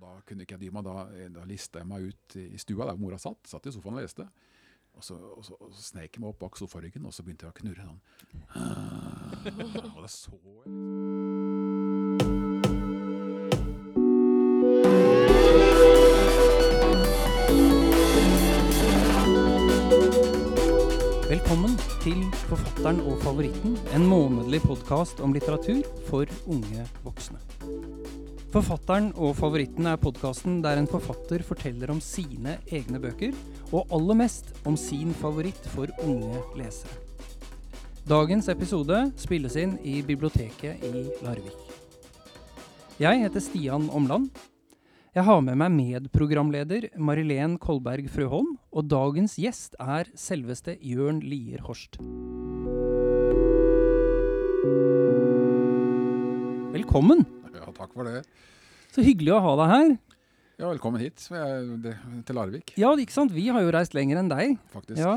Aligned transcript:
Da 0.00 0.14
kunne 0.26 0.46
ikke 0.46 0.56
jeg 0.56 0.64
dy 0.64 0.70
meg. 0.72 0.86
Da, 0.86 1.04
da 1.34 1.44
lista 1.48 1.82
jeg 1.82 1.88
meg 1.90 2.08
ut 2.08 2.38
i 2.40 2.58
stua 2.60 2.88
der 2.88 3.00
mora 3.00 3.18
satt. 3.20 3.42
Satt 3.50 3.68
i 3.68 3.74
sofaen 3.74 3.98
og 3.98 4.04
leste. 4.04 4.24
Og 4.96 5.04
så, 5.06 5.14
og 5.14 5.44
så, 5.46 5.54
og 5.60 5.70
så 5.74 5.82
snek 5.92 6.16
jeg 6.16 6.20
meg 6.22 6.32
opp 6.32 6.40
bak 6.40 6.56
sofaryggen, 6.58 7.06
og 7.06 7.14
så 7.14 7.22
begynte 7.24 7.46
jeg 7.46 7.52
å 7.54 7.58
knurre 7.60 7.84
sånn. 7.86 8.00
Og 9.94 10.00
det 10.02 10.10
så 10.12 10.34
jeg 10.34 10.40
liksom. 10.40 10.90
Velkommen 21.30 21.76
til 22.02 22.24
Forfatteren 22.50 22.98
og 23.06 23.22
favoritten, 23.22 23.78
en 23.94 24.04
månedlig 24.10 24.60
podkast 24.66 25.22
om 25.22 25.30
litteratur 25.36 25.86
for 26.10 26.26
unge 26.50 26.88
voksne. 27.06 27.38
Forfatteren 28.50 29.12
og 29.14 29.36
favoritten 29.38 29.86
er 29.86 29.98
podkasten 30.02 30.56
der 30.64 30.80
en 30.80 30.88
forfatter 30.90 31.44
forteller 31.46 31.92
om 31.92 32.00
sine 32.02 32.56
egne 32.66 32.98
bøker, 32.98 33.30
og 33.70 33.86
aller 33.94 34.18
mest 34.24 34.50
om 34.66 34.74
sin 34.74 35.12
favoritt 35.14 35.68
for 35.70 35.86
unge 36.02 36.40
lesere. 36.58 36.96
Dagens 38.10 38.50
episode 38.50 39.04
spilles 39.22 39.54
inn 39.54 39.76
i 39.86 40.00
biblioteket 40.02 40.82
i 40.82 41.04
Larvik. 41.22 41.62
Jeg 42.98 43.22
heter 43.22 43.46
Stian 43.46 43.86
Omland. 43.86 44.32
Jeg 45.14 45.28
har 45.30 45.46
med 45.46 45.54
meg 45.62 45.70
medprogramleder 45.78 46.90
Marilén 46.98 47.54
Kolberg 47.54 48.10
Frøholm, 48.10 48.56
og 48.74 48.90
dagens 48.90 49.38
gjest 49.38 49.78
er 49.78 50.10
selveste 50.18 50.74
Jørn 50.82 51.22
Lier 51.22 51.62
Horst. 51.70 52.02
Velkommen! 56.74 57.39
Ja, 57.54 57.66
takk 57.74 57.92
for 57.94 58.06
det. 58.08 58.22
Så 58.94 59.02
hyggelig 59.06 59.34
å 59.36 59.42
ha 59.44 59.52
deg 59.60 59.72
her. 59.74 59.90
Ja, 60.60 60.68
velkommen 60.68 61.00
hit 61.00 61.22
til 61.24 62.36
Larvik, 62.36 62.74
Ja, 62.76 62.90
ikke 63.00 63.14
sant? 63.14 63.32
Vi 63.32 63.46
har 63.48 63.62
jo 63.64 63.70
reist 63.72 63.94
lenger 63.96 64.18
enn 64.20 64.28
deg. 64.28 64.58
faktisk. 64.74 64.98
Ja. 65.00 65.14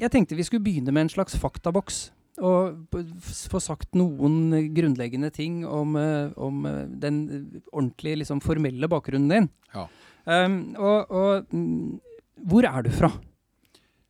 Jeg 0.00 0.10
tenkte 0.10 0.34
vi 0.36 0.42
skulle 0.42 0.64
begynne 0.64 0.92
med 0.92 1.06
en 1.06 1.12
slags 1.12 1.36
faktaboks. 1.38 2.10
Og 2.40 2.86
få 3.22 3.60
sagt 3.60 3.92
noen 3.94 4.50
grunnleggende 4.74 5.30
ting 5.30 5.60
om, 5.66 5.94
eh, 5.96 6.30
om 6.40 6.64
eh, 6.64 6.86
den 6.88 7.60
ordentlige, 7.70 8.16
liksom, 8.22 8.40
formelle 8.40 8.88
bakgrunnen 8.88 9.28
din. 9.28 9.48
Ja. 9.74 9.86
Um, 10.24 10.74
og 10.78 11.10
og 11.10 11.46
mm, 11.52 12.00
hvor 12.48 12.64
er 12.64 12.82
du 12.82 12.90
fra? 12.90 13.10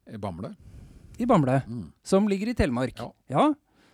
I 0.06 0.16
Bamble. 0.16 0.54
I 1.18 1.26
Bamble, 1.26 1.62
Mm. 1.66 1.92
som 2.04 2.28
ligger 2.28 2.48
i 2.48 2.54
Telemark. 2.54 2.96
Ja. 2.98 3.10
ja. 3.28 3.52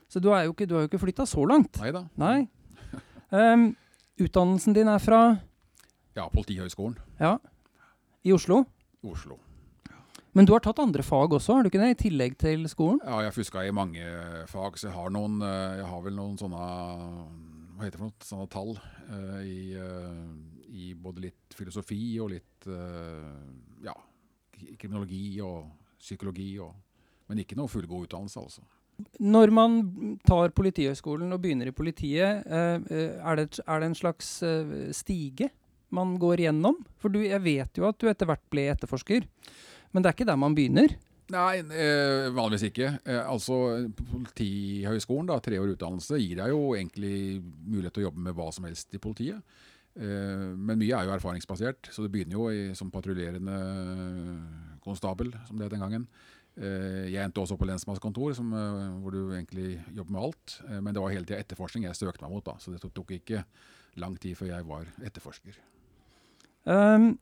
Så 0.09 0.21
du, 0.21 0.29
jo 0.29 0.53
ikke, 0.53 0.67
du 0.69 0.75
har 0.75 0.83
jo 0.85 0.89
ikke 0.91 1.01
flytta 1.01 1.25
så 1.27 1.47
langt? 1.49 1.81
Nei 1.81 1.91
da. 1.93 2.05
Nei. 2.17 2.49
Em, 3.35 3.73
utdannelsen 4.23 4.77
din 4.77 4.89
er 4.89 5.03
fra 5.03 5.21
Ja, 6.17 6.29
Politihøgskolen 6.33 6.97
ja, 7.21 7.37
i 8.25 8.33
Oslo? 8.33 8.63
Oslo. 9.03 9.39
Men 10.37 10.45
du 10.45 10.53
har 10.53 10.61
tatt 10.61 10.79
andre 10.83 11.03
fag 11.03 11.33
også, 11.33 11.55
har 11.57 11.65
du 11.65 11.71
ikke 11.71 11.81
det? 11.81 11.95
I 11.95 12.01
tillegg 12.07 12.37
til 12.39 12.67
skolen? 12.69 13.01
Ja, 13.03 13.23
jeg 13.25 13.33
fuska 13.33 13.65
i 13.65 13.73
mange 13.75 14.05
fag, 14.51 14.77
så 14.77 14.91
jeg 14.91 14.97
har 14.97 15.13
noen 15.15 15.41
eh, 15.41 15.79
Jeg 15.81 15.87
har 15.89 16.03
vel 16.05 16.17
noen 16.19 16.37
sånne 16.37 16.61
Hva 16.61 17.87
heter 17.87 17.97
det 17.97 18.03
for 18.03 18.11
noe? 18.11 18.27
Sånne 18.29 18.49
tall 18.53 18.75
uh, 18.77 19.41
i, 19.41 19.73
uh, 19.81 20.69
i 20.69 20.93
både 20.93 21.25
litt 21.25 21.57
filosofi 21.57 22.01
og 22.21 22.35
litt 22.35 22.69
uh, 22.69 23.33
Ja, 23.85 23.97
kriminologi 24.77 25.41
og 25.45 25.73
psykologi 25.97 26.51
og 26.61 26.75
Men 27.31 27.41
ikke 27.43 27.57
noe 27.59 27.73
fullgod 27.73 28.07
utdannelse, 28.07 28.45
altså. 28.45 28.63
Når 29.21 29.53
man 29.53 29.79
tar 30.25 30.55
Politihøgskolen 30.57 31.33
og 31.35 31.41
begynner 31.43 31.69
i 31.69 31.77
politiet, 31.77 32.45
eh, 32.49 32.77
eh, 32.89 33.17
er, 33.21 33.41
det, 33.41 33.61
er 33.61 33.81
det 33.83 33.91
en 33.91 33.99
slags 33.99 34.31
eh, 34.47 34.93
stige 34.97 35.51
man 35.97 36.15
går 36.21 36.47
gjennom? 36.47 36.79
For 37.01 37.13
du, 37.13 37.21
jeg 37.25 37.43
vet 37.45 37.81
jo 37.81 37.89
at 37.89 37.99
du 38.01 38.09
etter 38.09 38.29
hvert 38.29 38.45
ble 38.53 38.71
etterforsker, 38.73 39.27
men 39.93 40.03
det 40.03 40.11
er 40.11 40.17
ikke 40.17 40.29
der 40.29 40.41
man 40.41 40.57
begynner. 40.57 40.97
Nei, 41.33 41.59
vanligvis 42.31 42.69
ikke. 42.69 42.93
Altså, 43.27 43.57
Politihøgskolen, 43.99 45.27
da, 45.27 45.41
tre 45.43 45.59
år 45.59 45.73
utdannelse, 45.73 46.21
gir 46.23 46.39
deg 46.39 46.53
jo 46.53 46.61
egentlig 46.77 47.41
mulighet 47.43 47.97
til 47.97 48.05
å 48.05 48.07
jobbe 48.07 48.23
med 48.29 48.37
hva 48.37 48.47
som 48.55 48.69
helst 48.69 48.95
i 48.95 49.01
politiet. 49.03 49.57
Men 49.97 50.79
mye 50.79 50.93
er 50.95 51.09
jo 51.09 51.15
erfaringsbasert, 51.17 51.91
så 51.91 52.05
du 52.05 52.13
begynner 52.15 52.37
jo 52.37 52.47
i, 52.53 52.61
som 52.79 52.93
patruljerende 52.95 53.57
konstabel, 54.87 55.33
som 55.49 55.59
det 55.59 55.67
het 55.67 55.75
den 55.75 55.83
gangen. 55.83 56.07
Eh, 56.57 57.13
jeg 57.13 57.21
endte 57.21 57.43
også 57.43 57.59
på 57.61 57.67
lensmannskontor, 57.69 58.33
som, 58.35 58.53
eh, 58.53 59.01
hvor 59.03 59.13
du 59.13 59.33
egentlig 59.35 59.77
jobber 59.95 60.13
med 60.13 60.23
alt. 60.23 60.61
Eh, 60.69 60.81
men 60.81 60.95
det 60.95 61.03
var 61.03 61.13
hele 61.13 61.27
tida 61.27 61.41
etterforskning 61.41 61.85
jeg 61.85 61.97
søkte 61.97 62.23
meg 62.23 62.33
mot, 62.33 62.45
da, 62.45 62.57
så 62.59 62.73
det 62.73 62.81
tok, 62.81 63.11
ikke 63.13 63.45
lang 63.97 64.17
tid 64.19 64.37
før 64.37 64.47
jeg 64.47 64.67
var 64.67 64.87
etterforsker. 65.05 65.59
Um, 66.65 67.19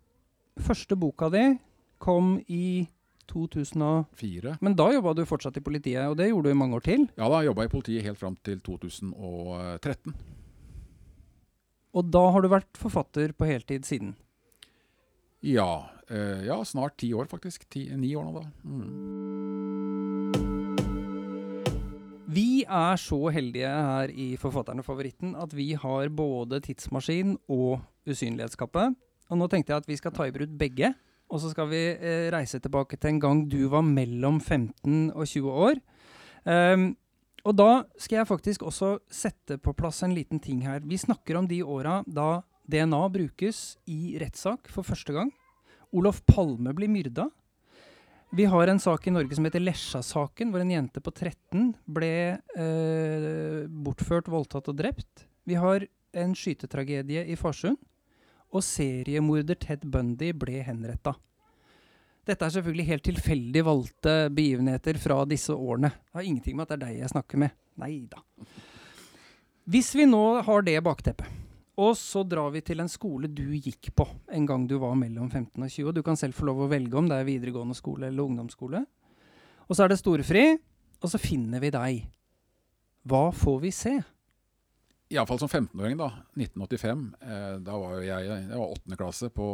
første 0.58 0.96
boka 0.96 1.28
di 1.30 1.58
kom 1.98 2.38
i 2.48 2.86
2004. 3.26 4.58
Men 4.60 4.76
da 4.76 4.92
jobba 4.92 5.14
du 5.14 5.24
fortsatt 5.26 5.56
i 5.56 5.64
politiet, 5.64 6.06
og 6.06 6.16
det 6.16 6.30
gjorde 6.30 6.44
du 6.44 6.50
i 6.50 6.58
mange 6.58 6.76
år 6.76 6.84
til. 6.84 7.08
Ja, 7.16 7.28
da 7.28 7.42
jobba 7.42 7.62
jeg 7.64 7.70
i 7.70 7.74
politiet 7.74 8.04
helt 8.04 8.18
fram 8.18 8.36
til 8.36 8.60
2013. 8.60 10.14
Og 11.94 12.10
da 12.10 12.30
har 12.30 12.42
du 12.42 12.48
vært 12.50 12.78
forfatter 12.78 13.32
på 13.32 13.46
heltid 13.46 13.86
siden. 13.86 14.14
Ja, 15.44 15.93
ja 16.10 16.58
snart 16.66 16.98
ti 17.00 17.12
år 17.16 17.30
faktisk. 17.30 17.68
Ti, 17.70 17.86
ni 17.96 18.14
år 18.16 18.26
nå, 18.28 18.40
da. 18.40 18.44
Mm. 18.64 19.44
Vi 22.34 22.64
er 22.64 22.96
så 22.98 23.18
heldige 23.30 23.68
her 23.68 24.10
i 24.10 24.34
Forfatteren 24.40 24.80
og 24.80 24.86
favoritten 24.86 25.34
at 25.38 25.52
vi 25.54 25.74
har 25.78 26.08
både 26.10 26.58
tidsmaskin 26.64 27.36
og 27.52 27.82
usynlighetskappe. 28.08 28.88
Og 29.30 29.38
nå 29.38 29.48
tenkte 29.50 29.74
jeg 29.74 29.84
at 29.84 29.90
vi 29.90 29.98
skal 30.00 30.14
ta 30.14 30.26
i 30.26 30.34
bruk 30.34 30.56
begge. 30.58 30.90
Og 31.30 31.40
så 31.40 31.52
skal 31.52 31.68
vi 31.70 31.82
eh, 31.92 32.28
reise 32.32 32.60
tilbake 32.62 32.98
til 32.98 33.14
en 33.14 33.20
gang 33.22 33.44
du 33.50 33.66
var 33.72 33.84
mellom 33.86 34.40
15 34.40 35.12
og 35.14 35.24
20 35.26 35.60
år. 35.68 35.80
Um, 36.44 36.90
og 37.44 37.56
da 37.56 37.70
skal 38.00 38.20
jeg 38.20 38.28
faktisk 38.28 38.64
også 38.64 38.98
sette 39.12 39.58
på 39.60 39.72
plass 39.76 40.02
en 40.04 40.16
liten 40.16 40.40
ting 40.40 40.62
her. 40.64 40.82
Vi 40.84 41.00
snakker 41.00 41.38
om 41.38 41.48
de 41.48 41.62
åra 41.64 42.02
da 42.06 42.42
DNA 42.68 43.02
brukes 43.12 43.76
i 43.88 44.16
rettssak 44.20 44.68
for 44.72 44.84
første 44.84 45.12
gang. 45.16 45.32
Olof 45.94 46.22
Palme 46.26 46.74
blir 46.74 46.90
myrda. 46.90 47.28
Vi 48.34 48.44
har 48.50 48.66
en 48.66 48.80
sak 48.82 49.06
i 49.06 49.12
Norge 49.14 49.36
som 49.36 49.46
heter 49.46 49.62
Lesja-saken, 49.62 50.50
hvor 50.50 50.64
en 50.64 50.72
jente 50.72 50.98
på 50.98 51.12
13 51.14 51.68
ble 51.86 52.14
eh, 52.34 53.60
bortført, 53.70 54.30
voldtatt 54.32 54.72
og 54.72 54.80
drept. 54.80 55.28
Vi 55.46 55.54
har 55.60 55.86
en 56.18 56.34
skytetragedie 56.34 57.22
i 57.30 57.36
Farsund. 57.38 57.78
Og 58.54 58.62
seriemorder 58.62 59.58
Ted 59.58 59.86
Bundy 59.90 60.32
ble 60.38 60.60
henretta. 60.66 61.14
Dette 62.24 62.46
er 62.46 62.54
selvfølgelig 62.54 62.86
helt 62.88 63.04
tilfeldig 63.04 63.62
valgte 63.66 64.12
begivenheter 64.34 64.98
fra 64.98 65.20
disse 65.28 65.54
årene. 65.54 65.90
Det 65.90 66.18
har 66.18 66.26
ingenting 66.26 66.56
med 66.56 66.66
at 66.66 66.72
det 66.72 66.76
er 66.78 66.84
deg 66.86 67.00
jeg 67.02 67.12
snakker 67.12 67.42
med. 67.42 67.56
Nei 67.82 67.96
da. 68.10 68.22
Hvis 69.70 69.90
vi 69.98 70.06
nå 70.08 70.22
har 70.46 70.64
det 70.66 70.78
bakteppet, 70.86 71.43
og 71.80 71.96
så 71.98 72.22
drar 72.22 72.52
vi 72.54 72.62
til 72.62 72.82
en 72.82 72.90
skole 72.90 73.26
du 73.26 73.48
gikk 73.56 73.90
på 73.98 74.06
en 74.34 74.46
gang 74.46 74.66
du 74.70 74.76
var 74.78 74.94
mellom 74.98 75.26
15 75.30 75.58
og 75.58 75.70
20. 75.70 75.94
Du 75.96 76.02
kan 76.06 76.18
selv 76.18 76.36
få 76.38 76.46
lov 76.46 76.62
å 76.62 76.68
velge 76.70 76.98
om 76.98 77.08
det 77.10 77.18
er 77.18 77.26
videregående 77.26 77.74
skole 77.74 78.06
eller 78.08 78.22
ungdomsskole. 78.22 78.84
Og 79.66 79.74
så 79.74 79.84
er 79.84 79.90
det 79.90 79.98
storefri, 79.98 80.44
og 81.02 81.10
så 81.10 81.18
finner 81.18 81.62
vi 81.62 81.72
deg. 81.74 82.04
Hva 83.10 83.24
får 83.34 83.58
vi 83.64 83.72
se? 83.74 83.94
Iallfall 85.14 85.40
som 85.42 85.50
15-åring, 85.50 85.98
da. 85.98 86.10
1985. 86.38 87.02
Eh, 87.20 87.50
da 87.66 87.80
var 87.80 87.98
jeg 88.06 88.30
jeg 88.30 88.46
var 88.54 88.70
åttende 88.70 89.00
klasse 89.00 89.32
på 89.34 89.48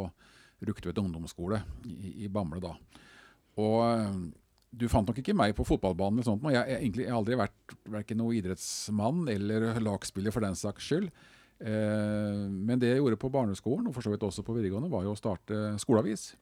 Rugtvedt 0.61 1.01
ungdomsskole 1.01 1.63
i, 1.89 2.27
i 2.27 2.29
Bamble 2.29 2.61
da. 2.61 2.75
Og 3.61 3.77
eh, 3.87 4.21
du 4.71 4.87
fant 4.93 5.09
nok 5.09 5.19
ikke 5.23 5.35
meg 5.35 5.57
på 5.57 5.67
fotballbanen 5.67 6.21
eller 6.21 6.29
sånt, 6.29 6.45
jeg, 6.53 6.69
jeg, 6.69 6.93
jeg 7.01 7.11
har 7.11 7.19
aldri 7.19 7.39
vært 7.41 7.75
verken 7.91 8.21
noen 8.21 8.37
idrettsmann 8.39 9.25
eller 9.33 9.81
lagspiller 9.83 10.35
for 10.35 10.45
den 10.45 10.59
saks 10.59 10.91
skyld. 10.93 11.09
Eh, 11.61 12.47
men 12.49 12.81
det 12.81 12.95
jeg 12.95 13.03
gjorde 13.03 13.21
på 13.21 13.33
barneskolen, 13.33 13.91
og 13.91 13.97
for 13.97 14.05
så 14.05 14.13
vidt 14.13 14.25
også 14.25 14.45
på 14.47 14.57
videregående, 14.57 14.91
var 14.93 15.05
jo 15.05 15.13
å 15.13 15.19
starte 15.19 15.75
skoleavis. 15.83 16.33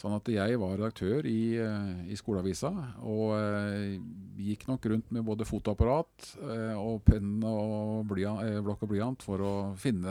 Sånn 0.00 0.14
at 0.16 0.26
jeg 0.32 0.56
var 0.58 0.72
redaktør 0.74 1.26
i, 1.28 1.54
eh, 1.62 1.92
i 2.10 2.18
skoleavisa, 2.18 2.72
og 3.06 3.36
eh, 3.36 3.98
gikk 4.42 4.66
nok 4.70 4.88
rundt 4.90 5.12
med 5.14 5.26
både 5.26 5.46
fotoapparat 5.46 6.32
og 6.80 7.02
penn 7.06 7.36
og 7.44 8.08
blokk 8.08 8.86
og 8.86 8.90
blyant 8.90 9.22
for 9.22 9.44
å 9.44 9.54
finne 9.78 10.10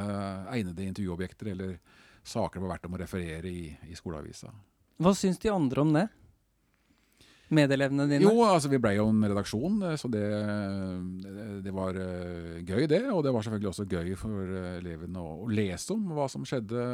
egnede 0.53 0.85
intervjuobjekter 0.85 1.51
eller 1.55 1.75
saker 2.23 2.59
det 2.59 2.63
var 2.63 2.75
verdt 2.75 2.87
om 2.87 2.95
å 2.95 3.01
referere 3.01 3.49
i, 3.49 3.65
i 3.89 3.97
skoleavisa. 3.97 4.53
Hva 5.01 5.15
syns 5.17 5.41
de 5.41 5.49
andre 5.49 5.81
om 5.81 5.91
det? 5.95 6.05
Medelevene 7.51 8.05
dine? 8.07 8.23
Jo, 8.23 8.45
altså 8.47 8.69
vi 8.71 8.79
ble 8.79 8.93
jo 8.95 9.09
en 9.11 9.25
redaksjon, 9.27 9.81
eh, 9.89 9.97
så 9.99 10.07
det, 10.11 10.23
det 11.65 11.73
var 11.75 11.97
eh, 11.99 12.61
gøy 12.63 12.87
det. 12.87 13.03
Og 13.11 13.23
det 13.25 13.33
var 13.35 13.43
selvfølgelig 13.43 13.71
også 13.73 13.87
gøy 13.91 14.11
for 14.19 14.55
eh, 14.55 14.77
elevene 14.79 15.19
å, 15.19 15.37
å 15.43 15.49
lese 15.51 15.91
om 15.95 16.05
hva 16.15 16.29
som 16.31 16.47
skjedde 16.47 16.85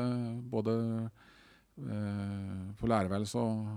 både 0.50 0.76
eh, 1.06 2.64
på 2.80 2.90
lærerværelset 2.90 3.38
og 3.42 3.68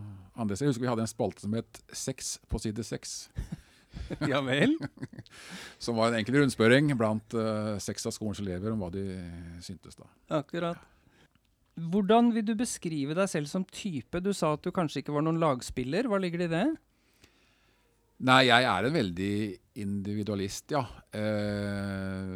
andre 0.40 0.56
steder. 0.56 0.70
Jeg 0.70 0.74
husker 0.74 0.86
vi 0.86 0.92
hadde 0.94 1.04
en 1.04 1.12
spalte 1.12 1.44
som 1.44 1.58
het 1.58 1.82
Sex 1.92 2.38
på 2.48 2.62
side 2.64 2.86
seks. 2.88 3.18
ja 4.30 4.40
vel? 4.46 4.76
Som 5.82 5.96
var 5.98 6.10
en 6.10 6.20
enkel 6.20 6.38
rundspørring 6.40 6.92
blant 6.98 7.34
eh, 7.36 7.74
seks 7.82 8.06
av 8.08 8.14
skolens 8.16 8.40
elever 8.42 8.72
om 8.72 8.80
hva 8.84 8.90
de 8.94 9.04
syntes. 9.64 9.98
da. 9.98 10.08
Akkurat. 10.40 10.80
Hvordan 11.90 12.30
vil 12.34 12.44
du 12.44 12.54
beskrive 12.58 13.16
deg 13.16 13.30
selv 13.30 13.48
som 13.50 13.64
type? 13.64 14.20
Du 14.20 14.32
sa 14.36 14.52
at 14.56 14.64
du 14.64 14.72
kanskje 14.74 15.00
ikke 15.02 15.14
var 15.14 15.24
noen 15.24 15.40
lagspiller. 15.40 16.08
Hva 16.10 16.20
ligger 16.20 16.42
det 16.42 16.50
i 16.50 16.54
det? 16.54 16.66
Nei, 18.28 18.42
jeg 18.50 18.66
er 18.68 18.84
en 18.84 18.96
veldig 18.96 19.34
individualist, 19.80 20.74
ja. 20.74 20.82
Eh, 21.16 22.34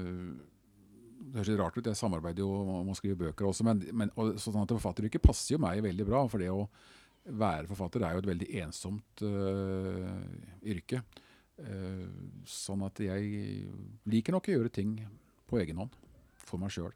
det 1.35 1.37
høres 1.37 1.51
litt 1.51 1.61
rart 1.61 1.77
ut, 1.77 1.91
jeg 1.91 1.99
samarbeider 1.99 2.41
jo 2.41 2.49
om 2.79 2.89
å 2.89 2.97
skrive 2.97 3.19
bøker 3.27 3.51
også, 3.51 3.67
men, 3.69 3.83
men 3.93 4.13
og, 4.17 4.39
sånn 4.41 4.63
at 4.63 4.73
forfatteryrket 4.73 5.25
passer 5.25 5.57
jo 5.57 5.61
meg 5.61 5.83
veldig 5.85 6.07
bra. 6.09 6.23
For 6.31 6.41
det 6.41 6.49
å 6.55 6.65
være 7.37 7.69
forfatter 7.69 8.07
er 8.07 8.15
jo 8.15 8.23
et 8.23 8.31
veldig 8.31 8.49
ensomt 8.63 9.25
uh, 9.27 10.09
yrke. 10.73 11.03
Uh, 11.59 12.07
sånn 12.49 12.85
at 12.87 13.03
jeg 13.05 13.67
liker 14.09 14.37
nok 14.37 14.49
å 14.49 14.57
gjøre 14.57 14.73
ting 14.73 14.97
på 15.51 15.61
egen 15.61 15.83
hånd, 15.83 15.99
for 16.47 16.63
meg 16.63 16.73
sjøl. 16.73 16.95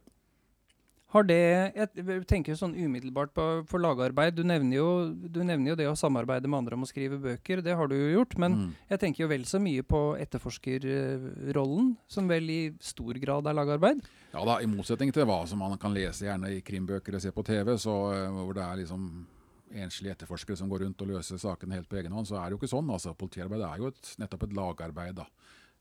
Har 1.15 1.25
det 1.25 1.37
Jeg 1.73 2.25
tenker 2.29 2.57
sånn 2.59 2.75
umiddelbart 2.77 3.31
på, 3.33 3.45
for 3.69 3.81
lagarbeid. 3.81 4.35
Du 4.37 4.43
nevner, 4.45 4.77
jo, 4.77 4.89
du 5.09 5.41
nevner, 5.41 5.73
jo, 5.73 5.77
det 5.81 5.87
å 5.89 5.97
samarbeide 5.97 6.51
med 6.51 6.61
andre 6.61 6.77
om 6.77 6.85
å 6.85 6.89
skrive 6.91 7.17
bøker. 7.23 7.63
Det 7.65 7.77
har 7.81 7.89
du 7.89 7.97
jo 7.97 8.11
gjort. 8.19 8.37
Men 8.37 8.59
mm. 8.59 8.75
jeg 8.93 9.03
tenker 9.05 9.25
jo 9.25 9.31
vel 9.31 9.47
så 9.49 9.61
mye 9.63 9.87
på 9.89 10.03
etterforskerrollen, 10.21 11.95
som 12.13 12.29
vel 12.29 12.53
i 12.53 12.61
stor 12.85 13.17
grad 13.23 13.49
er 13.49 13.57
lagarbeid. 13.57 14.05
Ja 14.35 14.45
da, 14.45 14.59
i 14.61 14.69
motsetning 14.69 15.15
til 15.17 15.25
hva 15.29 15.41
som 15.49 15.65
man 15.65 15.81
kan 15.81 15.97
lese 15.97 16.29
gjerne 16.29 16.53
i 16.53 16.61
krimbøker 16.65 17.17
og 17.17 17.25
se 17.25 17.33
på 17.33 17.47
TV, 17.47 17.73
så, 17.81 17.97
eh, 18.13 18.41
hvor 18.45 18.53
det 18.59 18.67
er 18.67 18.83
liksom 18.83 19.09
enslige 19.81 20.13
etterforskere 20.13 20.57
som 20.61 20.69
går 20.69 20.85
rundt 20.85 21.03
og 21.05 21.11
løser 21.15 21.41
sakene 21.41 21.77
helt 21.77 21.89
på 21.89 21.99
egen 22.01 22.13
hånd, 22.13 22.29
så 22.29 22.37
er 22.41 22.49
det 22.49 22.57
jo 22.57 22.61
ikke 22.61 22.75
sånn. 22.75 22.93
altså 22.93 23.17
Politiarbeid 23.17 23.65
er 23.65 23.81
jo 23.81 23.89
et, 23.93 24.13
nettopp 24.21 24.45
et 24.45 24.57
lagarbeid. 24.61 25.17
da. 25.23 25.29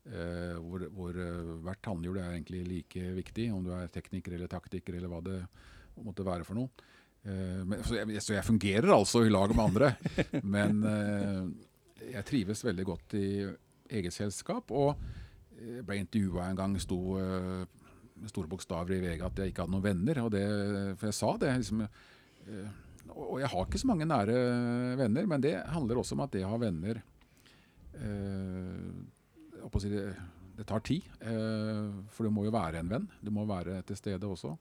Uh, 0.08 0.56
hvor, 0.64 0.84
hvor 0.96 1.16
uh, 1.20 1.56
hvert 1.66 1.82
tannhjul 1.84 2.16
er 2.16 2.30
egentlig 2.30 2.62
like 2.64 3.10
viktig, 3.18 3.50
om 3.52 3.66
du 3.66 3.74
er 3.76 3.90
tekniker 3.92 4.38
eller 4.38 4.48
taktiker 4.48 4.96
eller 4.96 5.10
hva 5.12 5.18
det 5.26 5.42
måtte 6.00 6.24
være 6.24 6.46
for 6.48 6.56
noe. 6.56 6.86
Uh, 7.26 7.60
men, 7.68 7.82
så, 7.84 7.98
jeg, 7.98 8.22
så, 8.24 8.32
jeg, 8.38 8.46
fungerer 8.46 8.88
altså 8.94 9.26
i 9.26 9.32
lag 9.32 9.52
med 9.52 9.64
andre. 9.66 9.90
men 10.56 10.80
jeg 12.08 12.24
trives 12.30 12.64
veldig 12.64 12.86
godt 12.88 13.18
i 13.20 13.28
eget 13.98 14.16
selskap. 14.16 14.72
Og 14.72 14.96
jeg 15.58 15.84
ble 15.84 16.00
intervjua 16.00 16.48
en 16.48 16.62
gang, 16.62 16.78
sto 16.80 17.00
med 17.18 18.32
store 18.32 18.50
bokstaver 18.50 18.96
i 18.96 19.02
VG 19.02 19.26
at 19.26 19.42
jeg 19.42 19.52
ikke 19.52 19.66
hadde 19.66 19.74
noen 19.76 19.84
venner. 19.84 20.22
Det, 20.32 20.44
for 20.96 21.10
jeg 21.10 21.18
sa 21.18 21.34
det. 21.42 21.52
liksom 21.60 21.84
og 23.08 23.38
jeg 23.42 23.48
har 23.50 23.66
ikke 23.66 23.80
så 23.80 23.88
mange 23.88 24.08
nære 24.08 24.40
venner, 25.00 25.28
men 25.28 25.42
det 25.44 25.54
handler 25.68 26.00
også 26.00 26.16
om 26.16 26.24
at 26.24 26.32
det 26.32 26.46
å 26.46 26.54
ha 26.54 26.58
venner 26.60 27.00
si 29.82 29.90
det, 29.92 30.06
det, 30.56 30.66
tar 30.68 30.82
tid. 30.86 31.06
Eh, 31.20 31.84
for 32.14 32.26
det 32.26 32.32
må 32.34 32.46
jo 32.46 32.54
være 32.54 32.80
en 32.80 32.92
venn. 32.92 33.08
Du 33.20 33.30
må 33.34 33.46
være 33.48 33.82
til 33.88 33.98
stede 34.00 34.28
også. 34.28 34.54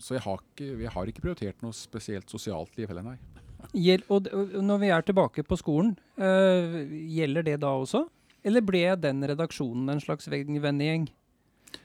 Så 0.00 0.16
jeg 0.16 0.24
har 0.24 0.40
ikke, 0.40 0.68
jeg 0.80 0.92
har 0.94 1.10
ikke 1.10 1.24
prioritert 1.24 1.64
noe 1.64 1.76
spesielt 1.76 2.30
sosialt 2.32 2.78
liv 2.78 2.88
heller, 2.88 3.04
nei. 3.12 3.18
Gjel, 3.84 4.04
og, 4.10 4.30
når 4.62 4.82
vi 4.82 4.92
er 4.94 5.04
tilbake 5.06 5.44
på 5.46 5.58
skolen, 5.60 5.96
øh, 6.18 6.78
gjelder 7.12 7.50
det 7.50 7.58
da 7.62 7.74
også? 7.82 8.06
Eller 8.42 8.64
ble 8.66 8.86
den 8.98 9.22
redaksjonen 9.28 9.92
en 9.92 10.02
slags 10.02 10.30
vennegjeng? 10.30 11.10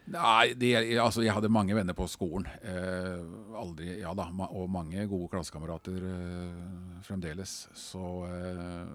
Nei, 0.08 0.54
det, 0.56 0.72
altså 1.04 1.24
jeg 1.24 1.36
hadde 1.36 1.52
mange 1.52 1.76
venner 1.76 1.96
på 1.96 2.08
skolen. 2.10 2.48
Eh, 2.64 3.24
aldri, 3.60 3.98
ja 4.00 4.14
da, 4.16 4.30
og 4.48 4.70
mange 4.72 5.04
gode 5.10 5.28
klassekamerater 5.34 6.06
eh, 6.08 7.02
fremdeles. 7.04 7.56
Så 7.76 8.04
eh, 8.30 8.94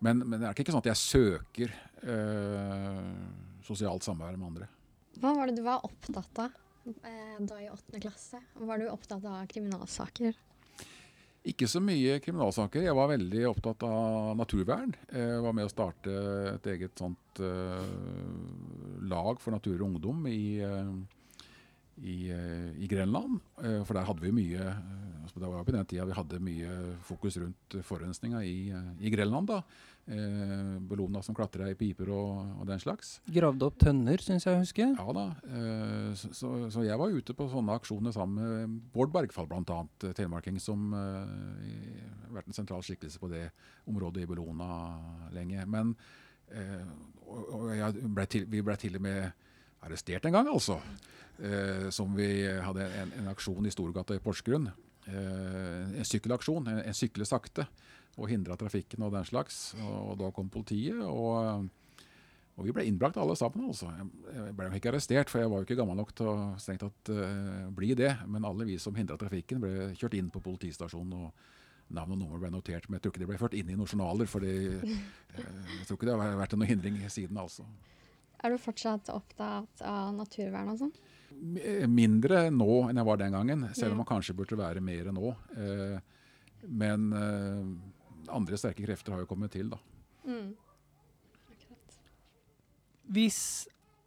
men, 0.00 0.24
men, 0.24 0.40
det 0.40 0.48
er 0.48 0.56
ikke 0.56 0.74
sånn 0.74 0.82
at 0.82 0.90
jeg 0.92 1.00
søker 1.00 1.74
eh, 2.02 3.12
sosialt 3.64 4.06
samvær 4.06 4.36
med 4.38 4.48
andre. 4.50 4.70
Hva 5.20 5.34
var 5.36 5.48
det 5.48 5.58
du 5.58 5.64
var 5.66 5.84
opptatt 5.86 6.42
av 6.42 6.56
eh, 6.90 7.36
da 7.38 7.60
i 7.62 7.70
åttende 7.70 8.02
klasse? 8.02 8.40
Var 8.58 8.82
du 8.82 8.90
opptatt 8.90 9.24
av 9.30 9.46
kriminalsaker? 9.50 10.36
Ikke 11.44 11.68
så 11.68 11.80
mye 11.84 12.16
kriminalsaker. 12.24 12.86
Jeg 12.86 12.96
var 12.96 13.10
veldig 13.10 13.42
opptatt 13.50 13.84
av 13.84 14.30
naturvern. 14.38 14.94
Jeg 15.12 15.42
var 15.44 15.52
med 15.56 15.68
å 15.68 15.72
starte 15.72 16.14
et 16.54 16.68
eget 16.72 16.96
sånt 16.96 17.42
uh, 17.44 17.84
lag 19.04 19.42
for 19.42 19.52
natur 19.52 19.74
og 19.74 19.90
ungdom 19.90 20.24
i, 20.30 20.64
uh, 20.64 20.88
i, 22.02 22.18
uh, 22.32 22.70
i, 22.74 22.88
Grenland. 22.90 23.40
for 23.86 23.94
der 23.94 24.06
hadde 24.08 24.24
vi 24.24 24.34
mye 24.34 24.74
altså 25.24 25.40
Det 25.40 25.48
var 25.48 25.64
på 25.64 25.72
den 25.72 25.86
tida 25.88 26.04
vi 26.04 26.12
hadde 26.12 26.38
mye 26.44 26.72
fokus 27.00 27.38
rundt 27.40 27.76
forurensninga 27.82 28.42
i, 28.44 28.72
i 29.00 29.10
Grenland. 29.10 29.48
da. 29.48 29.62
Eh, 30.06 30.80
Bellona 30.80 31.22
som 31.22 31.34
klatra 31.34 31.70
i 31.72 31.76
piper 31.80 32.10
og, 32.12 32.40
og, 32.58 32.66
den 32.68 32.80
slags. 32.82 33.14
Gravde 33.24 33.64
opp 33.64 33.78
tønner, 33.80 34.20
syns 34.20 34.44
jeg 34.44 34.52
å 34.52 34.60
huske. 34.60 34.88
Ja 34.98 35.14
da. 35.16 35.24
Eh, 35.48 36.10
så, 36.20 36.28
så, 36.36 36.50
så, 36.74 36.84
jeg 36.84 37.00
var 37.00 37.14
ute 37.14 37.36
på 37.36 37.46
sånne 37.48 37.78
aksjoner 37.80 38.12
sammen 38.12 38.36
med 38.42 38.74
Bård 38.92 39.14
Bergfall 39.14 39.48
bl.a. 39.48 39.78
Eh, 40.04 40.12
telemarking, 40.12 40.60
som 40.60 40.92
eh, 40.98 42.04
har 42.26 42.36
vært 42.36 42.52
en 42.52 42.58
sentral 42.58 42.84
skikkelse 42.84 43.22
på 43.22 43.32
det 43.32 43.46
området 43.88 44.26
i 44.26 44.28
Bellona 44.28 44.68
lenge. 45.32 45.64
Men 45.72 45.96
eh, 46.52 46.84
og, 47.24 47.72
og 47.72 48.20
til, 48.28 48.44
vi 48.52 48.60
ble 48.60 48.76
til 48.80 49.00
og 49.00 49.06
med 49.08 49.43
arrestert 49.84 50.26
en 50.26 50.36
gang, 50.36 50.50
altså. 50.50 50.80
Eh, 51.38 51.88
som 51.94 52.12
vi 52.16 52.28
hadde 52.46 52.88
en, 53.02 53.14
en 53.20 53.30
aksjon 53.32 53.66
i 53.66 53.72
Storgata 53.74 54.16
i 54.16 54.22
Porsgrunn. 54.24 54.70
en 55.04 56.06
sykkelaksjon. 56.08 56.68
En, 56.72 56.78
en 56.88 56.96
sykle 56.96 57.26
sakte 57.28 57.66
og 58.16 58.30
hindra 58.30 58.56
trafikken 58.56 59.02
og 59.04 59.12
den 59.12 59.26
slags. 59.28 59.74
Og 59.84 60.18
da 60.20 60.32
kom 60.34 60.52
politiet. 60.52 61.00
og... 61.04 61.70
Og 62.54 62.68
vi 62.68 62.74
ble 62.74 62.84
innbrakt 62.86 63.16
alle 63.18 63.34
sammen. 63.38 63.66
altså. 63.66 63.88
Jeg 64.30 64.54
ble 64.54 64.68
ikke 64.78 64.92
arrestert, 64.92 65.30
for 65.30 65.42
jeg 65.42 65.50
var 65.50 65.60
jo 65.60 65.66
ikke 65.66 65.78
gammel 65.80 65.98
nok 65.98 66.12
til 66.14 66.30
å 66.30 66.34
strengt 66.62 66.84
tatt 66.84 67.10
uh, 67.10 67.66
bli 67.74 67.96
det. 67.98 68.12
Men 68.30 68.46
alle 68.46 68.66
vi 68.68 68.76
som 68.78 68.94
hindra 68.94 69.18
trafikken, 69.18 69.62
ble 69.62 69.90
kjørt 69.98 70.14
inn 70.18 70.30
på 70.30 70.42
politistasjonen. 70.44 71.16
og 71.18 71.94
Navn 71.94 72.14
og 72.14 72.20
nummer 72.20 72.40
ble 72.40 72.48
notert, 72.54 72.86
men 72.88 72.96
jeg 72.96 73.04
tror 73.04 73.12
ikke 73.12 73.20
det 73.24 73.28
ble 73.28 73.40
ført 73.42 73.56
inn 73.58 73.68
i 73.68 73.74
noen 73.76 73.90
journaler. 73.90 74.30
for 74.30 74.46
uh, 74.46 74.46
jeg 74.46 75.88
tror 75.88 75.98
ikke 75.98 76.08
det 76.08 76.14
har 76.20 76.38
vært 76.44 76.54
noen 76.54 76.70
hindring 76.70 77.02
siden. 77.10 77.42
altså. 77.42 77.66
Er 78.44 78.52
du 78.52 78.60
fortsatt 78.60 79.08
opptatt 79.08 79.80
av 79.88 80.12
naturvern 80.16 80.74
og 80.74 80.82
sånn? 80.82 80.92
Mindre 81.90 82.46
nå 82.52 82.82
enn 82.90 83.00
jeg 83.00 83.08
var 83.08 83.20
den 83.20 83.34
gangen, 83.34 83.64
selv 83.74 83.94
om 83.94 84.02
man 84.02 84.08
kanskje 84.08 84.36
burde 84.36 84.58
være 84.60 84.82
mer 84.84 85.08
nå. 85.16 85.32
Uh, 85.56 85.96
men 86.68 87.08
andre 88.32 88.56
sterke 88.60 88.84
krefter 88.84 89.16
har 89.16 89.24
jo 89.24 89.28
kommet 89.28 89.52
til, 89.52 89.72
da. 89.72 89.80
Mm. 90.24 90.54
Hvis 93.12 93.40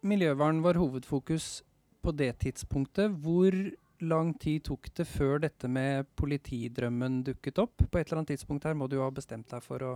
miljøvern 0.06 0.62
var 0.64 0.78
hovedfokus 0.78 1.62
på 2.02 2.14
det 2.18 2.32
tidspunktet, 2.42 3.14
hvor 3.22 3.54
lang 4.00 4.32
tid 4.38 4.64
tok 4.68 4.88
det 4.94 5.06
før 5.10 5.42
dette 5.42 5.70
med 5.70 6.06
politidrømmen 6.18 7.22
dukket 7.26 7.58
opp? 7.62 7.76
På 7.78 7.98
et 7.98 8.06
eller 8.06 8.22
annet 8.22 8.34
tidspunkt 8.34 8.66
her 8.66 8.76
må 8.78 8.88
du 8.88 8.98
jo 8.98 9.04
ha 9.06 9.12
bestemt 9.14 9.50
deg 9.50 9.62
for 9.64 9.84
å 9.86 9.92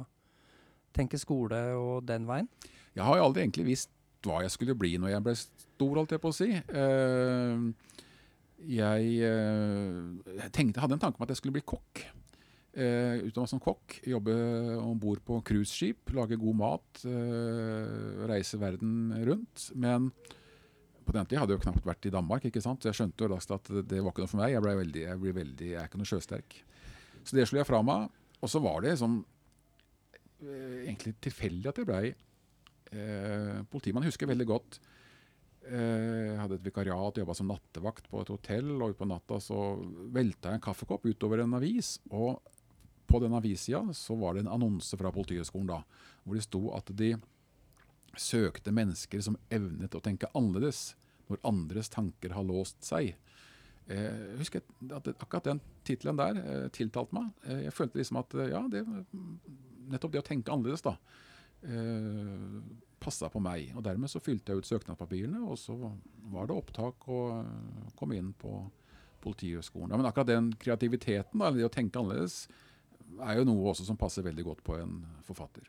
tenke 0.94 1.18
skole 1.20 1.58
og 1.78 2.06
den 2.06 2.26
veien? 2.28 2.50
Jeg 2.94 3.06
har 3.06 3.18
jo 3.18 3.26
aldri 3.26 3.44
egentlig 3.44 3.68
visst 3.72 3.92
hva 4.26 4.42
jeg 4.44 4.54
skulle 4.54 4.76
bli 4.78 4.94
når 5.00 5.14
jeg 5.14 5.24
ble 5.26 5.36
stor, 5.38 5.94
holdt 5.98 6.14
jeg 6.14 6.22
på 6.22 6.32
å 6.32 6.36
si. 6.36 6.50
Uh, 6.72 7.70
jeg, 8.62 9.14
uh, 9.26 10.48
tenkte, 10.54 10.82
hadde 10.82 10.98
en 10.98 11.02
tanke 11.02 11.18
om 11.18 11.26
at 11.26 11.32
jeg 11.32 11.40
skulle 11.40 11.56
bli 11.58 11.64
kokk. 11.66 12.04
Uh, 12.72 13.28
utdanna 13.28 13.50
som 13.50 13.60
kokk, 13.60 13.98
jobbe 14.08 14.34
om 14.80 14.96
bord 15.00 15.20
på 15.26 15.42
cruiseskip, 15.44 16.14
lage 16.16 16.38
god 16.40 16.56
mat, 16.56 17.02
uh, 17.04 18.22
reise 18.30 18.60
verden 18.60 19.12
rundt. 19.26 19.66
Men 19.76 20.08
på 21.02 21.12
den 21.12 21.28
tida 21.28 21.42
hadde 21.42 21.52
jeg 21.52 21.60
jo 21.60 21.66
knapt 21.66 21.88
vært 21.90 22.08
i 22.08 22.14
Danmark, 22.14 22.46
ikke 22.48 22.62
sant? 22.64 22.80
så 22.80 22.88
jeg 22.88 23.00
skjønte 23.00 23.26
jo 23.26 23.32
raskt 23.34 23.52
at 23.58 23.68
det 23.90 24.00
var 24.00 24.14
ikke 24.14 24.24
noe 24.24 24.32
for 24.32 24.40
meg. 24.40 24.54
Jeg, 24.54 24.64
ble 24.64 24.76
veldig, 24.78 25.04
jeg, 25.04 25.36
veldig, 25.42 25.70
jeg 25.74 25.80
er 25.82 25.90
ikke 25.90 26.00
noe 26.00 26.12
sjøsterk. 26.12 26.58
Så 27.22 27.36
det 27.36 27.46
slo 27.50 27.60
jeg 27.60 27.68
fra 27.68 27.82
meg. 27.84 28.08
Og 28.42 28.50
så 28.50 28.62
var 28.62 28.80
det 28.82 28.94
liksom, 28.94 29.20
uh, 30.46 30.78
egentlig 30.86 31.16
tilfeldig 31.28 31.72
at 31.72 31.82
jeg 31.82 31.90
blei 31.90 32.06
eh, 32.92 33.62
politimann. 33.72 34.06
Husker 34.08 34.30
veldig 34.30 34.48
godt 34.48 34.82
jeg 35.62 36.38
hadde 36.40 36.56
et 36.58 36.64
vikariat, 36.66 37.18
jobba 37.20 37.34
som 37.38 37.46
nattevakt 37.46 38.08
på 38.10 38.18
et 38.18 38.30
hotell. 38.32 38.72
og 38.82 38.96
Utpå 38.96 39.06
natta 39.06 39.36
så 39.38 39.58
velta 40.10 40.50
jeg 40.50 40.58
en 40.58 40.64
kaffekopp 40.64 41.06
utover 41.06 41.44
en 41.44 41.54
avis. 41.54 42.00
og 42.10 42.40
på 43.12 43.20
den 43.20 43.34
avissida 43.36 43.92
så 43.92 44.16
var 44.16 44.34
det 44.34 44.46
en 44.46 44.54
annonse 44.54 44.96
fra 44.96 45.12
Politihøgskolen 45.12 45.68
da, 45.68 45.82
hvor 46.24 46.38
det 46.38 46.46
sto 46.46 46.62
at 46.76 46.88
de 46.96 47.12
søkte 48.16 48.72
mennesker 48.72 49.20
som 49.24 49.36
evnet 49.52 49.94
å 49.96 50.00
tenke 50.04 50.30
annerledes 50.36 50.94
når 51.28 51.42
andres 51.48 51.92
tanker 51.92 52.32
har 52.36 52.46
låst 52.48 52.80
seg. 52.84 53.12
Eh, 53.88 54.00
jeg 54.32 54.38
husker 54.40 54.64
at 54.96 55.10
akkurat 55.12 55.50
den 55.50 55.60
tittelen 55.84 56.20
der 56.20 56.40
eh, 56.40 56.66
tiltalte 56.72 57.16
meg. 57.16 57.28
Eh, 57.44 57.66
jeg 57.66 57.76
følte 57.76 58.00
liksom 58.00 58.20
at 58.22 58.36
ja, 58.52 58.62
det, 58.72 58.84
nettopp 59.92 60.14
det 60.14 60.22
å 60.22 60.26
tenke 60.32 60.54
annerledes 60.54 60.84
da, 60.84 60.96
passa 63.02 63.28
på 63.30 63.40
meg. 63.42 63.72
Og 63.76 63.84
Dermed 63.86 64.10
så 64.10 64.22
fylte 64.22 64.52
jeg 64.52 64.62
ut 64.62 64.68
søknadspapirene, 64.68 65.42
og 65.46 65.58
så 65.60 65.76
var 66.32 66.48
det 66.48 66.56
opptak 66.56 67.08
og 67.10 67.94
kom 67.98 68.14
inn 68.16 68.32
på 68.38 68.56
Politihøgskolen. 69.22 69.92
Ja, 69.92 69.98
men 70.00 70.08
akkurat 70.08 70.32
den 70.32 70.50
kreativiteten, 70.58 71.38
da, 71.38 71.52
det 71.54 71.66
å 71.66 71.72
tenke 71.72 72.00
annerledes, 72.00 72.48
er 73.22 73.38
jo 73.38 73.46
noe 73.46 73.70
også 73.70 73.86
som 73.86 73.98
passer 73.98 74.24
veldig 74.26 74.44
godt 74.48 74.62
på 74.66 74.74
en 74.80 74.96
forfatter. 75.26 75.68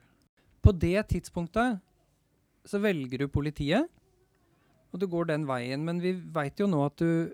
På 0.63 0.73
det 0.73 0.97
tidspunktet 1.11 1.81
så 2.65 2.79
velger 2.81 3.21
du 3.21 3.27
politiet, 3.29 3.89
og 4.93 5.01
du 5.01 5.07
går 5.09 5.29
den 5.29 5.47
veien. 5.49 5.83
Men 5.85 5.99
vi 6.01 6.15
veit 6.33 6.59
jo 6.61 6.69
nå 6.69 6.81
at 6.85 7.01
du 7.01 7.33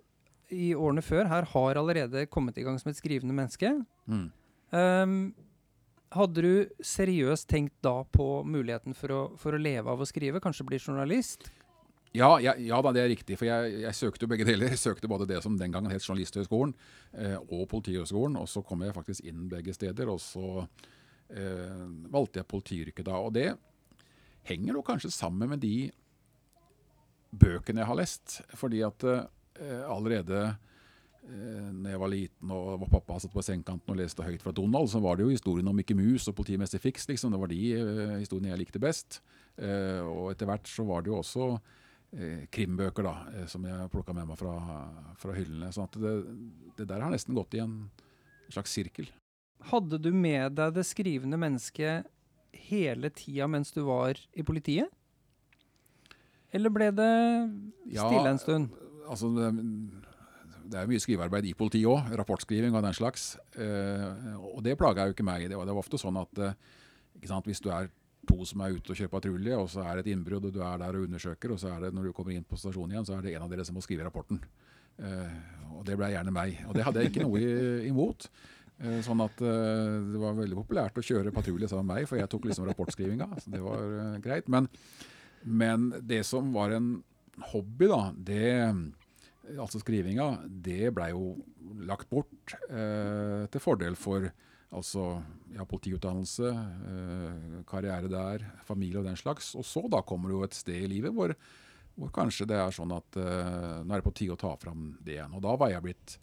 i 0.50 0.72
årene 0.74 1.04
før 1.06 1.30
her 1.30 1.46
har 1.52 1.78
allerede 1.78 2.26
kommet 2.32 2.58
i 2.58 2.66
gang 2.66 2.80
som 2.82 2.90
et 2.90 2.98
skrivende 2.98 3.36
menneske. 3.38 3.70
Mm. 4.10 4.28
Ehm, 4.74 5.20
hadde 6.16 6.44
du 6.44 6.84
seriøst 6.86 7.48
tenkt 7.50 7.76
da 7.86 8.02
på 8.10 8.42
muligheten 8.48 8.96
for 8.98 9.14
å, 9.14 9.22
for 9.40 9.56
å 9.56 9.62
leve 9.62 9.92
av 9.92 10.02
å 10.02 10.08
skrive? 10.10 10.42
Kanskje 10.44 10.66
bli 10.68 10.80
journalist? 10.82 11.50
Ja, 12.18 12.40
ja, 12.42 12.56
ja 12.58 12.80
det 12.90 13.02
er 13.04 13.12
riktig. 13.12 13.38
For 13.38 13.46
jeg, 13.50 13.82
jeg 13.84 13.98
søkte 13.98 14.26
jo 14.26 14.32
begge 14.32 14.48
deler. 14.48 14.72
Jeg 14.74 14.82
søkte 14.82 15.10
både 15.12 15.28
det 15.30 15.42
som 15.46 15.58
den 15.60 15.74
gangen 15.74 15.94
het 15.94 16.06
Journalisthøgskolen 16.06 16.74
eh, 17.14 17.38
og 17.38 17.68
Politihøgskolen. 17.70 18.40
Og 18.42 18.50
så 18.50 18.64
kom 18.66 18.82
jeg 18.86 18.96
faktisk 18.96 19.28
inn 19.30 19.46
begge 19.52 19.76
steder, 19.78 20.10
og 20.10 20.22
så 20.24 20.64
eh, 20.64 21.86
valgte 22.10 22.42
jeg 22.42 22.50
politiyrket 22.50 23.06
da. 23.10 23.20
Og 23.22 23.36
det 23.38 23.52
henger 24.50 24.78
nok 24.80 24.90
kanskje 24.90 25.14
sammen 25.14 25.54
med 25.54 25.62
de 25.62 25.92
bøkene 27.30 27.84
jeg 27.84 27.92
har 27.92 28.02
lest. 28.02 28.40
Fordi 28.58 28.82
at 28.88 29.06
eh, 29.06 29.86
allerede 29.86 30.48
når 31.30 31.92
jeg 31.92 32.00
var 32.02 32.12
liten 32.12 32.52
og 32.56 32.70
var 32.82 32.92
pappa 32.94 33.18
satt 33.22 33.34
på 33.34 33.44
sengekanten 33.46 33.94
og 33.94 34.00
leste 34.00 34.26
høyt 34.26 34.42
fra 34.42 34.54
Donald, 34.56 34.90
så 34.90 35.02
var 35.04 35.18
det 35.18 35.28
jo 35.28 35.34
historien 35.34 35.68
om 35.70 35.76
Mikke 35.78 35.98
Mus 35.98 36.28
og 36.32 36.36
politimester 36.38 36.82
Fix. 36.82 37.08
Liksom. 37.10 37.34
Det 37.34 37.42
var 37.42 37.52
de 37.52 37.60
eh, 37.76 38.16
historiene 38.22 38.54
jeg 38.54 38.62
likte 38.64 38.82
best. 38.82 39.20
Eh, 39.60 40.00
og 40.02 40.32
etter 40.32 40.50
hvert 40.50 40.70
så 40.72 40.86
var 40.88 41.04
det 41.04 41.12
jo 41.12 41.20
også 41.20 41.48
eh, 42.16 42.46
krimbøker 42.54 43.06
da, 43.06 43.16
eh, 43.34 43.48
som 43.52 43.66
jeg 43.68 43.90
plukka 43.94 44.16
med 44.16 44.30
meg 44.32 44.40
fra, 44.40 44.56
fra 45.20 45.36
hyllene. 45.36 45.72
Så 45.76 45.86
det, 45.98 46.16
det 46.80 46.88
der 46.90 47.04
har 47.04 47.14
nesten 47.14 47.38
gått 47.38 47.58
i 47.60 47.64
en 47.64 47.82
slags 48.50 48.74
sirkel. 48.74 49.12
Hadde 49.70 50.00
du 50.00 50.14
med 50.16 50.56
deg 50.56 50.78
det 50.78 50.88
skrivende 50.88 51.40
mennesket 51.40 52.08
hele 52.56 53.12
tida 53.14 53.50
mens 53.52 53.74
du 53.76 53.84
var 53.88 54.18
i 54.34 54.46
politiet? 54.48 54.90
Eller 56.56 56.74
ble 56.74 56.90
det 56.96 57.12
Ja, 57.94 58.08
stille 58.08 58.32
en 58.32 58.42
stund? 58.42 58.72
Altså, 59.10 59.30
det, 60.70 60.80
er 60.80 60.90
mye 60.90 61.02
skrivearbeid 61.02 61.48
i 61.50 61.56
politiet 61.58 61.90
òg, 61.90 62.12
rapportskriving 62.20 62.76
og 62.76 62.84
den 62.86 62.98
slags. 62.98 63.32
Eh, 63.58 64.36
og 64.38 64.62
det 64.66 64.78
plaga 64.80 65.08
jo 65.08 65.16
ikke 65.16 65.26
meg. 65.26 65.48
Det 65.50 65.58
var, 65.58 65.68
det 65.68 65.76
var 65.76 65.84
ofte 65.84 66.00
sånn 66.02 66.20
at 66.22 66.44
eh, 66.46 66.60
sant, 67.28 67.48
hvis 67.50 67.64
du 67.64 67.72
er 67.74 67.90
to 68.30 68.44
som 68.46 68.62
er 68.62 68.76
ute 68.76 68.94
og 68.94 69.00
kjører 69.00 69.14
patrulje, 69.14 69.58
og 69.58 69.70
så 69.72 69.84
er 69.86 69.98
det 69.98 70.06
et 70.06 70.12
innbrudd, 70.14 70.50
og 70.50 70.54
du 70.54 70.62
er 70.62 70.82
der 70.82 71.00
og 71.00 71.08
undersøker, 71.08 71.56
og 71.56 71.62
så 71.62 71.74
er 71.74 71.86
det 71.86 71.94
når 71.96 72.10
du 72.10 72.14
kommer 72.16 72.36
inn 72.36 72.46
på 72.46 72.60
stasjonen 72.60 72.94
igjen, 72.94 73.08
så 73.08 73.18
er 73.18 73.26
det 73.26 73.34
en 73.34 73.48
av 73.48 73.52
dere 73.52 73.66
som 73.68 73.78
må 73.78 73.84
skrive 73.86 74.06
rapporten. 74.06 74.42
Eh, 75.00 75.36
og 75.74 75.84
det 75.88 75.98
ble 75.98 76.12
gjerne 76.14 76.36
meg. 76.36 76.62
Og 76.68 76.78
det 76.78 76.86
hadde 76.86 77.04
jeg 77.04 77.14
ikke 77.14 77.26
noe 77.26 77.44
imot. 77.88 78.30
Sånn 79.04 79.20
at 79.20 79.42
det 79.44 80.20
var 80.22 80.38
veldig 80.38 80.56
populært 80.56 80.96
å 80.96 81.04
kjøre 81.04 81.34
patrulje 81.36 81.68
sammen 81.68 81.84
med 81.90 81.98
meg, 81.98 82.06
for 82.08 82.16
jeg 82.16 82.30
tok 82.32 82.46
liksom 82.48 82.64
rapportskrivinga. 82.70 83.28
Så 83.44 83.52
det 83.52 83.60
var 83.60 83.82
greit. 84.24 84.48
Men, 84.48 84.70
men 85.44 85.90
det 86.00 86.22
som 86.28 86.54
var 86.56 86.72
en 86.78 86.94
hobby, 87.52 87.90
da, 87.92 88.00
det 88.16 88.46
altså 89.58 89.82
skrivinga, 89.82 90.32
det 90.46 90.92
blei 90.96 91.10
jo 91.14 91.34
lagt 91.88 92.10
bort 92.12 92.56
eh, 92.70 93.46
til 93.52 93.64
fordel 93.64 93.98
for 94.00 94.28
altså 94.70 95.06
ja, 95.56 95.66
politiutdannelse, 95.66 96.52
eh, 96.92 97.58
karriere 97.70 98.12
der, 98.12 98.46
familie 98.68 99.02
og 99.02 99.10
den 99.10 99.18
slags. 99.18 99.54
Og 99.58 99.66
så 99.66 99.86
da 99.90 100.04
kommer 100.06 100.30
det 100.30 100.38
jo 100.38 100.46
et 100.46 100.58
sted 100.58 100.86
i 100.86 100.90
livet 100.92 101.16
hvor, 101.16 101.34
hvor 101.98 102.14
kanskje 102.16 102.48
det 102.50 102.60
er 102.60 102.76
sånn 102.76 102.94
at 102.96 103.20
eh, 103.20 103.80
nå 103.84 103.94
er 103.94 104.02
det 104.02 104.08
på 104.08 104.16
tide 104.22 104.38
å 104.38 104.42
ta 104.42 104.54
fram 104.62 104.92
det 105.02 105.18
igjen. 105.18 105.36
Og 105.38 105.46
da 105.46 105.56
var 105.60 105.74
jeg 105.74 105.86
blitt 105.86 106.18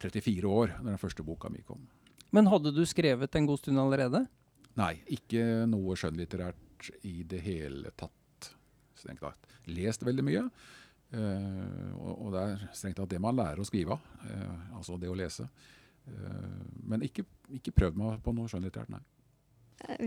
34 0.00 0.48
år 0.48 0.76
da 0.78 0.84
den 0.92 1.00
første 1.00 1.26
boka 1.26 1.52
mi 1.52 1.64
kom. 1.66 1.84
Men 2.30 2.48
hadde 2.48 2.72
du 2.72 2.84
skrevet 2.86 3.34
en 3.36 3.48
god 3.48 3.60
stund 3.60 3.80
allerede? 3.82 4.24
Nei, 4.78 4.94
ikke 5.12 5.66
noe 5.68 5.96
skjønnlitterært 5.98 6.92
i 7.04 7.20
det 7.28 7.40
hele 7.44 7.90
tatt. 7.98 8.52
Strengt 8.96 9.24
tatt. 9.24 9.56
Lest 9.68 10.04
veldig 10.06 10.24
mye. 10.24 10.44
Eh, 11.12 11.92
og, 11.98 12.32
det 12.34 12.42
er 12.42 12.64
strengt 12.76 12.96
tatt 13.00 13.10
det 13.12 13.20
man 13.22 13.36
lærer 13.38 13.60
å 13.62 13.66
skrive 13.68 13.96
av. 13.96 14.00
eh, 14.30 14.76
altså 14.76 14.98
det 15.00 15.10
å 15.10 15.16
lese. 15.18 15.48
Eh, 16.06 16.58
men 16.90 17.02
ikke, 17.06 17.24
ikke 17.60 17.72
prøvd 17.76 17.96
meg 18.00 18.20
på 18.24 18.34
noe 18.34 18.48
skjønnlitterært, 18.50 18.90
nei. 18.94 19.02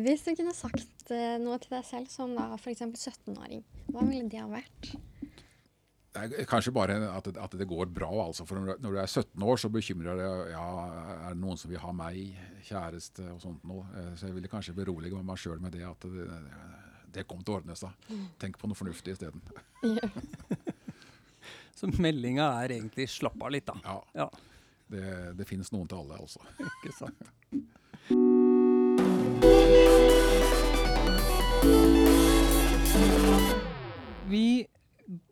Hvis 0.03 0.21
du 0.27 0.35
kunne 0.37 0.53
sagt 0.53 1.09
noe 1.41 1.57
til 1.57 1.71
deg 1.73 1.85
selv 1.87 2.09
som 2.13 2.35
da 2.37 2.51
f.eks. 2.59 2.83
17-åring, 2.93 3.63
hva 3.89 4.03
ville 4.05 4.29
det 4.29 4.37
ha 4.37 4.45
vært? 4.51 4.91
Det 6.13 6.43
kanskje 6.45 6.69
bare 6.75 6.93
at 7.09 7.25
det, 7.25 7.39
at 7.41 7.55
det 7.57 7.65
går 7.65 7.89
bra. 7.89 8.11
altså. 8.27 8.45
For 8.45 8.59
når 8.61 8.77
du- 8.77 8.99
er 9.01 9.07
17 9.09 9.41
år, 9.41 9.57
så 9.57 9.71
bekymrer 9.73 10.15
det 10.19 10.51
ja, 10.51 10.67
er 11.25 11.33
det 11.33 11.41
noen 11.41 11.57
som 11.57 11.71
vil 11.71 11.81
ha 11.81 11.91
meg, 11.91 12.37
kjæreste 12.67 13.25
og 13.33 13.41
sånt 13.41 13.63
noe. 13.65 13.81
Så 14.13 14.27
jeg 14.29 14.35
ville 14.35 14.47
kanskje 14.51 14.75
berolige 14.77 15.23
meg 15.25 15.41
sjøl 15.41 15.59
med 15.59 15.71
det 15.73 15.81
at 15.89 16.05
det, 16.05 16.27
det 17.17 17.25
kommer 17.27 17.43
til 17.43 17.55
å 17.55 17.57
ordne 17.63 17.75
seg. 17.75 17.89
Tenk 18.37 18.59
på 18.61 18.69
noe 18.69 18.77
fornuftig 18.77 19.17
isteden. 19.17 19.41
Ja. 19.97 20.05
Så 21.77 21.89
meldinga 21.99 22.49
er 22.63 22.75
egentlig 22.77 23.09
'slapp 23.09 23.41
av 23.41 23.51
litt', 23.51 23.65
da. 23.69 23.75
Ja, 23.83 23.97
Ja, 24.13 24.29
det, 24.93 25.37
det 25.37 25.47
finnes 25.49 25.71
noen 25.73 25.87
til 25.89 25.97
alle, 26.03 26.19
altså. 26.21 26.39
ikke 26.69 26.93
sant. 26.95 28.33
Vi 34.29 34.65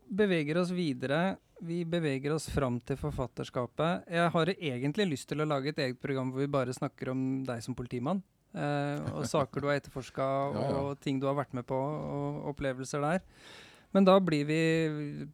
beveger 0.09 0.57
oss 0.61 0.71
videre. 0.75 1.37
Vi 1.61 1.83
beveger 1.85 2.33
oss 2.33 2.49
fram 2.49 2.79
til 2.81 2.97
forfatterskapet. 2.97 4.07
Jeg 4.09 4.29
har 4.33 4.51
egentlig 4.57 5.05
lyst 5.11 5.29
til 5.29 5.43
å 5.43 5.47
lage 5.47 5.69
et 5.71 5.81
eget 5.83 5.99
program 6.01 6.31
hvor 6.33 6.41
vi 6.41 6.49
bare 6.51 6.73
snakker 6.73 7.13
om 7.13 7.21
deg 7.45 7.61
som 7.61 7.77
politimann. 7.77 8.23
Eh, 8.51 9.11
og 9.15 9.27
saker 9.29 9.61
du 9.63 9.69
har 9.69 9.77
etterforska, 9.79 10.25
Ja, 10.57 10.63
ja. 10.73 10.79
og 10.81 10.99
ting 11.03 11.21
du 11.21 11.27
har 11.29 11.37
vært 11.37 11.53
med 11.55 11.67
på, 11.69 11.77
og 11.77 12.49
opplevelser 12.51 13.05
der. 13.05 13.21
Men 13.93 14.05
da, 14.07 14.13
blir 14.23 14.45
vi, 14.47 14.59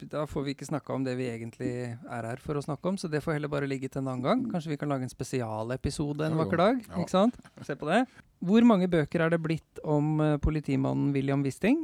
da 0.09 0.23
får 0.25 0.43
vi 0.47 0.53
ikke 0.55 0.65
snakka 0.65 0.93
om 0.95 1.03
det 1.05 1.13
vi 1.19 1.27
egentlig 1.29 1.69
er 1.93 2.25
her 2.25 2.39
for 2.41 2.57
å 2.57 2.63
snakke 2.65 2.89
om, 2.89 2.95
så 2.97 3.05
det 3.09 3.21
får 3.21 3.35
heller 3.37 3.51
bare 3.53 3.67
ligge 3.69 3.85
til 3.93 4.01
en 4.01 4.07
annen 4.09 4.23
gang. 4.25 4.39
Kanskje 4.49 4.71
vi 4.73 4.77
kan 4.81 4.89
lage 4.89 5.05
en 5.05 5.11
spesialepisode 5.13 6.25
en 6.25 6.37
vakker 6.39 6.57
dag? 6.57 6.79
Ja. 6.87 7.03
Ikke 7.03 7.13
sant? 7.13 7.37
Se 7.67 7.75
på 7.77 7.85
det. 7.91 7.99
Hvor 8.41 8.65
mange 8.65 8.87
bøker 8.89 9.21
er 9.27 9.29
det 9.35 9.39
blitt 9.45 9.81
om 9.85 10.15
uh, 10.23 10.37
politimannen 10.41 11.13
William 11.13 11.43
Wisting? 11.45 11.83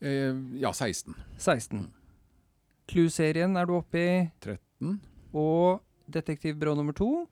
Eh, 0.00 0.30
ja, 0.62 0.70
16. 0.70 1.16
16. 1.42 1.88
Clue-serien 2.88 3.56
er 3.58 3.66
du 3.66 3.74
oppe 3.80 3.98
i, 3.98 4.12
13. 4.46 4.94
og 5.34 5.82
Detektivbyrå 6.08 6.72
nummer 6.78 6.94
to. 6.96 7.26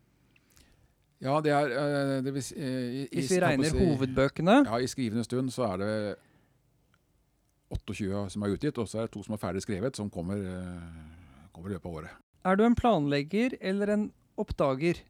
Ja, 1.25 1.39
det 1.41 1.55
er 1.55 1.71
eh, 1.73 2.19
det 2.27 2.33
vil 2.35 2.43
eh, 2.59 3.05
i- 3.07 3.09
Hvis 3.15 3.31
vi 3.33 3.39
regner 3.41 3.71
si- 3.71 3.79
hovedbøkene. 3.79 4.59
Ja, 4.67 4.77
I 4.83 4.91
skrivende 4.91 5.25
stund 5.25 5.49
så 5.55 5.65
er 5.73 5.77
det 5.81 5.93
28 7.73 8.29
som 8.35 8.45
er 8.47 8.55
utgitt, 8.55 8.79
og 8.79 8.89
så 8.89 9.01
er 9.01 9.09
det 9.09 9.15
to 9.17 9.25
som 9.27 9.35
er 9.35 9.43
ferdig 9.43 9.65
skrevet, 9.65 9.99
som 9.99 10.11
kommer, 10.13 10.39
eh, 10.39 11.51
kommer 11.53 11.71
i 11.71 11.77
løpet 11.77 11.91
av 11.91 11.99
året. 12.03 12.23
Er 12.47 12.57
du 12.57 12.65
en 12.65 12.79
planlegger 12.79 13.57
eller 13.61 13.91
en 13.91 14.07
oppdager 14.39 15.01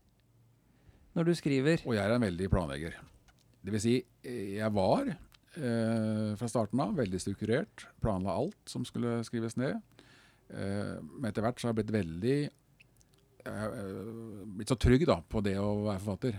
når 1.17 1.25
du 1.25 1.35
skriver? 1.35 1.83
Og 1.85 1.95
jeg 1.97 2.05
er 2.05 2.15
en 2.15 2.25
veldig 2.25 2.49
planlegger. 2.53 2.97
Det 3.65 3.73
vil 3.75 3.83
si, 3.83 3.97
eh, 4.25 4.57
jeg 4.57 4.73
var 4.73 5.09
eh, 5.57 6.37
fra 6.37 6.49
starten 6.49 6.81
av 6.81 6.95
veldig 6.97 7.21
strukturert, 7.21 7.87
planla 8.01 8.35
alt 8.37 8.71
som 8.71 8.85
skulle 8.85 9.23
skrives 9.25 9.57
ned. 9.57 9.81
Eh, 10.49 10.97
men 11.03 11.31
etter 11.31 11.43
hvert 11.43 11.59
så 11.59 11.69
har 11.69 11.75
jeg 11.75 11.81
blitt 11.81 11.97
veldig 11.97 12.37
eh, 13.47 13.81
blitt 14.57 14.71
så 14.71 14.79
trygg 14.79 15.07
da, 15.09 15.19
på 15.21 15.43
det 15.45 15.57
å 15.59 15.83
være 15.89 16.03
forfatter. 16.05 16.39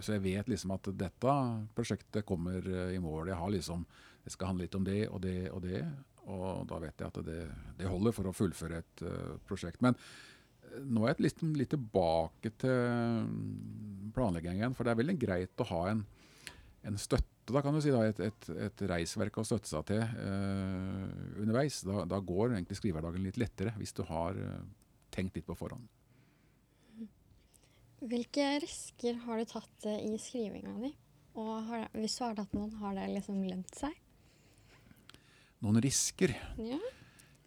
Så 0.00 0.16
jeg 0.16 0.24
vet 0.24 0.50
liksom 0.50 0.74
at 0.76 0.90
dette 0.96 1.36
prosjektet 1.76 2.26
kommer 2.26 2.66
i 2.92 2.98
mål. 3.02 3.30
Jeg 3.30 3.40
har 3.40 3.54
liksom, 3.54 3.86
Det 4.26 4.34
skal 4.34 4.50
handle 4.50 4.66
litt 4.66 4.74
om 4.74 4.86
det 4.86 5.04
og 5.06 5.20
det 5.22 5.38
og 5.54 5.62
det. 5.62 5.80
Og 6.26 6.64
da 6.66 6.80
vet 6.82 6.98
jeg 6.98 7.06
at 7.06 7.18
det, 7.26 7.42
det 7.78 7.86
holder 7.86 8.14
for 8.14 8.26
å 8.26 8.34
fullføre 8.34 8.80
et 8.82 9.02
uh, 9.06 9.36
prosjekt. 9.46 9.78
Men 9.84 9.94
eh, 9.94 10.80
nå 10.82 11.04
er 11.04 11.12
jeg 11.14 11.26
litt, 11.28 11.42
litt 11.60 11.70
tilbake 11.76 12.50
til 12.58 13.28
planleggingen. 14.16 14.74
For 14.74 14.82
det 14.82 14.94
er 14.94 15.02
veldig 15.04 15.16
greit 15.22 15.62
å 15.62 15.68
ha 15.70 15.82
en, 15.92 16.00
en 16.90 16.98
støtte, 16.98 17.54
da 17.54 17.62
kan 17.62 17.76
du 17.76 17.82
si. 17.84 17.92
Da, 17.94 18.02
et, 18.10 18.18
et, 18.26 18.48
et 18.66 18.82
reisverk 18.90 19.38
å 19.38 19.46
støtte 19.46 19.70
seg 19.70 19.86
til 19.92 20.02
eh, 20.02 21.04
underveis. 21.44 21.78
Da, 21.86 22.02
da 22.10 22.18
går 22.18 22.56
egentlig 22.56 22.80
skrivehverdagen 22.80 23.28
litt 23.28 23.38
lettere, 23.38 23.76
hvis 23.78 23.94
du 23.94 24.02
har 24.10 24.34
eh, 24.34 24.64
tenkt 25.14 25.38
litt 25.38 25.46
på 25.46 25.54
forhånd. 25.58 25.86
Hvilke 28.06 28.48
risker 28.60 29.22
har 29.22 29.38
du 29.38 29.46
tatt 29.48 29.86
i 29.94 30.18
skrivinga 30.20 30.74
di? 30.82 30.90
Og 31.38 31.54
har, 31.68 31.86
hvis 31.94 32.18
du 32.18 32.26
har 32.26 32.34
tatt 32.36 32.52
noen, 32.56 32.74
har 32.80 32.98
det 32.98 33.06
liksom 33.14 33.38
lønt 33.46 33.78
seg? 33.78 33.94
Noen 35.64 35.80
risker? 35.82 36.34
Ja. 36.60 36.78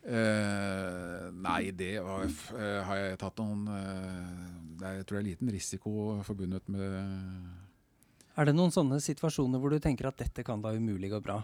Eh, 0.09 1.25
nei, 1.35 1.71
det 1.75 1.99
var, 2.01 2.25
eh, 2.25 2.77
har 2.87 3.01
jeg 3.01 3.17
tatt 3.19 3.41
noen 3.43 3.65
eh, 3.67 4.45
Det 4.79 4.85
er, 4.87 4.93
jeg 5.01 5.05
tror 5.05 5.17
det 5.17 5.19
er 5.19 5.27
liten 5.27 5.51
risiko 5.51 5.91
forbundet 6.25 6.71
med 6.71 6.85
Er 8.39 8.47
det 8.47 8.55
noen 8.55 8.71
sånne 8.73 9.01
situasjoner 9.03 9.59
hvor 9.59 9.75
du 9.75 9.83
tenker 9.83 10.07
at 10.07 10.17
dette 10.23 10.45
kan 10.47 10.63
da 10.63 10.71
umulig 10.71 11.11
gå 11.11 11.19
bra? 11.21 11.41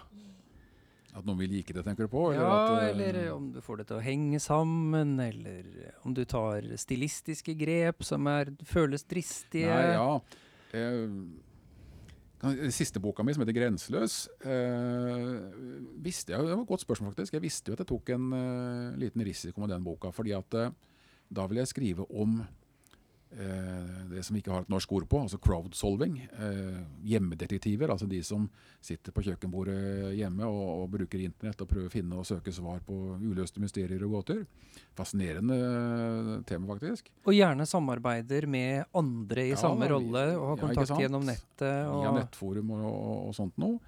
at 1.15 1.23
noen 1.23 1.39
vil 1.39 1.53
like 1.55 1.71
det, 1.71 1.83
tenker 1.85 2.07
du 2.07 2.11
på? 2.11 2.25
ja, 2.35 2.43
at, 2.43 2.73
eh, 2.75 2.89
eller 2.91 3.19
om 3.31 3.47
du 3.53 3.61
får 3.63 3.81
det 3.81 3.87
til 3.91 3.99
å 3.99 4.03
henge 4.03 4.39
sammen, 4.43 5.15
eller 5.23 5.93
om 6.03 6.15
du 6.15 6.25
tar 6.27 6.65
stilistiske 6.81 7.55
grep 7.55 8.03
som 8.03 8.27
er, 8.27 8.51
føles 8.67 9.05
dristige. 9.07 9.71
Nei, 9.71 9.95
ja. 9.95 10.09
Eh, 10.75 11.15
siste 12.73 12.99
boka 12.99 13.23
mi, 13.23 13.33
som 13.33 13.41
heter 13.43 13.53
'Grenseløs', 13.55 14.27
eh, 14.43 15.51
visste 16.03 16.33
jeg, 16.33 16.39
Det 16.39 16.55
var 16.55 16.61
et 16.61 16.67
godt 16.67 16.81
spørsmål, 16.81 17.11
faktisk. 17.11 17.33
Jeg 17.33 17.41
visste 17.41 17.69
jo 17.69 17.73
at 17.73 17.79
jeg 17.79 17.87
tok 17.87 18.09
en 18.09 18.33
eh, 18.33 18.97
liten 18.97 19.21
risiko 19.21 19.61
med 19.61 19.69
den 19.69 19.83
boka. 19.83 20.09
fordi 20.11 20.31
at 20.31 20.53
eh, 20.53 20.71
Da 21.33 21.47
vil 21.47 21.57
jeg 21.57 21.67
skrive 21.67 22.05
om 22.11 22.47
det 23.35 24.23
som 24.23 24.35
vi 24.35 24.41
ikke 24.41 24.53
har 24.53 24.63
et 24.65 24.71
norsk 24.71 24.91
ord 24.95 25.07
på, 25.11 25.19
altså 25.25 25.39
crowdsolving. 25.41 26.17
Eh, 26.39 26.77
hjemmedetektiver, 27.11 27.91
altså 27.91 28.07
de 28.09 28.21
som 28.23 28.45
sitter 28.83 29.15
på 29.15 29.23
kjøkkenbordet 29.25 30.13
hjemme 30.15 30.47
og, 30.47 30.83
og, 30.83 30.85
bruker 30.93 31.23
internett 31.25 31.61
og 31.63 31.69
prøver 31.69 31.89
å 31.89 31.93
finne 31.93 32.19
og 32.21 32.27
søke 32.27 32.53
svar 32.55 32.79
på 32.85 32.95
uløste 33.19 33.63
mysterier 33.63 34.05
og 34.07 34.19
gåter. 34.19 34.45
Fascinerende 34.95 36.41
tema, 36.47 36.69
faktisk. 36.73 37.11
Og 37.25 37.35
gjerne 37.35 37.67
samarbeider 37.69 38.47
med 38.47 38.85
andre 38.95 39.49
i 39.49 39.53
ja, 39.53 39.59
samme 39.59 39.89
rolle 39.91 40.27
og 40.37 40.53
har 40.53 40.63
kontakt 40.67 40.95
ja, 40.95 41.03
gjennom 41.05 41.27
nettet. 41.27 41.85
Og... 41.89 42.01
Via 42.01 42.15
nettforum 42.21 42.73
og, 42.77 42.87
og, 42.89 43.13
og 43.29 43.37
sånt 43.37 43.61
noe. 43.61 43.79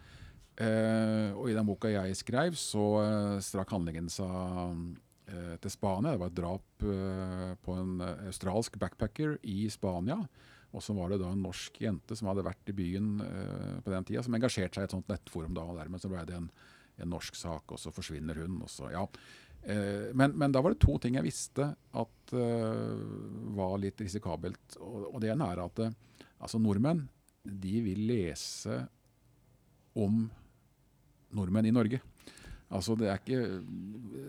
Eh, 0.58 1.32
og 1.38 1.52
i 1.52 1.54
den 1.54 1.68
boka 1.68 1.90
jeg 1.92 2.16
skrev, 2.18 2.56
så 2.58 2.86
eh, 3.04 3.34
strakk 3.46 3.76
handlingen 3.76 4.08
seg 4.10 4.26
eh, 4.26 4.80
til 5.28 5.74
Spania. 5.74 6.14
Det 6.14 6.22
var 6.22 6.32
et 6.32 6.38
drap 6.38 6.86
eh, 6.88 7.56
på 7.64 7.74
en 7.76 8.04
eh, 8.04 8.28
australsk 8.30 8.78
backpacker 8.80 9.38
i 9.44 9.66
Spania. 9.72 10.20
Og 10.76 10.84
så 10.84 10.96
var 10.96 11.12
det 11.12 11.20
da 11.22 11.32
en 11.32 11.44
norsk 11.44 11.82
jente 11.82 12.16
som 12.16 12.30
hadde 12.32 12.46
vært 12.48 12.72
i 12.72 12.76
byen 12.78 13.10
eh, 13.24 13.74
på 13.84 13.92
den 13.92 14.08
tida, 14.08 14.24
som 14.24 14.38
engasjerte 14.38 14.80
seg 14.80 14.86
i 14.86 14.90
et 14.90 14.96
sånt 14.96 15.12
nettforum 15.12 15.56
da. 15.58 15.66
og 15.68 15.80
Dermed 15.80 16.04
så 16.04 16.12
ble 16.12 16.24
det 16.28 16.38
en, 16.38 16.48
en 17.02 17.12
norsk 17.12 17.36
sak, 17.40 17.76
og 17.76 17.82
så 17.82 17.94
forsvinner 17.96 18.44
hun. 18.44 18.62
så, 18.72 18.92
ja. 18.94 19.04
Men, 19.68 20.32
men, 20.38 20.52
da 20.54 20.62
var 20.64 20.72
det 20.72 20.80
to 20.80 20.94
ting 21.02 21.18
jeg 21.18 21.26
visste 21.26 21.66
at 21.76 22.32
var 22.32 23.74
litt 23.82 24.00
risikabelt. 24.00 24.78
Og, 24.80 25.10
og 25.10 25.18
det 25.20 25.34
ene 25.34 25.50
er 25.52 25.60
at 25.60 25.82
altså 26.38 26.62
nordmenn 26.62 27.02
de 27.44 27.82
vil 27.84 28.06
lese 28.08 28.78
om 29.98 30.28
nordmenn 31.36 31.68
i 31.68 31.74
Norge. 31.76 32.00
Altså 32.68 32.98
det 33.00 33.08
er 33.08 33.22
ikke, 33.22 33.40
eh, 33.40 34.27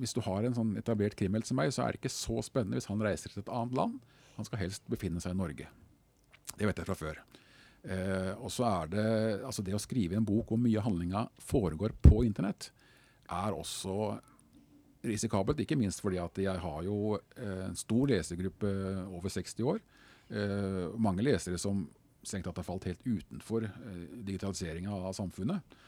Hvis 0.00 0.14
du 0.16 0.20
har 0.24 0.46
en 0.46 0.56
sånn 0.56 0.72
etablert 0.80 1.16
krimhelt 1.18 1.48
som 1.48 1.58
meg, 1.60 1.72
så 1.74 1.84
er 1.84 1.94
det 1.94 2.02
ikke 2.02 2.12
så 2.14 2.40
spennende 2.46 2.80
hvis 2.80 2.90
han 2.90 3.02
reiser 3.04 3.32
til 3.32 3.42
et 3.44 3.52
annet 3.52 3.76
land. 3.76 4.00
Han 4.36 4.48
skal 4.48 4.62
helst 4.62 4.86
befinne 4.90 5.22
seg 5.22 5.36
i 5.36 5.40
Norge. 5.40 5.68
Det 6.56 6.66
vet 6.68 6.80
jeg 6.80 6.88
fra 6.88 6.98
før. 6.98 7.20
Eh, 7.80 8.32
og 8.36 8.50
så 8.52 8.66
er 8.68 8.90
Det 8.92 9.04
altså 9.48 9.64
det 9.64 9.76
å 9.76 9.80
skrive 9.80 10.18
en 10.18 10.26
bok 10.26 10.50
hvor 10.52 10.60
mye 10.60 10.82
handlinga 10.84 11.28
foregår 11.40 11.94
på 12.02 12.24
internett, 12.26 12.70
er 13.30 13.56
også 13.56 14.18
risikabelt. 15.06 15.60
Ikke 15.62 15.78
minst 15.78 16.02
fordi 16.02 16.18
at 16.20 16.36
jeg 16.38 16.60
har 16.60 16.82
jo 16.84 17.16
eh, 17.36 17.64
en 17.68 17.78
stor 17.78 18.10
lesergruppe 18.10 18.72
over 19.08 19.32
60 19.32 19.64
år. 19.64 19.80
Eh, 20.30 20.86
mange 21.00 21.24
lesere 21.24 21.58
som 21.58 21.86
strengt 22.22 22.46
tatt 22.48 22.60
har 22.60 22.66
falt 22.66 22.88
helt 22.90 23.06
utenfor 23.06 23.64
eh, 23.66 24.02
digitaliseringa 24.26 24.92
av 24.92 25.14
samfunnet. 25.16 25.78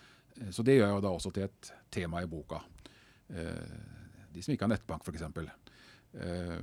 Eh, 0.40 0.50
så 0.50 0.64
det 0.66 0.78
gjør 0.78 0.94
jeg 0.94 1.04
da 1.04 1.12
også 1.12 1.32
til 1.34 1.48
et 1.48 1.72
tema 1.92 2.22
i 2.22 2.30
boka. 2.30 2.62
Eh, 3.32 3.74
de 4.32 4.44
som 4.44 4.54
ikke 4.54 4.66
har 4.66 4.72
nettbank, 4.72 5.04
f.eks. 5.04 5.24
Eh, 6.14 6.56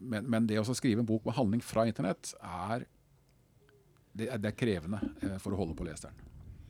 men, 0.00 0.26
men 0.32 0.48
det 0.48 0.58
å 0.60 0.64
skrive 0.74 1.02
en 1.02 1.08
bok 1.08 1.28
med 1.28 1.36
handling 1.36 1.62
fra 1.64 1.84
internett 1.88 2.32
er 2.40 2.86
det, 4.16 4.26
er 4.26 4.40
det 4.42 4.50
er 4.50 4.58
krevende 4.58 4.98
for 5.38 5.54
å 5.54 5.60
holde 5.60 5.76
på 5.78 5.86
leseren. 5.86 6.16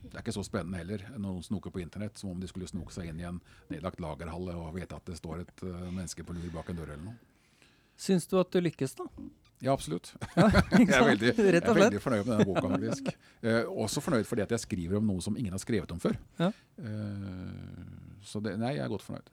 Det 0.01 0.17
er 0.17 0.23
ikke 0.25 0.35
så 0.35 0.43
spennende 0.45 0.81
heller. 0.81 1.05
Noen 1.21 1.41
snoker 1.45 1.73
på 1.73 1.81
internett 1.81 2.19
som 2.19 2.33
om 2.33 2.41
de 2.41 2.49
skulle 2.49 2.67
snoke 2.69 2.93
seg 2.93 3.09
inn 3.09 3.21
i 3.21 3.25
en 3.29 3.39
nedlagt 3.71 4.01
lagerhall 4.03 4.51
og 4.53 4.73
vite 4.75 4.97
at 4.97 5.07
det 5.07 5.17
står 5.17 5.45
et 5.45 5.63
menneske 5.63 6.25
på 6.27 6.35
lur 6.35 6.51
bak 6.53 6.69
en 6.69 6.81
dør 6.81 6.91
eller 6.91 7.05
noe. 7.05 7.17
Syns 8.01 8.27
du 8.27 8.35
at 8.41 8.51
du 8.51 8.59
lykkes, 8.61 8.97
da? 8.97 9.07
Ja, 9.61 9.73
absolutt. 9.73 10.13
Ja, 10.35 10.49
jeg, 10.73 10.87
er 10.89 11.05
veldig, 11.05 11.33
jeg 11.37 11.61
er 11.61 11.75
veldig, 11.77 12.01
fornøyd 12.01 12.23
med 12.25 12.31
denne 12.33 12.47
boka. 12.49 12.69
faktisk. 12.71 13.11
Eh, 13.45 13.67
også 13.83 14.01
fornøyd 14.01 14.25
fordi 14.25 14.45
at 14.45 14.55
jeg 14.55 14.63
skriver 14.63 14.97
om 14.97 15.11
noe 15.11 15.21
som 15.21 15.37
ingen 15.37 15.53
har 15.53 15.61
skrevet 15.61 15.91
om 15.93 15.99
før. 16.01 16.17
Ja. 16.41 16.49
Eh, 16.81 18.00
så 18.25 18.41
det, 18.43 18.57
nei, 18.61 18.75
jeg 18.77 18.85
er 18.85 18.91
godt 18.91 19.05
fornøyd. 19.05 19.29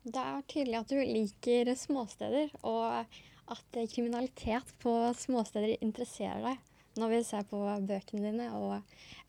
Det 0.00 0.20
er 0.20 0.46
tydelig 0.48 0.78
at 0.78 0.92
du 0.92 0.96
liker 0.96 1.70
småsteder, 1.76 2.54
og 2.64 3.04
at 3.50 3.78
kriminalitet 3.92 4.72
på 4.80 4.94
småsteder 5.18 5.76
interesserer 5.80 6.40
deg. 6.46 6.62
Når 6.98 7.12
vi 7.12 7.18
ser 7.26 7.44
på 7.46 7.60
bøkene 7.86 8.30
dine, 8.30 8.48
og 8.56 8.80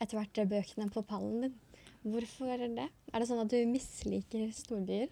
etter 0.01 0.17
hvert 0.17 0.41
bøkene 0.49 0.87
på 0.93 1.03
pallen 1.05 1.45
din. 1.45 1.59
Hvorfor 2.01 2.63
det? 2.63 2.87
Er 3.11 3.21
det 3.21 3.27
sånn 3.29 3.43
at 3.43 3.51
du 3.51 3.59
misliker 3.69 4.49
storbyer? 4.57 5.11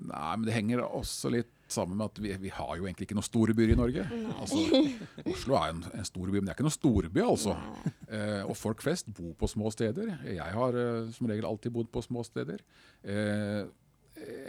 Nei, 0.00 0.30
men 0.36 0.46
det 0.46 0.54
henger 0.54 0.84
også 0.86 1.30
litt 1.32 1.50
sammen 1.70 1.98
med 1.98 2.10
at 2.10 2.18
vi, 2.22 2.32
vi, 2.42 2.50
har 2.50 2.72
jo 2.78 2.86
egentlig 2.86 3.06
ikke 3.06 3.16
noen 3.18 3.26
store 3.26 3.54
byer 3.54 3.74
i 3.74 3.78
Norge. 3.78 4.06
Altså, 4.40 4.62
Oslo 5.30 5.58
er 5.58 5.74
en, 5.74 5.84
en 6.00 6.08
stor 6.08 6.26
by, 6.26 6.38
men 6.38 6.48
det 6.48 6.52
er 6.52 6.58
ikke 6.58 6.66
noen 6.66 6.76
storby, 6.76 7.22
altså. 7.22 7.54
Eh, 8.08 8.40
og 8.42 8.56
folk 8.58 8.82
flest 8.82 9.12
bor 9.14 9.36
på 9.38 9.50
små 9.50 9.70
steder. 9.74 10.16
Jeg 10.26 10.56
har 10.56 10.80
eh, 10.80 11.12
som 11.14 11.30
regel 11.30 11.46
alltid 11.46 11.74
bodd 11.76 11.92
på 11.94 12.02
små 12.06 12.24
steder. 12.26 12.64
Eh, 13.04 13.62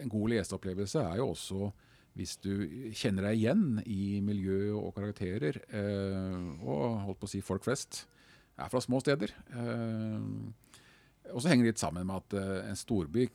en 0.02 0.12
god 0.12 0.34
leseopplevelse 0.34 1.04
er 1.12 1.22
jo 1.22 1.30
også 1.36 1.70
hvis 2.20 2.36
du 2.44 2.52
kjenner 2.98 3.30
deg 3.30 3.40
igjen 3.40 3.68
i 3.88 4.20
miljø 4.26 4.74
og 4.76 4.96
karakterer, 4.98 5.62
eh, 5.72 6.40
og 6.60 7.06
holdt 7.06 7.22
på 7.22 7.30
å 7.30 7.32
si 7.32 7.44
folk 7.46 7.64
flest 7.64 8.04
er 8.60 8.72
fra 8.72 8.82
små 8.84 9.00
steder. 9.04 9.32
Eh, 9.56 10.26
og 11.32 11.40
så 11.40 11.52
henger 11.52 11.68
det 11.68 11.76
litt 11.76 11.84
sammen 11.84 12.08
med 12.10 12.20
at 12.20 12.36
eh, 12.42 12.70
en 12.72 12.80
storby 12.80 13.30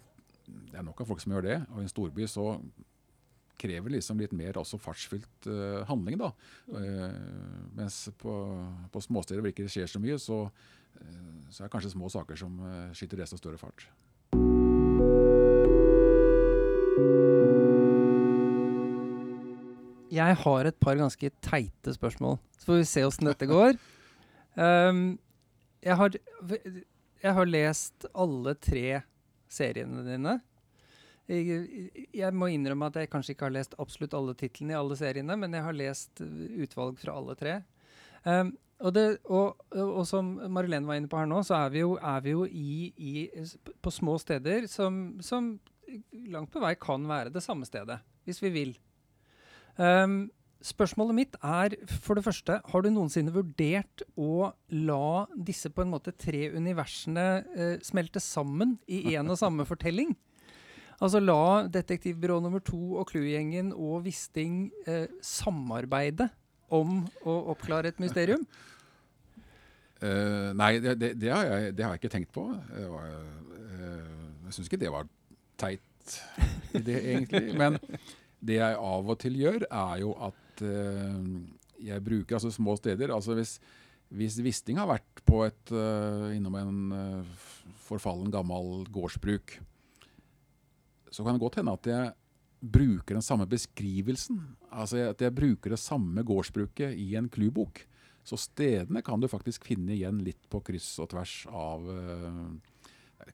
det 0.47 0.79
er 0.79 0.87
nok 0.87 1.01
av 1.03 1.11
folk 1.11 1.23
som 1.23 1.35
gjør 1.35 1.47
det. 1.47 1.57
Og 1.73 1.81
i 1.81 1.87
en 1.87 1.93
storby 1.93 2.29
så 2.31 2.47
krever 3.61 3.95
liksom 3.95 4.21
litt 4.21 4.35
mer 4.37 4.59
også 4.61 4.79
fartsfylt 4.81 5.49
uh, 5.49 5.83
handling. 5.89 6.21
da. 6.21 6.33
Uh, 6.71 7.63
mens 7.77 8.07
på, 8.21 8.35
på 8.93 9.05
småsteder 9.05 9.41
hvor 9.41 9.51
det 9.51 9.57
ikke 9.57 9.71
skjer 9.73 9.91
så 9.91 10.03
mye, 10.03 10.19
så, 10.21 10.43
uh, 10.47 11.39
så 11.49 11.63
er 11.63 11.69
det 11.69 11.73
kanskje 11.75 11.95
små 11.97 12.11
saker 12.13 12.41
som 12.41 12.59
uh, 12.61 12.91
skyter 12.97 13.23
desto 13.23 13.41
større 13.41 13.61
fart. 13.61 13.89
Jeg 20.17 20.37
har 20.41 20.69
et 20.69 20.77
par 20.81 20.97
ganske 20.97 21.31
teite 21.45 21.93
spørsmål. 21.93 22.39
Så 22.57 22.71
får 22.71 22.79
vi 22.79 22.89
se 22.89 23.03
åssen 23.05 23.29
dette 23.29 23.49
går. 23.51 23.77
Um, 24.55 25.19
jeg, 25.87 25.97
har, 25.99 26.17
jeg 27.23 27.37
har 27.37 27.51
lest 27.51 28.07
alle 28.15 28.55
tre 28.55 29.03
seriene 29.53 30.05
dine. 30.07 30.37
Jeg, 31.27 32.31
må 32.39 32.49
innrømme 32.55 32.87
at 32.87 33.01
jeg 33.01 33.11
kanskje 33.11 33.35
ikke 33.35 33.49
har 33.49 33.57
lest 33.57 33.75
absolutt 33.83 34.15
alle 34.15 34.37
titlene 34.39 34.77
i 34.77 34.79
alle 34.79 34.99
seriene, 34.99 35.35
men 35.41 35.57
jeg 35.57 35.65
har 35.67 35.75
lest 35.75 36.23
uh, 36.23 36.45
utvalg 36.63 37.01
fra 37.01 37.17
alle 37.19 37.35
tre. 37.39 37.57
Um, 38.23 38.53
og, 38.79 38.93
det, 38.95 39.05
og, 39.25 39.59
og, 39.75 40.03
som 40.07 40.37
Marilene 40.53 40.87
var 40.87 41.01
inne 41.01 41.11
på 41.11 41.19
her 41.19 41.27
nå, 41.31 41.41
så 41.47 41.59
er 41.65 41.75
vi 41.75 41.83
jo, 41.83 41.97
er 41.99 42.23
vi 42.23 42.35
jo 42.37 42.47
i, 42.47 42.93
i, 42.95 43.15
på 43.83 43.93
små 43.95 44.19
steder 44.23 44.69
som, 44.71 45.17
som, 45.25 45.57
langt 46.31 46.53
på 46.55 46.63
vei 46.63 46.75
kan 46.79 47.07
være 47.09 47.35
det 47.35 47.43
samme 47.43 47.67
stedet, 47.67 47.99
hvis 48.27 48.43
vi 48.45 48.53
vil. 48.55 48.75
Um, 49.77 50.27
spørsmålet 50.65 51.17
mitt 51.17 51.37
er 51.45 51.77
for 52.03 52.19
det 52.19 52.25
første, 52.27 52.61
har 52.65 52.83
du 52.83 52.89
noensinne 52.91 53.35
vurdert 53.35 54.05
å 54.17 54.53
la 54.73 55.27
disse 55.35 55.71
på 55.73 55.85
en 55.85 55.93
måte 55.93 56.15
tre 56.17 56.49
universene 56.55 57.27
uh, 57.57 57.77
smelte 57.85 58.23
sammen 58.23 58.77
i 58.89 59.17
en 59.17 59.35
og 59.35 59.41
samme 59.43 59.69
fortelling? 59.69 60.15
Altså 60.97 61.21
la 61.21 61.67
Detektivbyrå 61.69 62.39
nummer 62.41 62.63
to 62.65 62.97
og 62.97 63.11
Clue-gjengen 63.11 63.67
og 63.75 64.07
Wisting 64.07 64.71
eh, 64.89 65.11
samarbeide 65.21 66.31
om 66.73 67.03
å 67.21 67.35
oppklare 67.53 67.91
et 67.93 68.01
mysterium? 68.01 68.47
Uh, 70.01 70.57
nei, 70.63 70.79
det, 70.81 70.95
det, 70.97 71.11
det, 71.21 71.29
har 71.35 71.45
jeg, 71.45 71.75
det, 71.77 71.85
har 71.85 71.93
jeg, 71.93 72.01
ikke 72.01 72.13
tenkt 72.15 72.33
på. 72.33 72.47
Var, 72.49 73.13
uh, 73.13 74.49
jeg 74.49 74.57
syns 74.57 74.73
ikke 74.73 74.81
det 74.87 74.95
var 74.97 75.13
teit 75.61 76.17
det 76.73 76.97
egentlig. 76.97 77.53
Men 77.61 77.77
det 78.41 78.61
jeg 78.61 78.81
av 78.81 79.13
og 79.13 79.21
til 79.21 79.37
gjør, 79.41 79.67
er 79.69 80.01
jo 80.01 80.17
at 80.31 80.46
uh, 80.65 81.21
jeg 81.83 82.05
bruker 82.05 82.39
altså 82.39 82.53
små 82.55 82.77
steder. 82.79 83.13
Altså 83.15 83.37
hvis, 83.37 83.57
hvis 84.09 84.39
Wisting 84.45 84.79
har 84.81 84.89
vært 84.89 85.25
på 85.27 85.43
et, 85.45 85.73
innom 86.33 86.55
en 86.57 87.25
forfallen, 87.85 88.31
gammel 88.33 88.87
gårdsbruk, 88.95 89.59
så 91.11 91.25
kan 91.25 91.37
det 91.37 91.43
godt 91.43 91.59
hende 91.61 91.75
at 91.77 91.91
jeg 91.91 92.15
bruker 92.61 93.19
den 93.19 93.25
samme 93.25 93.47
beskrivelsen. 93.51 94.41
Altså 94.71 95.11
at 95.11 95.23
jeg 95.23 95.35
bruker 95.35 95.75
det 95.75 95.81
samme 95.83 96.25
gårdsbruket 96.27 96.97
i 96.97 97.15
en 97.19 97.29
klubok. 97.29 97.83
Så 98.27 98.39
stedene 98.41 99.03
kan 99.07 99.21
du 99.23 99.29
faktisk 99.31 99.69
finne 99.69 99.95
igjen 99.95 100.19
litt 100.27 100.49
på 100.51 100.61
kryss 100.67 100.89
og 101.03 101.13
tvers 101.13 101.35
av 101.53 101.85
uh, 101.87 102.49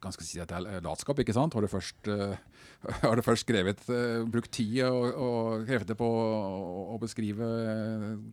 kan 0.00 0.14
si 0.14 0.40
at 0.40 0.50
det 0.50 0.58
er 0.58 0.84
latskap, 0.84 1.18
ikke 1.20 1.34
sant? 1.36 1.54
Har 1.56 1.64
du 1.64 1.70
først, 1.70 2.08
uh, 2.08 2.36
har 3.04 3.18
du 3.18 3.24
først 3.24 3.44
skrevet, 3.44 3.82
uh, 3.90 4.22
brukt 4.30 4.52
tid 4.54 4.82
og, 4.86 5.08
og 5.12 5.66
krefter 5.68 5.98
på 5.98 6.06
å, 6.06 6.96
beskrive 7.02 7.48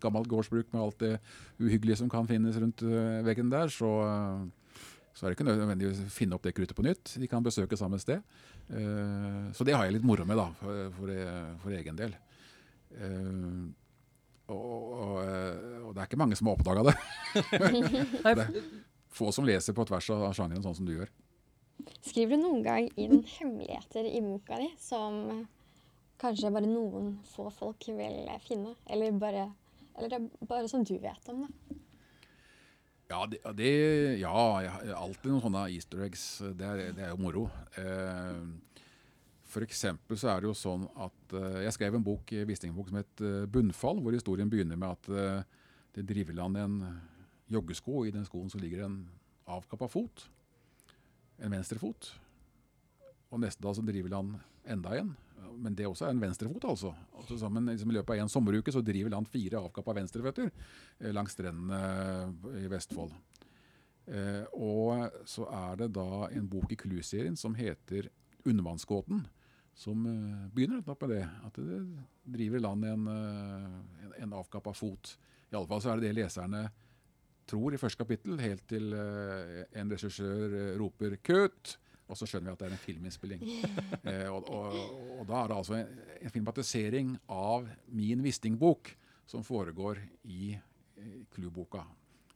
gammelt 0.01 0.29
gårdsbruk 0.29 0.69
med 0.71 0.83
alt 0.83 0.99
det 1.01 1.15
uhyggelige 1.57 2.03
som 2.03 2.11
kan 2.11 2.27
finnes 2.29 2.59
rundt 2.61 2.83
veggen 3.25 3.49
der, 3.51 3.71
så 3.73 3.91
så 5.09 5.25
er 5.25 5.33
det 5.33 5.39
ikke 5.39 5.49
nødvendig 5.49 5.87
å 5.89 6.09
finne 6.13 6.37
opp 6.37 6.45
det 6.45 6.53
kruttet 6.55 6.77
på 6.77 6.83
nytt. 6.85 7.15
De 7.19 7.27
kan 7.27 7.43
besøke 7.43 7.75
samme 7.75 7.97
sted. 7.99 8.21
Så 9.57 9.65
det 9.67 9.73
har 9.75 9.83
jeg 9.83 9.97
litt 9.97 10.05
moro 10.07 10.23
med, 10.23 10.37
da, 10.39 10.45
for, 10.61 10.93
for, 10.95 11.11
for 11.65 11.75
egen 11.75 11.97
del. 11.97 12.13
Og, 14.47 14.53
og, 14.53 15.17
og, 15.17 15.89
det 15.91 16.05
er 16.05 16.07
ikke 16.07 16.21
mange 16.21 16.37
som 16.39 16.47
har 16.47 16.61
oppdaga 16.61 16.85
det. 16.87 16.95
det 18.39 18.47
få 19.09 19.31
som 19.31 19.45
leser 19.45 19.75
på 19.75 19.85
tvers 19.89 20.09
av 20.13 20.31
sjangeren 20.37 20.63
sånn 20.63 20.77
som 20.77 20.87
du 20.87 20.95
gjør. 20.95 21.11
Skriver 22.03 22.37
du 22.37 22.43
noen 22.43 22.63
gang 22.65 22.89
inn 22.99 23.23
hemmeligheter 23.37 24.07
i 24.07 24.21
boka 24.23 24.59
di 24.59 24.69
som 24.81 25.43
kanskje 26.19 26.51
bare 26.51 26.69
noen 26.69 27.17
få 27.31 27.49
folk 27.53 27.89
vil 27.95 28.31
finne. 28.43 28.75
Eller 28.89 29.15
bare, 29.15 29.49
eller 29.97 30.17
er 30.17 30.27
bare 30.47 30.71
som 30.71 30.83
du 30.83 30.97
vet 30.99 31.31
om 31.31 31.45
det. 31.45 31.77
Ja, 33.09 33.23
det, 33.25 33.39
det, 33.57 33.69
ja 34.21 34.31
alltid 34.93 35.31
noen 35.31 35.41
sånne 35.47 35.63
easter 35.73 36.03
eggs. 36.05 36.25
Det 36.53 36.65
er, 36.65 36.89
det 36.93 37.07
er 37.07 37.13
jo 37.15 37.21
moro. 37.23 37.47
Eh, 37.81 38.43
for 39.49 39.65
eksempel 39.65 40.19
så 40.19 40.29
er 40.29 40.43
det 40.43 40.49
jo 40.51 40.57
sånn 40.57 40.85
at 41.01 41.37
eh, 41.37 41.63
jeg 41.65 41.75
skrev 41.77 41.97
en 41.97 42.05
bok, 42.05 42.33
Wisting-bok 42.45 42.91
som 42.91 42.99
het 42.99 43.23
eh, 43.25 43.47
'Bunnfall', 43.49 44.01
hvor 44.03 44.13
historien 44.13 44.49
begynner 44.49 44.77
med 44.77 44.93
at 44.93 45.09
eh, 45.09 45.63
det 45.95 46.05
driver 46.11 46.37
land 46.37 46.59
en 46.61 46.75
joggesko, 47.49 47.95
og 48.01 48.07
i 48.07 48.13
den 48.13 48.27
skoen 48.27 48.51
så 48.53 48.61
ligger 48.61 48.85
en 48.85 48.99
avkappa 49.49 49.89
fot. 49.89 50.27
En 51.39 51.53
venstrefot. 51.53 52.11
Og 53.29 53.41
neste 53.43 53.63
dag 53.63 53.75
så 53.77 53.83
driver 53.85 54.11
land 54.11 54.37
enda 54.69 54.95
en. 54.99 55.15
Men 55.59 55.75
det 55.75 55.87
også 55.87 56.07
er 56.07 56.13
en 56.13 56.21
venstrefot, 56.21 56.65
altså. 56.69 56.93
altså 57.17 57.37
sammen, 57.39 57.67
liksom 57.71 57.91
I 57.91 57.97
løpet 57.97 58.15
av 58.15 58.23
en 58.23 58.31
sommeruke 58.31 58.71
så 58.73 58.83
driver 58.85 59.13
land 59.13 59.27
fire 59.27 59.59
avkappa 59.59 59.95
venstreføtter 59.97 60.49
eh, 60.49 61.11
langs 61.15 61.35
strendene 61.35 61.79
eh, 61.79 62.61
i 62.63 62.69
Vestfold. 62.71 63.15
Eh, 64.09 64.45
og 64.55 65.19
så 65.29 65.47
er 65.53 65.81
det 65.81 65.89
da 65.97 66.29
en 66.29 66.47
bok 66.49 66.73
i 66.73 66.79
Clue-serien 66.79 67.37
som 67.39 67.57
heter 67.57 68.09
'Undervannsgåten', 68.45 69.25
som 69.73 70.05
eh, 70.05 70.47
begynner 70.53 70.79
nettopp 70.79 71.07
med 71.07 71.15
det. 71.17 71.25
At 71.45 71.55
det 71.55 71.81
driver 72.37 72.57
i 72.57 72.63
land 72.63 72.85
en, 72.85 73.07
en, 73.07 74.13
en 74.17 74.33
avkappa 74.33 74.73
fot. 74.73 75.17
I 75.51 75.55
alle 75.55 75.67
fall 75.67 75.81
så 75.81 75.91
er 75.91 75.99
det 75.99 76.09
det 76.09 76.21
leserne 76.21 76.69
tror 77.49 77.75
i 77.75 77.81
første 77.81 78.03
kapittel, 78.03 78.39
helt 78.41 78.65
til 78.69 78.93
eh, 78.95 79.61
en 79.81 79.93
regissør 79.93 80.55
eh, 80.61 80.73
roper 80.79 81.17
'kutt', 81.17 81.75
og 82.09 82.17
så 82.17 82.25
skjønner 82.25 82.49
vi 82.49 82.55
at 82.55 82.61
det 82.63 82.67
er 82.69 82.75
en 82.77 82.85
filminnspilling. 82.85 83.43
eh, 84.09 84.27
og, 84.29 84.49
og, 84.49 85.19
og 85.19 85.27
da 85.29 85.43
er 85.43 85.51
det 85.51 85.59
altså 85.59 85.77
en, 85.77 86.01
en 86.21 86.33
filmatisering 86.33 87.13
av 87.29 87.69
min 87.93 88.25
Wisting-bok 88.25 88.93
som 89.29 89.45
foregår 89.45 90.01
i 90.25 90.55
klubboka. 90.55 91.29
Clue-boka. 91.35 91.85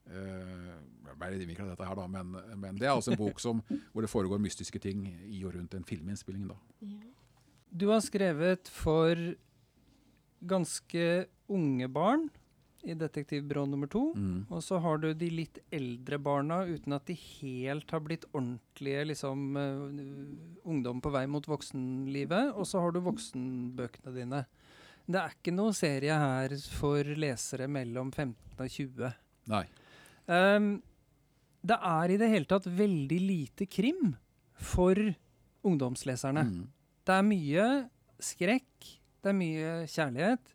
Eh, 0.04 0.74
jeg 1.08 1.16
ble 1.20 1.30
litt 1.38 1.62
dette 1.64 1.88
her, 1.88 1.96
da, 1.96 2.06
men, 2.12 2.36
men 2.60 2.80
det 2.80 2.88
er 2.90 2.94
altså 2.94 3.14
en 3.14 3.20
bok 3.20 3.40
som, 3.42 3.62
hvor 3.94 4.04
det 4.04 4.12
foregår 4.12 4.42
mystiske 4.44 4.80
ting 4.84 5.06
i 5.30 5.44
og 5.48 5.56
rundt 5.56 5.76
en 5.78 5.88
filminnspilling. 5.88 6.48
da. 6.50 6.58
Du 7.72 7.88
har 7.90 8.04
skrevet 8.04 8.70
for 8.70 9.18
ganske 10.44 11.06
unge 11.48 11.88
barn 11.88 12.28
i 12.84 12.96
Detektivbyrå 13.00 13.66
nummer 13.70 13.90
to. 13.92 14.10
Mm. 14.16 14.46
Og 14.52 14.64
så 14.64 14.80
har 14.84 15.00
du 15.00 15.10
de 15.16 15.30
litt 15.32 15.60
eldre 15.74 16.20
barna 16.22 16.62
uten 16.68 16.96
at 16.96 17.08
de 17.08 17.16
helt 17.16 17.92
har 17.96 18.04
blitt 18.04 18.28
ordentlige 18.34 19.06
liksom, 19.12 19.46
uh, 19.56 20.68
ungdom 20.68 21.02
på 21.04 21.14
vei 21.14 21.26
mot 21.32 21.48
voksenlivet. 21.48 22.54
Og 22.54 22.68
så 22.70 22.84
har 22.84 22.94
du 22.94 23.04
voksenbøkene 23.06 24.16
dine. 24.18 24.44
Det 25.04 25.20
er 25.20 25.36
ikke 25.36 25.56
noe 25.56 25.76
serie 25.76 26.16
her 26.16 26.56
for 26.78 27.08
lesere 27.20 27.68
mellom 27.72 28.12
15 28.12 28.60
og 28.60 28.68
20. 28.72 29.14
Nei. 29.52 29.66
Um, 30.28 30.76
det 31.64 31.80
er 31.80 32.12
i 32.12 32.20
det 32.20 32.32
hele 32.32 32.48
tatt 32.48 32.68
veldig 32.68 33.20
lite 33.24 33.68
krim 33.72 34.14
for 34.60 35.00
ungdomsleserne. 35.64 36.44
Mm. 36.48 36.64
Det 37.04 37.16
er 37.16 37.28
mye 37.28 37.68
skrekk, 38.24 38.90
det 39.24 39.32
er 39.32 39.38
mye 39.38 39.72
kjærlighet, 39.92 40.54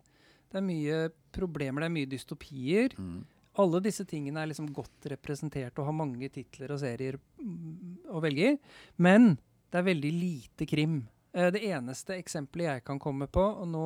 det 0.49 0.57
er 0.57 0.65
mye 0.65 0.99
problemer, 1.35 1.81
det 1.83 1.89
er 1.89 1.95
mye 1.97 2.09
dystopier. 2.11 2.95
Mm. 2.97 3.19
Alle 3.59 3.81
disse 3.83 4.05
tingene 4.07 4.39
er 4.43 4.47
liksom 4.51 4.69
godt 4.73 5.07
representert 5.11 5.79
og 5.81 5.89
har 5.89 5.95
mange 5.97 6.29
titler 6.31 6.71
og 6.71 6.79
serier 6.79 7.17
mm, 7.41 8.05
å 8.15 8.21
velge 8.23 8.53
i. 8.53 8.57
Men 9.03 9.33
det 9.69 9.81
er 9.81 9.87
veldig 9.89 10.11
lite 10.15 10.67
krim. 10.69 11.01
Eh, 11.33 11.49
det 11.53 11.63
eneste 11.67 12.15
eksempelet 12.17 12.69
jeg 12.71 12.85
kan 12.87 12.99
komme 13.03 13.27
på, 13.27 13.41
og 13.43 13.67
nå 13.67 13.85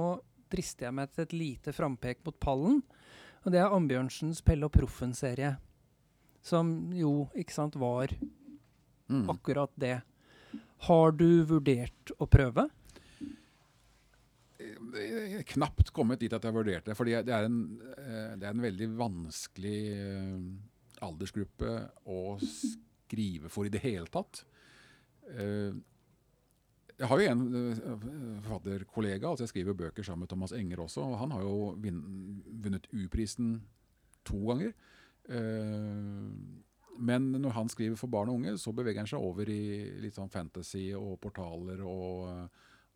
drister 0.53 0.85
jeg 0.89 0.93
meg 0.99 1.09
til 1.15 1.25
et 1.25 1.33
lite 1.33 1.73
frampek 1.73 2.21
mot 2.27 2.37
pallen, 2.43 2.81
og 3.43 3.51
det 3.51 3.59
er 3.59 3.73
Ambjørnsens 3.75 4.43
Pelle 4.45 4.67
og 4.69 4.71
Proffen-serie. 4.75 5.55
Som 6.43 6.91
jo, 6.95 7.29
ikke 7.35 7.55
sant, 7.55 7.75
var 7.79 8.13
Mm. 9.09 9.27
akkurat 9.29 9.69
det. 9.75 10.01
Har 10.87 11.11
du 11.11 11.43
vurdert 11.43 12.11
å 12.19 12.25
prøve? 12.25 12.69
Har 14.93 15.43
knapt 15.53 15.89
kommet 15.95 16.19
dit 16.21 16.33
at 16.33 16.43
jeg 16.43 16.51
har 16.53 16.57
vurdert 16.57 16.85
det. 16.85 16.95
fordi 16.97 17.11
det 17.25 17.33
er 17.33 17.47
eh, 17.47 18.35
det 18.37 18.45
er 18.47 18.51
en 18.53 18.61
veldig 18.63 18.87
vanskelig 18.99 19.77
eh, 19.93 20.43
aldersgruppe 21.03 21.71
å 22.07 22.19
skrive 22.43 23.49
for 23.51 23.65
i 23.67 23.73
det 23.73 23.81
hele 23.83 24.07
tatt. 24.13 24.43
Eh, 25.33 25.73
Jeg 26.99 27.09
har 27.09 27.19
jo 27.19 27.29
en 27.31 27.43
eh, 27.57 27.79
forfatterkollega, 28.45 29.27
altså 29.31 29.43
jeg 29.47 29.49
skriver 29.53 29.73
bøker 29.73 30.03
sammen 30.05 30.23
med 30.27 30.29
Thomas 30.29 30.53
Enger 30.53 30.83
også. 30.85 31.01
og 31.01 31.17
Han 31.23 31.31
har 31.33 31.41
jo 31.41 31.55
vunnet 31.81 32.85
U-prisen 32.93 33.55
to 34.25 34.37
ganger. 34.51 34.73
Eh, 35.27 36.29
Men 36.99 37.31
når 37.41 37.49
han 37.57 37.69
skriver 37.73 37.97
for 37.97 38.07
barn 38.13 38.29
og 38.29 38.35
unge, 38.37 38.53
så 38.61 38.71
beveger 38.71 39.01
han 39.01 39.07
seg 39.09 39.19
over 39.25 39.49
i 39.49 39.89
litt 40.03 40.13
sånn 40.13 40.29
fantasy 40.29 40.91
og 40.93 41.15
portaler 41.19 41.81
og, 41.81 42.49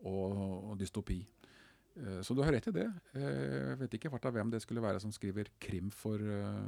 og, 0.06 0.36
og 0.70 0.76
dystopi. 0.78 1.18
Eh, 1.98 2.20
Så 2.22 2.34
du 2.34 2.42
har 2.42 2.52
rett 2.54 2.68
i 2.70 2.74
det. 2.78 2.88
Eh, 3.14 3.68
Jeg 3.74 3.78
vet 3.84 3.94
ikke 3.98 4.10
hvem 4.32 4.50
det 4.50 4.62
skulle 4.62 4.82
være 4.84 5.00
som 5.00 5.10
skriver 5.12 5.50
krim 5.58 5.90
for 5.90 6.18
eh, 6.18 6.58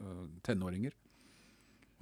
eh, 0.00 0.26
tenåringer. 0.42 0.92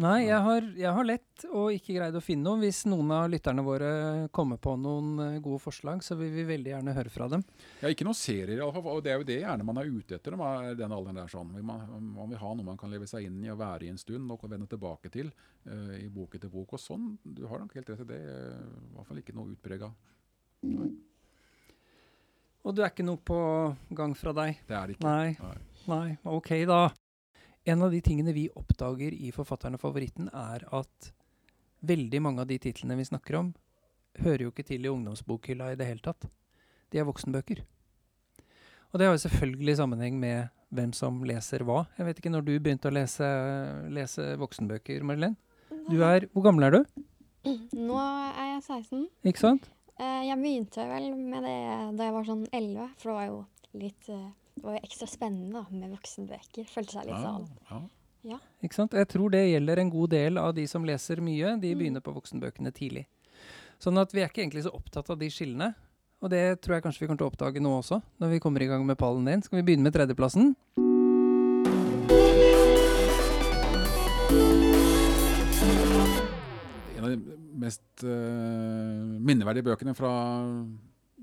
Nei, 0.01 0.23
jeg 0.31 0.41
har, 0.41 0.65
jeg 0.81 0.93
har 0.97 1.05
lett 1.05 1.43
og 1.53 1.75
ikke 1.77 1.93
greid 1.99 2.15
å 2.17 2.23
finne 2.25 2.47
noe. 2.47 2.57
Hvis 2.63 2.87
noen 2.89 3.11
av 3.13 3.27
lytterne 3.29 3.61
våre 3.61 4.29
kommer 4.33 4.57
på 4.57 4.73
noen 4.81 5.11
eh, 5.21 5.35
gode 5.45 5.61
forslag, 5.61 6.01
så 6.01 6.17
vil 6.17 6.31
vi 6.33 6.47
veldig 6.49 6.73
gjerne 6.73 6.95
høre 6.97 7.13
fra 7.13 7.27
dem. 7.29 7.45
Ja, 7.83 7.91
Ikke 7.93 8.07
noen 8.09 8.17
serier, 8.17 8.63
og 8.65 9.03
det 9.05 9.13
er 9.13 9.21
jo 9.21 9.27
det 9.29 9.37
gjerne 9.43 9.67
man 9.69 9.77
er 9.83 9.91
ute 9.93 10.17
etter. 10.17 10.39
når 10.41 10.73
den 10.81 10.95
alderen 10.97 11.21
der 11.21 11.29
sånn. 11.29 11.53
Man, 11.61 11.85
man 12.17 12.33
vil 12.33 12.41
ha 12.41 12.55
noe 12.55 12.65
man 12.71 12.81
kan 12.81 12.89
leve 12.93 13.09
seg 13.11 13.29
inn 13.29 13.45
i 13.45 13.53
og 13.53 13.61
være 13.61 13.91
i 13.91 13.93
en 13.93 14.01
stund 14.01 14.33
og 14.33 14.49
vende 14.49 14.71
tilbake 14.73 15.13
til 15.13 15.29
uh, 15.69 15.93
i 16.01 16.09
bok 16.09 16.35
etter 16.39 16.49
bok. 16.49 16.73
Og 16.73 16.81
sånn, 16.81 17.19
du 17.23 17.45
har 17.51 17.61
nok 17.61 17.77
helt 17.77 17.93
rett 17.93 18.01
i 18.01 18.09
det. 18.15 18.23
eh, 18.25 18.57
I 18.57 18.97
hvert 18.97 19.11
fall 19.11 19.21
ikke 19.21 19.37
noe 19.37 19.53
utprega. 19.53 19.93
Og 22.65 22.77
du 22.77 22.83
er 22.83 22.93
ikke 22.93 23.07
noe 23.07 23.21
på 23.25 23.39
gang 23.97 24.13
fra 24.19 24.35
deg? 24.37 24.61
Det 24.69 24.77
er 24.77 24.91
det 24.91 24.99
ikke. 24.99 25.07
Nei. 25.09 25.37
Nei. 25.41 25.57
Nei, 25.91 26.09
ok 26.29 26.51
da. 26.69 26.83
En 27.69 27.83
av 27.85 27.93
de 27.93 28.01
tingene 28.05 28.35
vi 28.37 28.47
oppdager 28.57 29.15
i 29.17 29.31
Forfatteren 29.35 29.77
og 29.77 29.83
favoritten, 29.83 30.29
er 30.33 30.65
at 30.77 31.11
veldig 31.87 32.21
mange 32.25 32.45
av 32.45 32.49
de 32.51 32.59
titlene 32.61 32.99
vi 32.99 33.09
snakker 33.09 33.39
om, 33.41 33.51
hører 34.21 34.47
jo 34.47 34.53
ikke 34.53 34.67
til 34.69 34.85
i 34.85 34.93
ungdomsbokhylla 34.93 35.73
i 35.73 35.79
det 35.81 35.89
hele 35.89 36.05
tatt. 36.05 36.29
De 36.93 37.01
er 37.01 37.09
voksenbøker. 37.09 37.63
Og 38.91 38.99
det 38.99 39.07
har 39.07 39.15
jo 39.15 39.23
selvfølgelig 39.23 39.77
sammenheng 39.79 40.17
med 40.21 40.51
hvem 40.75 40.93
som 40.97 41.21
leser 41.27 41.63
hva. 41.67 41.85
Jeg 41.99 42.09
vet 42.09 42.21
ikke 42.21 42.33
når 42.33 42.47
du 42.47 42.53
begynte 42.59 42.91
å 42.91 42.95
lese, 42.95 43.29
lese 43.93 44.35
voksenbøker, 44.41 45.05
Marilyn? 45.07 45.37
Du 45.91 46.01
er, 46.07 46.27
hvor 46.35 46.45
gammel 46.47 46.67
er 46.67 46.77
du? 46.77 47.05
Nå 47.77 47.97
er 48.01 48.57
jeg 48.57 48.65
16. 48.67 49.07
Ikke 49.31 49.43
sant? 49.43 49.71
Eh, 50.01 50.23
Jeg 50.31 50.39
begynte 50.41 50.85
vel 50.89 51.11
med 51.17 51.45
det 51.45 51.57
da 51.99 52.07
jeg 52.09 52.15
var 52.17 52.25
sånn 52.29 52.45
11, 52.57 52.91
for 53.01 53.11
det 53.11 53.17
var 53.19 53.27
jo 53.29 53.41
litt 53.81 54.09
eh, 54.13 54.29
Det 54.57 54.65
var 54.67 54.77
jo 54.77 54.83
ekstra 54.89 55.09
spennende 55.09 55.53
da, 55.61 55.65
med 55.71 55.93
voksenbøker. 55.95 56.67
Følte 56.69 56.97
seg 56.99 57.09
litt 57.09 57.17
Ja, 57.17 57.23
sånn 57.25 57.89
ja. 58.29 58.37
Ikke 58.61 58.77
sant? 58.77 58.93
Jeg 58.93 59.09
tror 59.09 59.31
det 59.33 59.47
gjelder 59.49 59.81
en 59.81 59.91
god 59.95 60.11
del 60.13 60.37
av 60.37 60.51
de 60.55 60.67
som 60.69 60.85
leser 60.85 61.23
mye. 61.25 61.55
De 61.61 61.71
Mm. 61.75 61.79
begynner 61.79 62.01
på 62.05 62.13
voksenbøkene 62.13 62.73
tidlig. 62.77 63.07
Sånn 63.81 63.97
at 63.99 64.13
vi 64.13 64.21
er 64.21 64.29
ikke 64.29 64.43
egentlig 64.45 64.65
så 64.67 64.75
opptatt 64.77 65.09
av 65.09 65.19
de 65.19 65.29
skillene. 65.31 65.75
Og 66.21 66.29
det 66.29 66.61
tror 66.61 66.75
jeg 66.77 66.83
kanskje 66.85 67.01
vi 67.01 67.07
kommer 67.07 67.17
til 67.23 67.31
å 67.31 67.33
oppdage 67.33 67.63
nå 67.65 67.71
også, 67.81 68.03
når 68.21 68.29
vi 68.35 68.41
kommer 68.41 68.61
i 68.61 68.67
gang 68.69 68.85
med 68.85 68.99
pallen 68.99 69.25
din. 69.25 69.41
Skal 69.43 69.63
vi 69.63 69.73
begynne 69.73 69.89
med 69.89 69.95
tredjeplassen? 69.95 70.55
Mest 77.59 78.05
uh, 78.05 79.19
minneverdige 79.19 79.67
bøkene 79.67 79.97
fra 79.99 80.13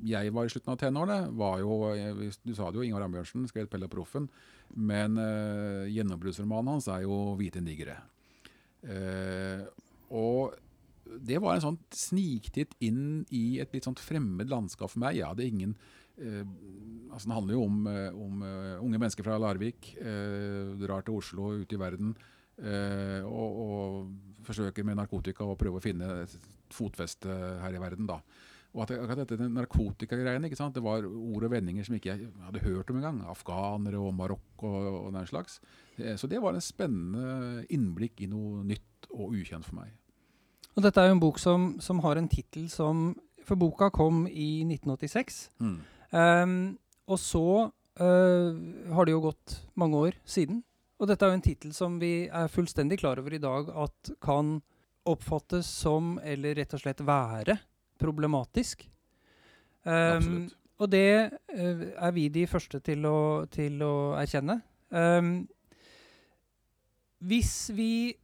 jeg 0.06 0.34
var 0.34 0.46
i 0.46 0.52
slutten 0.52 0.74
av 0.74 0.78
tenårene, 0.82 1.32
var 1.38 1.58
jo 1.64 1.80
eh, 1.94 2.38
Du 2.46 2.54
sa 2.56 2.70
det 2.70 2.80
jo, 2.80 2.86
Ingvar 2.86 3.08
Ambjørnsen 3.08 3.48
skrev 3.50 3.68
'Pelle 3.70 3.88
og 3.88 3.94
Proffen'. 3.94 4.30
Men 4.76 5.18
uh, 5.18 5.88
gjennombruddsromanen 5.90 6.76
hans 6.76 6.88
er 6.92 7.06
jo 7.08 7.36
'Hvite 7.38 7.64
nigere'. 7.64 7.98
Uh, 8.84 9.66
og 10.12 10.58
det 11.08 11.40
var 11.42 11.56
en 11.56 11.64
sånn 11.64 11.80
sniktitt 11.96 12.76
inn 12.84 13.26
i 13.32 13.60
et 13.64 13.74
litt 13.74 13.88
sånt 13.88 14.00
fremmed 14.00 14.52
landskap 14.52 14.92
for 14.92 15.02
meg. 15.02 15.18
Jeg 15.18 15.32
hadde 15.32 15.48
ingen 15.48 15.74
uh, 16.20 16.44
altså 17.10 17.26
Den 17.26 17.38
handler 17.38 17.56
jo 17.56 17.64
om, 17.64 17.78
om 18.28 18.42
unge 18.84 19.00
mennesker 19.00 19.24
fra 19.24 19.40
Larvik. 19.42 19.96
drar 19.98 21.02
til 21.02 21.18
Oslo, 21.18 21.56
ut 21.64 21.74
i 21.74 21.80
verden. 21.80 22.14
Eh, 22.62 23.24
og, 23.26 23.64
og 23.64 24.46
forsøker 24.48 24.86
med 24.88 25.00
narkotika 25.00 25.46
å 25.46 25.58
prøve 25.60 25.82
å 25.82 25.84
finne 25.84 26.28
fotfeste 26.74 27.34
her 27.64 27.76
i 27.76 27.82
verden. 27.82 28.08
da. 28.10 28.22
Og 28.76 28.84
at, 28.84 28.92
at 29.00 29.22
dette 29.24 29.48
narkotikagreiene, 29.50 30.50
ikke 30.50 30.60
sant? 30.60 30.76
det 30.76 30.84
var 30.86 31.06
ord 31.08 31.46
og 31.48 31.54
vendinger 31.54 31.88
som 31.88 31.96
ikke 31.98 32.12
jeg 32.12 32.28
hadde 32.46 32.62
hørt 32.66 32.92
om 32.92 33.00
engang. 33.00 33.22
Afghanere 33.32 34.02
og 34.02 34.14
Marokko 34.18 34.70
og, 34.70 34.98
og 35.08 35.14
den 35.16 35.30
slags. 35.30 35.60
Eh, 35.98 36.16
Så 36.20 36.30
det 36.30 36.42
var 36.44 36.54
en 36.54 36.64
spennende 36.64 37.64
innblikk 37.74 38.22
i 38.22 38.30
noe 38.32 38.64
nytt 38.68 39.10
og 39.14 39.34
ukjent 39.34 39.66
for 39.66 39.80
meg. 39.80 39.96
Og 40.78 40.84
dette 40.86 41.02
er 41.02 41.10
jo 41.10 41.18
en 41.18 41.24
bok 41.24 41.40
som, 41.42 41.72
som 41.82 42.04
har 42.06 42.20
en 42.20 42.30
tittel 42.30 42.68
som 42.70 43.16
For 43.48 43.56
boka 43.56 43.88
kom 43.96 44.26
i 44.28 44.66
1986. 44.68 45.38
Mm. 45.64 45.76
Um, 46.12 46.56
og 47.08 47.20
så 47.24 47.44
uh, 47.72 48.50
har 48.92 49.08
det 49.08 49.14
jo 49.14 49.22
gått 49.24 49.54
mange 49.80 49.96
år 49.96 50.18
siden. 50.28 50.66
Og 50.98 51.10
dette 51.10 51.26
er 51.26 51.32
jo 51.32 51.38
en 51.38 51.46
tittel 51.46 51.74
som 51.78 51.98
vi 52.02 52.26
er 52.26 52.50
fullstendig 52.50 53.00
klar 53.02 53.20
over 53.22 53.36
i 53.38 53.42
dag 53.42 53.70
at 53.86 54.12
kan 54.24 54.58
oppfattes 55.08 55.68
som, 55.70 56.18
eller 56.24 56.58
rett 56.58 56.74
og 56.74 56.82
slett 56.82 57.04
være, 57.06 57.58
problematisk. 58.02 58.84
Um, 59.88 60.48
og 60.82 60.90
det 60.92 61.30
uh, 61.32 61.84
er 61.96 62.16
vi 62.16 62.28
de 62.34 62.44
første 62.50 62.82
til 62.84 63.06
å, 63.08 63.46
til 63.52 63.80
å 63.86 63.94
erkjenne. 64.20 64.60
Um, 64.90 65.46
hvis 67.24 67.70
vi 67.78 68.18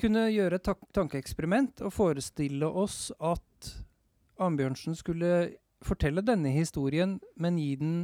kunne 0.00 0.26
gjøre 0.32 0.58
et 0.58 0.66
ta 0.66 0.74
tankeeksperiment 0.96 1.84
og 1.86 1.94
forestille 1.94 2.66
oss 2.66 3.12
at 3.22 3.70
Ambjørnsen 4.42 4.96
skulle 4.98 5.52
fortelle 5.84 6.24
denne 6.26 6.50
historien, 6.54 7.18
men 7.36 7.60
gi 7.60 7.76
den 7.78 7.94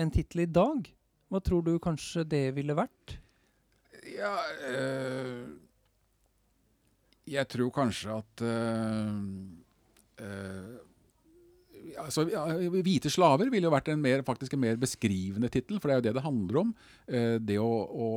en 0.00 0.10
tittel 0.10 0.44
i 0.46 0.50
dag, 0.50 0.88
hva 1.32 1.40
tror 1.40 1.64
du 1.64 1.78
kanskje 1.80 2.26
det 2.28 2.46
ville 2.58 2.76
vært? 2.76 3.16
Ja 4.12 4.34
øh, 4.68 5.48
Jeg 7.30 7.48
tror 7.48 7.70
kanskje 7.72 8.16
at 8.18 8.42
øh, 8.44 9.12
øh, 10.20 10.74
altså, 12.02 12.26
'Hvite 12.26 13.08
slaver' 13.08 13.48
ville 13.50 13.64
jo 13.64 13.72
vært 13.72 13.88
en 13.88 14.02
mer, 14.02 14.22
faktisk 14.26 14.52
en 14.52 14.60
mer 14.60 14.76
beskrivende 14.76 15.48
tittel, 15.48 15.80
for 15.80 15.88
det 15.88 15.94
er 15.94 16.00
jo 16.00 16.06
det 16.08 16.14
det 16.14 16.26
handler 16.26 16.60
om. 16.60 16.74
Det 17.46 17.58
å, 17.58 17.70
å, 17.88 18.08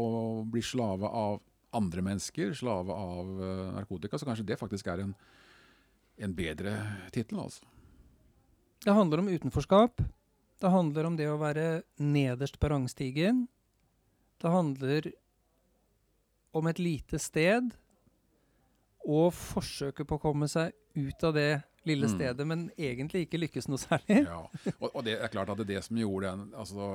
bli 0.51 0.62
slave 0.62 1.08
av 1.08 1.39
andre 1.73 2.01
mennesker, 2.01 2.54
slave 2.54 2.91
av 2.91 3.32
narkotika. 3.75 4.17
Så 4.17 4.25
kanskje 4.25 4.47
det 4.47 4.60
faktisk 4.60 4.88
er 4.88 5.06
en, 5.06 5.15
en 6.17 6.36
bedre 6.36 6.75
tittel, 7.13 7.39
altså. 7.39 7.63
Det 8.86 8.93
handler 8.93 9.19
om 9.19 9.30
utenforskap. 9.30 10.01
Det 10.61 10.71
handler 10.71 11.09
om 11.09 11.17
det 11.19 11.27
å 11.29 11.39
være 11.41 11.83
nederst 11.99 12.59
på 12.61 12.69
rangstigen. 12.71 13.45
Det 14.41 14.51
handler 14.51 15.11
om 16.55 16.67
et 16.71 16.79
lite 16.79 17.19
sted 17.19 17.73
og 19.05 19.33
forsøket 19.35 20.07
på 20.07 20.17
å 20.17 20.21
komme 20.23 20.47
seg 20.49 20.73
ut 20.95 21.23
av 21.27 21.35
det 21.35 21.49
lille 21.85 22.07
Mm. 22.07 22.15
stedet, 22.15 22.47
men 22.47 22.71
egentlig 22.77 23.27
ikke 23.27 23.37
lykkes 23.43 23.67
noe 23.69 23.77
særlig. 23.77 24.23
Ja. 24.25 24.39
Og, 24.79 24.89
og 24.95 25.03
det 25.05 25.19
er 25.19 25.29
klart 25.29 25.51
at 25.53 25.59
det, 25.59 25.67
er 25.67 25.75
det 25.75 25.83
som 25.85 25.97
gjorde 25.99 26.31
den 26.31 26.53
altså, 26.57 26.87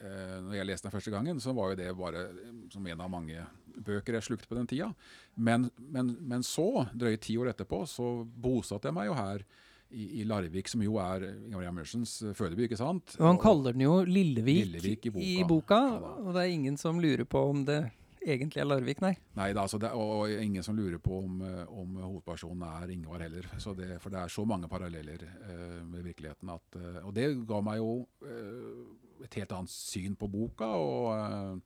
eh, 0.00 0.38
Når 0.40 0.54
jeg 0.54 0.66
leste 0.70 0.88
den 0.88 0.94
første 0.94 1.10
gangen, 1.12 1.40
så 1.40 1.52
var 1.52 1.74
jo 1.74 1.80
det 1.82 1.90
bare 1.98 2.22
eh, 2.30 2.54
som 2.72 2.86
en 2.86 3.00
av 3.04 3.10
mange 3.12 3.44
bøker 3.76 4.16
jeg 4.16 4.22
slukte 4.22 4.48
på 4.48 4.56
den 4.56 4.66
tida. 4.70 4.88
Men, 5.36 5.68
men, 5.76 6.16
men 6.20 6.42
så, 6.42 6.86
drøye 6.94 7.20
ti 7.20 7.36
år 7.36 7.52
etterpå, 7.52 7.82
så 7.86 8.24
bosatte 8.24 8.88
jeg 8.88 8.96
meg 8.96 9.10
jo 9.10 9.18
her 9.18 9.44
i, 9.90 10.20
i 10.20 10.24
Larvik, 10.28 10.68
som 10.68 10.82
jo 10.84 10.98
er 11.02 11.24
Ingvar 11.30 11.68
Jammersens 11.68 12.18
fødeby, 12.36 12.66
ikke 12.66 12.80
sant? 12.80 13.14
Og 13.18 13.26
han 13.30 13.40
kaller 13.40 13.76
den 13.76 13.86
jo 13.86 14.02
Lillevik, 14.04 14.66
Lillevik 14.66 15.06
i 15.08 15.14
boka. 15.14 15.28
i 15.28 15.46
boka, 15.48 15.80
Ja 15.94 16.12
og 16.18 16.34
det 16.34 16.42
er 16.42 16.52
ingen 16.52 16.76
som 16.80 17.00
lurer 17.00 17.24
på 17.28 17.40
om 17.50 17.64
det 17.68 17.80
egentlig 18.28 18.60
er 18.60 18.68
Larvik, 18.68 19.00
nei. 19.00 19.14
Nei 19.38 19.48
da, 19.56 19.64
det, 19.64 19.90
og, 19.96 20.14
og 20.18 20.32
ingen 20.44 20.64
som 20.66 20.76
lurer 20.76 21.00
på 21.00 21.22
om, 21.22 21.40
eh, 21.46 21.62
om 21.72 21.96
hovedpersonen 22.02 22.66
er 22.68 22.92
Ingvar 22.92 23.24
heller. 23.24 23.46
Så 23.56 23.72
det, 23.78 23.94
for 24.02 24.12
det 24.12 24.20
er 24.20 24.32
så 24.32 24.44
mange 24.44 24.68
paralleller 24.68 25.22
uh, 25.24 25.78
med 25.86 26.04
virkeligheten. 26.04 26.50
At, 26.52 26.76
uh, 26.76 27.06
og 27.06 27.14
det 27.16 27.30
ga 27.48 27.62
meg 27.64 27.78
jo 27.80 27.92
uh, 28.26 28.82
et 29.24 29.38
helt 29.40 29.52
annet 29.52 29.72
syn 29.72 30.16
på 30.16 30.28
boka. 30.30 30.64
Og, 30.64 31.16
eh, 31.16 31.56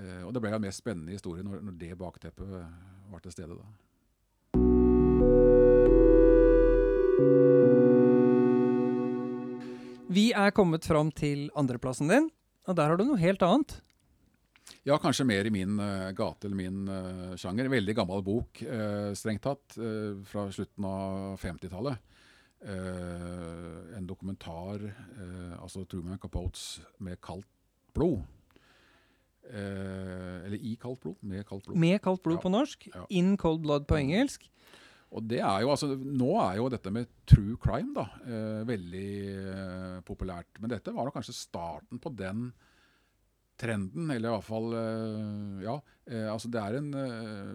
eh, 0.00 0.22
og 0.26 0.34
det 0.34 0.42
ble 0.42 0.52
en 0.54 0.66
mer 0.66 0.76
spennende 0.76 1.12
historie 1.16 1.42
når, 1.46 1.62
når 1.68 1.78
det 1.80 1.98
bakteppet 1.98 2.48
var 3.12 3.20
til 3.24 3.32
stede. 3.32 3.56
da. 3.56 3.64
Vi 10.12 10.28
er 10.36 10.52
kommet 10.52 10.84
fram 10.84 11.10
til 11.16 11.46
andreplassen 11.58 12.10
din, 12.10 12.28
og 12.68 12.76
der 12.76 12.90
har 12.92 13.00
du 13.00 13.04
noe 13.08 13.20
helt 13.20 13.42
annet. 13.46 13.78
Ja, 14.86 14.96
kanskje 15.00 15.24
mer 15.26 15.46
i 15.46 15.52
min 15.52 15.78
uh, 15.80 16.10
gate 16.16 16.46
eller 16.46 16.58
min 16.58 16.82
uh, 16.90 17.32
sjanger. 17.38 17.70
Veldig 17.72 17.94
gammel 17.98 18.22
bok, 18.26 18.60
uh, 18.66 19.10
strengt 19.18 19.42
tatt, 19.46 19.76
fra 20.28 20.44
slutten 20.54 20.86
av 20.88 21.38
50-tallet. 21.42 22.08
Eh, 22.62 23.96
en 23.98 24.04
dokumentar, 24.06 24.84
altså 25.58 25.80
Truman 25.90 26.20
Capotes 26.22 26.76
med 27.02 27.18
kaldt 27.18 27.48
blod. 27.96 28.20
Eller 29.50 30.54
i 30.62 30.76
kaldt 30.78 31.02
blod, 31.02 31.16
med 31.26 31.42
kaldt 31.48 31.66
blod. 31.66 31.80
Med 31.82 31.98
kaldt 32.04 32.22
blod 32.22 32.38
Ja. 32.38 32.42
på 32.44 32.52
norsk, 32.54 32.86
Ja. 32.94 33.02
In 33.10 33.34
Cold 33.36 33.64
Blood 33.64 33.88
på 33.90 33.98
engelsk. 33.98 34.46
Og 35.12 35.24
det 35.28 35.42
er 35.44 35.60
jo, 35.64 35.70
altså, 35.74 35.90
Nå 36.00 36.30
er 36.40 36.56
jo 36.56 36.70
dette 36.72 36.92
med 36.94 37.10
true 37.28 37.58
crime 37.60 37.92
da, 37.96 38.06
eh, 38.24 38.62
veldig 38.68 39.08
eh, 39.36 39.96
populært. 40.08 40.60
Men 40.60 40.72
dette 40.72 40.94
var 40.96 41.04
nok 41.08 41.18
kanskje 41.18 41.36
starten 41.36 42.00
på 42.00 42.12
den 42.16 42.46
trenden, 43.60 44.08
eller 44.10 44.30
i 44.30 44.34
hvert 44.36 44.48
fall 44.48 44.72
eh, 44.78 45.64
Ja. 45.66 45.76
Eh, 46.08 46.26
altså 46.32 46.48
det 46.50 46.58
er 46.62 46.78
en 46.80 46.88
eh, 46.98 47.52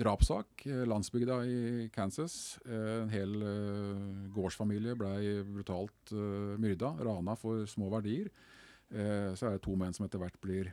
drapssak. 0.00 0.66
eh, 0.68 0.84
Landsbygda 0.86 1.40
i 1.48 1.88
Kansas. 1.94 2.58
Eh, 2.68 3.00
en 3.00 3.10
hel 3.16 3.34
gårdsfamilie 4.36 4.94
ble 5.00 5.14
brutalt 5.56 6.14
myrda, 6.60 6.92
rana 7.00 7.34
for 7.40 7.64
små 7.66 7.90
verdier. 7.96 8.30
Så 8.90 9.46
er 9.46 9.52
det 9.54 9.60
to 9.62 9.76
menn 9.78 9.94
som 9.94 10.02
etter 10.02 10.18
hvert 10.18 10.34
blir 10.42 10.72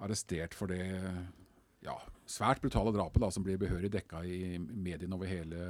arrestert 0.00 0.54
for 0.56 0.70
det 0.72 0.86
ja, 1.84 1.96
svært 2.28 2.62
brutale 2.62 2.92
drapet 2.94 3.22
da, 3.22 3.30
som 3.32 3.44
blir 3.46 3.60
behørig 3.60 3.90
dekka 3.92 4.22
i 4.24 4.56
mediene 4.58 5.16
over 5.16 5.28
hele 5.30 5.60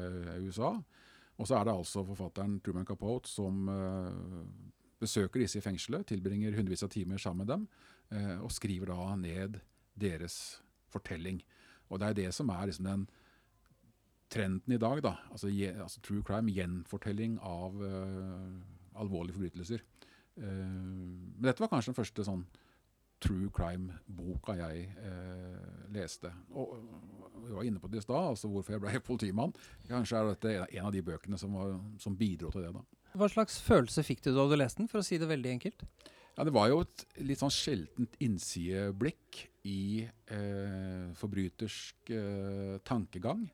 USA. 0.45 0.77
Og 1.37 1.49
så 1.49 1.59
er 1.59 1.67
det 1.67 1.75
altså 1.75 2.05
forfatteren 2.07 2.61
Truman 2.65 2.87
Capote 2.89 3.29
som 3.29 3.67
eh, 3.69 4.47
besøker 5.03 5.43
disse 5.43 5.61
i 5.61 5.65
fengselet, 5.65 6.07
tilbringer 6.09 6.57
hundrevis 6.57 6.87
av 6.87 6.93
timer 6.95 7.21
sammen 7.21 7.45
med 7.45 7.53
dem, 7.53 7.67
eh, 8.15 8.37
og 8.41 8.55
skriver 8.55 8.93
da 8.93 9.17
ned 9.21 9.61
deres 9.97 10.63
fortelling. 10.93 11.43
Og 11.91 12.01
det 12.01 12.09
er 12.09 12.19
det 12.23 12.31
som 12.35 12.51
er 12.55 12.71
liksom 12.71 12.89
den 12.89 13.07
trenden 14.33 14.73
i 14.73 14.81
dag. 14.81 15.03
da, 15.03 15.17
Altså, 15.31 15.49
je, 15.49 15.71
altså 15.83 16.01
true 16.01 16.23
crime, 16.23 16.53
gjenfortelling 16.53 17.39
av 17.41 17.85
eh, 17.85 19.01
alvorlige 19.01 19.37
forbrytelser. 19.37 19.85
Eh, 20.37 20.47
men 20.47 21.45
dette 21.45 21.61
var 21.63 21.69
kanskje 21.69 21.93
den 21.93 22.01
første 22.01 22.25
sånn 22.25 22.47
true 23.27 23.51
crime-boka 23.55 24.55
jeg 24.61 24.87
eh, 25.03 25.69
leste. 25.95 26.31
Og, 26.55 26.77
vi 27.47 27.53
var 27.53 27.67
inne 27.69 27.79
på 27.83 27.91
det 27.93 28.01
i 28.01 28.05
stad, 28.07 28.31
altså 28.33 28.49
hvorfor 28.51 28.75
jeg 28.77 28.83
ble 28.87 29.01
politimann. 29.11 29.53
Kanskje 29.91 30.19
er 30.23 30.31
dette 30.33 30.53
en- 30.57 30.79
en 30.81 30.87
av 30.89 30.93
de 30.95 31.03
bøkene 31.07 31.39
som, 31.39 31.53
var, 31.59 31.75
som 32.03 32.17
bidro 32.17 32.51
til 32.55 32.65
det. 32.65 32.73
da. 32.75 32.83
Hva 33.17 33.29
slags 33.33 33.59
følelse 33.65 34.03
fikk 34.05 34.23
du 34.27 34.33
da 34.37 34.47
du 34.51 34.57
leste 34.59 34.81
den, 34.83 34.89
for 34.93 35.01
å 35.01 35.05
si 35.07 35.19
det 35.21 35.29
veldig 35.31 35.53
enkelt? 35.59 35.85
Ja, 36.37 36.45
Det 36.45 36.53
var 36.53 36.69
jo 36.69 36.81
et 36.85 37.05
litt 37.25 37.41
sånn 37.41 37.53
sjeldent 37.55 38.17
innsideblikk 38.21 39.47
i 39.65 40.05
eh, 40.05 41.07
forbrytersk 41.17 42.11
eh, 42.13 42.75
tankegang. 42.85 43.47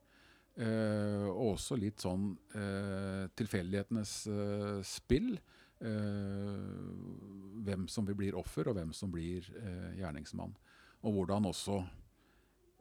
Eh, 0.58 1.28
og 1.30 1.54
også 1.54 1.78
litt 1.80 2.02
sånn 2.02 2.32
eh, 2.58 3.28
tilfeldighetenes 3.38 4.14
eh, 4.28 4.80
spill. 4.84 5.36
Eh, 5.82 7.32
hvem 7.62 7.88
som 7.88 8.06
blir 8.06 8.36
offer, 8.38 8.68
og 8.68 8.78
hvem 8.78 8.92
som 8.94 9.10
blir 9.12 9.46
eh, 9.58 9.98
gjerningsmann. 10.00 10.54
Og 11.02 11.16
hvordan 11.16 11.48
også 11.50 11.80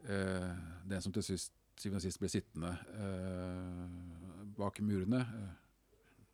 eh, 0.05 0.51
den 0.89 1.01
som 1.01 1.13
til 1.13 1.25
sist, 1.25 1.53
syvende 1.77 2.01
og 2.01 2.05
sist 2.05 2.21
blir 2.21 2.33
sittende 2.33 2.71
eh, 2.93 4.47
bak 4.57 4.81
murene, 4.85 5.23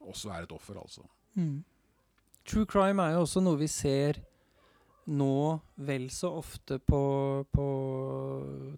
også 0.07 0.31
er 0.31 0.45
et 0.45 0.55
offer, 0.55 0.79
altså. 0.79 1.03
True 2.47 2.65
crime 2.65 3.03
er 3.03 3.17
jo 3.17 3.25
også 3.25 3.43
noe 3.43 3.59
vi 3.59 3.67
ser 3.71 4.21
nå 5.07 5.59
vel 5.87 6.09
så 6.11 6.33
ofte 6.35 6.79
på, 6.83 7.01
på 7.51 7.67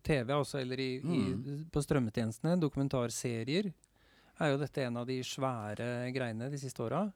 TV, 0.05 0.33
altså, 0.33 0.59
eller 0.61 0.81
i, 0.81 0.91
i, 1.01 1.21
på 1.73 1.81
strømmetjenestene. 1.81 2.57
Dokumentarserier. 2.61 3.71
Er 4.39 4.53
jo 4.53 4.59
dette 4.61 4.85
en 4.85 5.01
av 5.01 5.07
de 5.09 5.17
svære 5.25 6.09
greiene 6.15 6.49
de 6.51 6.59
siste 6.61 6.85
åra? 6.85 7.07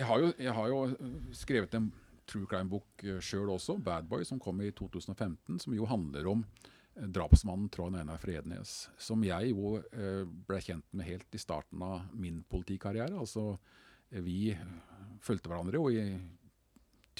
Jeg 0.00 0.08
har, 0.08 0.22
jo, 0.22 0.30
jeg 0.40 0.56
har 0.56 0.70
jo 0.72 0.84
øh, 0.88 1.16
skrevet 1.36 1.74
en 1.76 1.90
true 2.30 2.48
crime-bok 2.48 3.04
sjøl 3.24 3.50
også, 3.50 3.78
'Bad 3.78 4.08
Boy', 4.10 4.24
som 4.24 4.40
kom 4.40 4.60
i 4.62 4.70
2015. 4.70 5.58
Som 5.58 5.74
jo 5.74 5.88
handler 5.88 6.28
om 6.30 6.44
eh, 6.96 7.06
drapsmannen 7.06 7.68
Trond 7.72 7.98
Einar 7.98 8.20
Frednes. 8.22 8.88
Som 8.98 9.24
jeg 9.26 9.52
jo 9.52 9.78
eh, 9.78 10.24
ble 10.24 10.60
kjent 10.62 10.86
med 10.92 11.08
helt 11.08 11.34
i 11.34 11.42
starten 11.42 11.82
av 11.82 12.06
min 12.14 12.42
politikarriere. 12.48 13.18
Altså, 13.18 13.58
eh, 14.10 14.22
vi 14.22 14.56
fulgte 15.20 15.50
hverandre 15.50 15.80
jo 15.80 15.90
i 15.90 16.18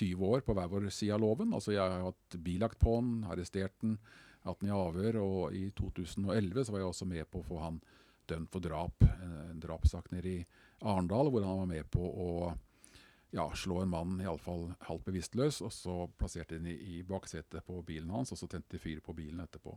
20 0.01 0.25
år 0.25 0.41
på 0.47 0.55
hver 0.57 0.71
vår 0.71 0.89
side 0.95 1.15
av 1.15 1.21
loven. 1.21 1.55
Altså, 1.55 1.75
jeg 1.75 1.85
har 1.85 2.07
hatt 2.07 2.41
bilagt 2.41 2.79
på 2.81 2.97
han, 3.01 3.25
arrestert 3.29 3.77
han, 3.83 3.99
hatt 4.47 4.63
han 4.63 4.71
i 4.71 4.77
avhør. 4.77 5.21
Og 5.25 5.57
i 5.57 5.69
2011 5.77 6.65
så 6.65 6.73
var 6.73 6.85
jeg 6.85 6.93
også 6.95 7.11
med 7.11 7.29
på 7.31 7.43
å 7.43 7.49
få 7.51 7.61
han 7.67 7.83
dømt 8.31 8.53
for 8.53 8.63
drap. 8.63 9.05
En 9.21 9.61
drapssak 9.61 10.13
nede 10.15 10.31
i 10.39 10.41
Arendal, 10.87 11.29
hvor 11.29 11.45
han 11.45 11.65
var 11.65 11.69
med 11.69 11.91
på 11.93 12.01
å 12.01 12.31
ja, 13.31 13.47
slå 13.55 13.81
en 13.83 13.93
mann 13.93 14.21
iallfall 14.23 14.71
halvt 14.89 15.07
bevisstløs, 15.07 15.61
og 15.67 15.73
så 15.75 15.97
plasserte 16.19 16.59
han 16.59 16.67
i, 16.67 16.77
i 16.97 17.03
baksetet 17.07 17.65
på 17.67 17.79
bilen 17.87 18.11
hans, 18.15 18.33
og 18.35 18.41
så 18.41 18.49
tente 18.51 18.75
de 18.75 18.83
fyr 18.83 19.03
på 19.05 19.15
bilen 19.17 19.43
etterpå. 19.45 19.77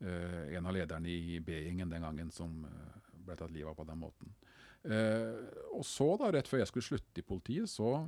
Uh, 0.00 0.48
en 0.56 0.66
av 0.66 0.74
lederne 0.74 1.12
i 1.12 1.38
B-gjengen 1.44 1.90
den 1.92 2.06
gangen 2.06 2.30
som 2.32 2.62
eh, 2.64 3.10
ble 3.20 3.34
tatt 3.36 3.52
livet 3.52 3.68
av 3.68 3.76
på 3.76 3.84
den 3.84 4.00
måten. 4.00 4.30
Uh, 4.80 5.44
og 5.76 5.84
så, 5.84 6.14
da, 6.18 6.30
rett 6.32 6.48
før 6.48 6.62
jeg 6.62 6.70
skulle 6.70 6.88
slutte 6.88 7.20
i 7.20 7.26
politiet, 7.26 7.68
så 7.70 7.98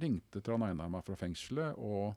ringte 0.00 0.40
Trond 0.44 0.64
Einar 0.64 0.88
meg 0.92 1.04
fra 1.04 1.16
fengselet 1.20 1.76
og 1.76 2.16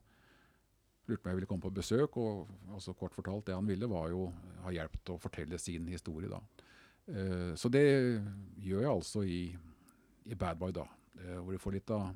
lurte 1.10 1.20
på 1.20 1.28
om 1.28 1.34
jeg 1.34 1.40
ville 1.42 1.50
komme 1.52 1.66
på 1.68 1.74
besøk. 1.76 2.16
Og 2.16 2.80
så 2.82 2.96
kort 2.96 3.16
fortalt, 3.18 3.50
det 3.50 3.58
han 3.58 3.68
ville, 3.68 3.90
var 3.92 4.10
jo 4.14 4.30
ha 4.64 4.74
hjelp 4.74 4.98
til 5.04 5.18
å 5.18 5.22
fortelle 5.22 5.60
sin 5.62 5.88
historie, 5.92 6.32
da. 6.32 6.40
Uh, 7.10 7.52
så 7.60 7.70
det 7.74 7.86
gjør 8.64 8.86
jeg 8.86 8.94
altså 8.94 9.26
i, 9.28 9.44
i 10.32 10.40
Bad 10.40 10.64
Boy, 10.64 10.74
da. 10.80 10.88
Eh, 11.20 11.40
hvor 11.40 11.56
du 11.56 11.62
får 11.62 11.78
litt 11.78 11.96
av 11.96 12.10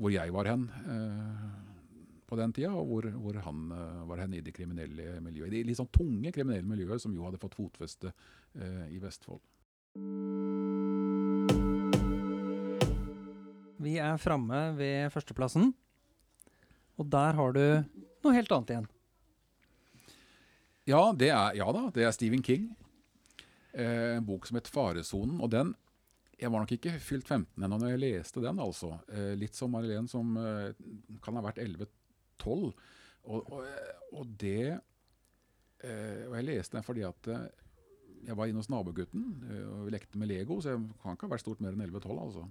hvor 0.00 0.12
jeg 0.14 0.32
var 0.32 0.48
hen 0.48 0.64
eh, 0.88 1.46
på 2.30 2.38
den 2.38 2.52
tida, 2.56 2.70
og 2.72 2.86
hvor, 2.88 3.08
hvor 3.20 3.38
han 3.44 3.64
eh, 3.74 4.02
var 4.08 4.22
hen 4.22 4.36
i 4.38 4.42
det 4.44 4.54
kriminelle 4.56 5.18
miljøet. 5.24 5.52
Det 5.52 5.64
litt 5.68 5.80
sånn 5.80 5.90
tunge 5.92 6.32
kriminelle 6.32 6.68
miljøet 6.68 7.02
som 7.02 7.14
jo 7.16 7.26
hadde 7.26 7.40
fått 7.42 7.58
fotfeste 7.58 8.12
eh, 8.54 8.86
i 8.94 9.00
Vestfold. 9.02 9.42
Vi 13.80 13.96
er 13.96 14.20
framme 14.20 14.60
ved 14.76 15.10
førsteplassen. 15.12 15.72
Og 17.00 17.08
der 17.08 17.36
har 17.38 17.54
du 17.56 17.64
noe 18.24 18.36
helt 18.36 18.52
annet 18.52 18.74
igjen. 18.74 18.88
Ja, 20.90 21.02
det 21.16 21.30
er, 21.32 21.54
ja 21.56 21.68
da, 21.72 21.86
det 21.94 22.04
er 22.04 22.12
Stephen 22.12 22.44
King. 22.44 22.70
Eh, 23.72 24.16
en 24.18 24.26
bok 24.26 24.46
som 24.46 24.58
het 24.58 24.68
'Faresonen'. 24.68 25.40
Og 25.40 25.50
den 25.50 25.74
Jeg 26.40 26.48
var 26.52 26.62
nok 26.62 26.72
ikke 26.72 26.94
fylt 27.04 27.28
15 27.28 27.64
ennå 27.64 27.76
når 27.76 27.92
jeg 27.92 28.00
leste 28.00 28.40
den, 28.40 28.60
altså. 28.62 28.94
Eh, 29.12 29.34
litt 29.36 29.56
som 29.58 29.72
Marilén, 29.74 30.08
som 30.08 30.32
eh, 30.40 30.70
kan 31.24 31.36
ha 31.36 31.42
vært 31.44 31.60
11-12. 31.60 32.70
Og, 33.20 33.50
og, 33.52 33.66
og, 34.16 34.30
det 34.40 34.70
eh, 35.84 36.22
Og 36.24 36.38
jeg 36.38 36.46
leste 36.46 36.78
den 36.78 36.86
fordi 36.86 37.04
at 37.04 37.28
eh, 37.28 37.48
jeg 38.24 38.36
var 38.36 38.48
inne 38.48 38.62
hos 38.62 38.70
nabogutten 38.72 39.26
eh, 39.48 39.66
og 39.68 39.84
vi 39.86 39.94
lekte 39.94 40.20
med 40.20 40.30
Lego, 40.30 40.56
så 40.60 40.74
jeg 40.74 40.86
kan 41.02 41.16
ikke 41.16 41.28
ha 41.28 41.34
vært 41.34 41.44
stort 41.44 41.60
mer 41.60 41.76
enn 41.76 41.84
11-12. 41.84 42.16
altså. 42.24 42.46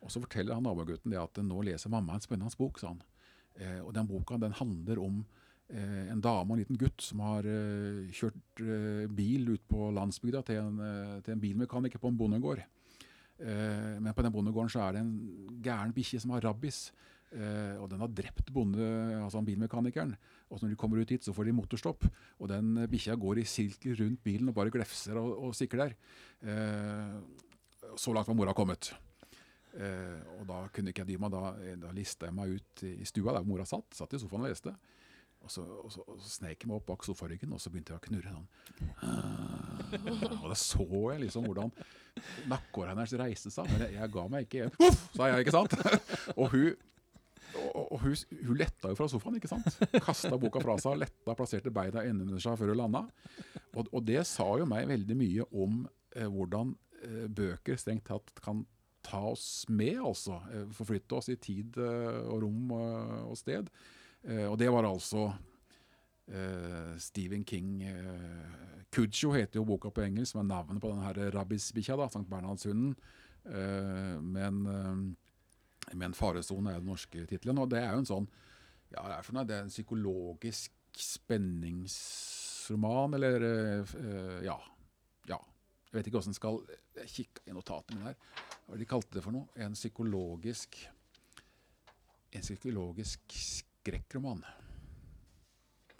Og 0.00 0.12
så 0.12 0.22
forteller 0.24 0.56
han 0.56 0.64
nabogutten 0.64 1.12
det 1.12 1.20
at 1.20 1.42
nå 1.44 1.60
leser 1.68 1.92
mamma 1.92 2.16
en 2.16 2.24
spennende 2.24 2.56
bok, 2.56 2.80
sa 2.80 2.94
han. 2.94 3.04
Eh, 3.60 3.78
og 3.84 3.92
den 3.96 4.08
boka 4.08 4.40
den 4.40 4.56
handler 4.56 5.00
om 5.04 5.22
eh, 5.68 6.08
en 6.12 6.24
dame 6.24 6.48
og 6.48 6.56
en 6.56 6.62
liten 6.62 6.80
gutt 6.80 7.04
som 7.04 7.20
har 7.24 7.44
eh, 7.48 8.08
kjørt 8.16 8.64
eh, 8.64 9.06
bil 9.12 9.52
ut 9.52 9.64
på 9.68 9.90
landsbygda 9.96 10.44
til 10.48 10.62
en, 10.62 10.84
eh, 10.84 11.16
til 11.26 11.36
en 11.36 11.42
bilmekaniker 11.44 12.00
på 12.00 12.12
en 12.12 12.20
bondegård. 12.20 12.64
Eh, 13.40 13.98
men 13.98 14.14
på 14.14 14.24
den 14.24 14.34
bondegården 14.34 14.72
så 14.72 14.84
er 14.84 14.96
det 14.96 15.04
en 15.04 15.14
gæren 15.64 15.94
bikkje 15.96 16.20
som 16.24 16.36
har 16.36 16.44
rabbis. 16.48 16.90
og 17.30 17.86
den 17.86 18.00
har 18.00 18.08
drept 18.10 18.48
bonde, 18.50 18.82
altså 19.22 19.38
bilmekanikeren. 19.46 20.16
Og 20.50 20.58
når 20.62 20.68
de 20.68 20.76
kommer 20.76 20.98
ut 20.98 21.10
hit, 21.10 21.22
så 21.22 21.32
får 21.32 21.44
de 21.46 21.52
motorstopp. 21.52 22.02
Og 22.40 22.48
den 22.50 22.74
bikkja 22.90 23.14
går 23.14 23.38
i 23.38 23.44
sirkel 23.46 23.94
rundt 24.00 24.24
bilen 24.24 24.48
og 24.48 24.54
bare 24.56 24.70
glefser 24.74 25.14
og, 25.14 25.38
og 25.38 25.54
sikler. 25.54 25.94
så 27.96 28.12
langt 28.12 28.26
var 28.26 28.34
mora 28.34 28.52
kommet. 28.52 28.90
Eh, 29.78 30.18
og 30.40 30.46
da 30.48 30.64
kunne 30.74 30.90
ikke 30.90 31.04
jeg 31.04 31.12
dy 31.12 31.18
meg. 31.22 31.34
Da, 31.34 31.74
da 31.84 31.92
lista 31.94 32.28
jeg 32.28 32.36
meg 32.36 32.56
ut 32.58 32.84
i 32.86 33.06
stua 33.08 33.36
der 33.36 33.46
mora 33.46 33.66
satt. 33.68 33.92
Satt 33.96 34.16
i 34.16 34.20
sofaen 34.22 34.46
og 34.46 34.50
leste. 34.50 34.74
Og 35.40 35.50
så, 35.50 35.64
og 35.64 35.88
så, 35.92 36.04
og 36.04 36.18
så 36.20 36.34
snek 36.34 36.62
jeg 36.62 36.68
meg 36.68 36.76
opp 36.76 36.86
bak 36.90 37.04
sofaryggen, 37.06 37.54
og 37.56 37.62
så 37.62 37.72
begynte 37.72 37.94
jeg 37.94 38.00
å 38.00 38.04
knurre 38.04 38.34
sånn. 38.34 38.50
Ah, 39.02 39.80
og 40.42 40.46
da 40.52 40.58
så 40.58 40.84
jeg 40.84 41.22
liksom 41.24 41.48
hvordan 41.48 41.72
nakkehåret 42.50 42.92
hennes 42.92 43.16
reiste 43.18 43.52
seg. 43.52 43.70
Men 43.72 43.86
jeg, 43.86 43.96
jeg 43.96 44.12
ga 44.14 44.26
meg 44.30 44.46
ikke. 44.46 44.68
Uff, 44.86 45.02
sa 45.16 45.30
jeg, 45.32 45.46
ikke 45.46 45.56
sant? 45.56 45.76
og 46.40 46.54
hun 46.54 46.70
og, 47.50 47.96
hun, 48.02 48.14
hun, 48.44 48.56
letta 48.58 48.92
jo 48.92 48.96
fra 48.98 49.08
sofaen, 49.10 49.38
ikke 49.40 49.50
sant? 49.50 49.78
Kasta 50.04 50.36
boka 50.40 50.62
fra 50.62 50.76
seg, 50.80 51.00
letta, 51.00 51.34
plasserte 51.34 51.72
beina 51.74 52.04
under 52.06 52.42
seg 52.42 52.58
før 52.60 52.74
hun 52.74 52.78
landa. 52.78 53.04
Og, 53.74 53.88
og, 53.88 54.02
det 54.06 54.22
sa 54.28 54.46
jo 54.60 54.68
meg 54.70 54.88
veldig 54.90 55.16
mye 55.18 55.46
om 55.50 55.80
eh, 56.14 56.28
hvordan 56.30 56.74
eh, 57.02 57.24
bøker 57.26 57.80
strengt 57.80 58.06
tatt 58.10 58.30
kan 58.44 58.62
ta 59.06 59.22
oss 59.32 59.64
med, 59.68 59.98
altså. 59.98 60.40
Eh, 60.52 60.68
forflytte 60.76 61.18
oss 61.18 61.30
i 61.32 61.38
tid 61.40 61.78
eh, 61.80 62.20
og 62.26 62.44
rom 62.44 62.74
og 62.76 63.34
sted. 63.40 63.70
Eh, 64.28 64.46
og 64.50 64.58
det 64.60 64.68
var 64.72 64.88
altså 64.88 65.30
Stephen 67.02 67.42
King 67.42 67.82
Kujo 68.94 69.32
heter 69.34 69.58
jo 69.58 69.64
boka 69.66 69.90
på 69.90 70.04
engelsk, 70.04 70.30
som 70.30 70.44
er 70.44 70.46
navnet 70.46 70.78
på 70.78 70.86
denne 70.92 71.30
rabbisbikkja, 71.34 71.96
Sankt 72.06 72.30
Bernhardshunden. 72.30 72.94
men, 74.22 74.54
men 75.92 76.14
'Faresone' 76.14 76.70
er 76.70 76.78
den 76.78 76.86
norske 76.86 77.26
tittelen. 77.26 77.58
Og 77.58 77.70
det 77.70 77.82
er 77.82 77.90
jo 77.90 77.98
en 77.98 78.06
sånn 78.06 78.30
ja, 78.92 79.08
det 79.08 79.16
er, 79.16 79.22
for 79.26 79.32
noe, 79.34 79.44
det 79.44 79.56
er 79.56 79.62
en 79.64 79.74
psykologisk 79.74 80.70
spenningsroman, 80.94 83.14
eller 83.14 83.40
ja. 84.46 84.58
ja. 85.26 85.38
Jeg 85.90 85.98
vet 85.98 86.06
ikke 86.06 86.22
åssen 86.22 86.38
skal 86.38 86.62
Jeg 86.94 87.10
kikka 87.10 87.42
i 87.50 87.58
notatene 87.58 87.98
mine 87.98 88.12
her 88.12 88.18
hva 88.70 88.78
de 88.78 88.86
kalte 88.86 89.16
det 89.16 89.22
for 89.24 89.34
noe? 89.34 89.48
En 89.58 89.74
psykologisk 89.74 90.76
en 92.30 92.44
psykologisk 92.44 93.34
skrekkroman. 93.90 94.42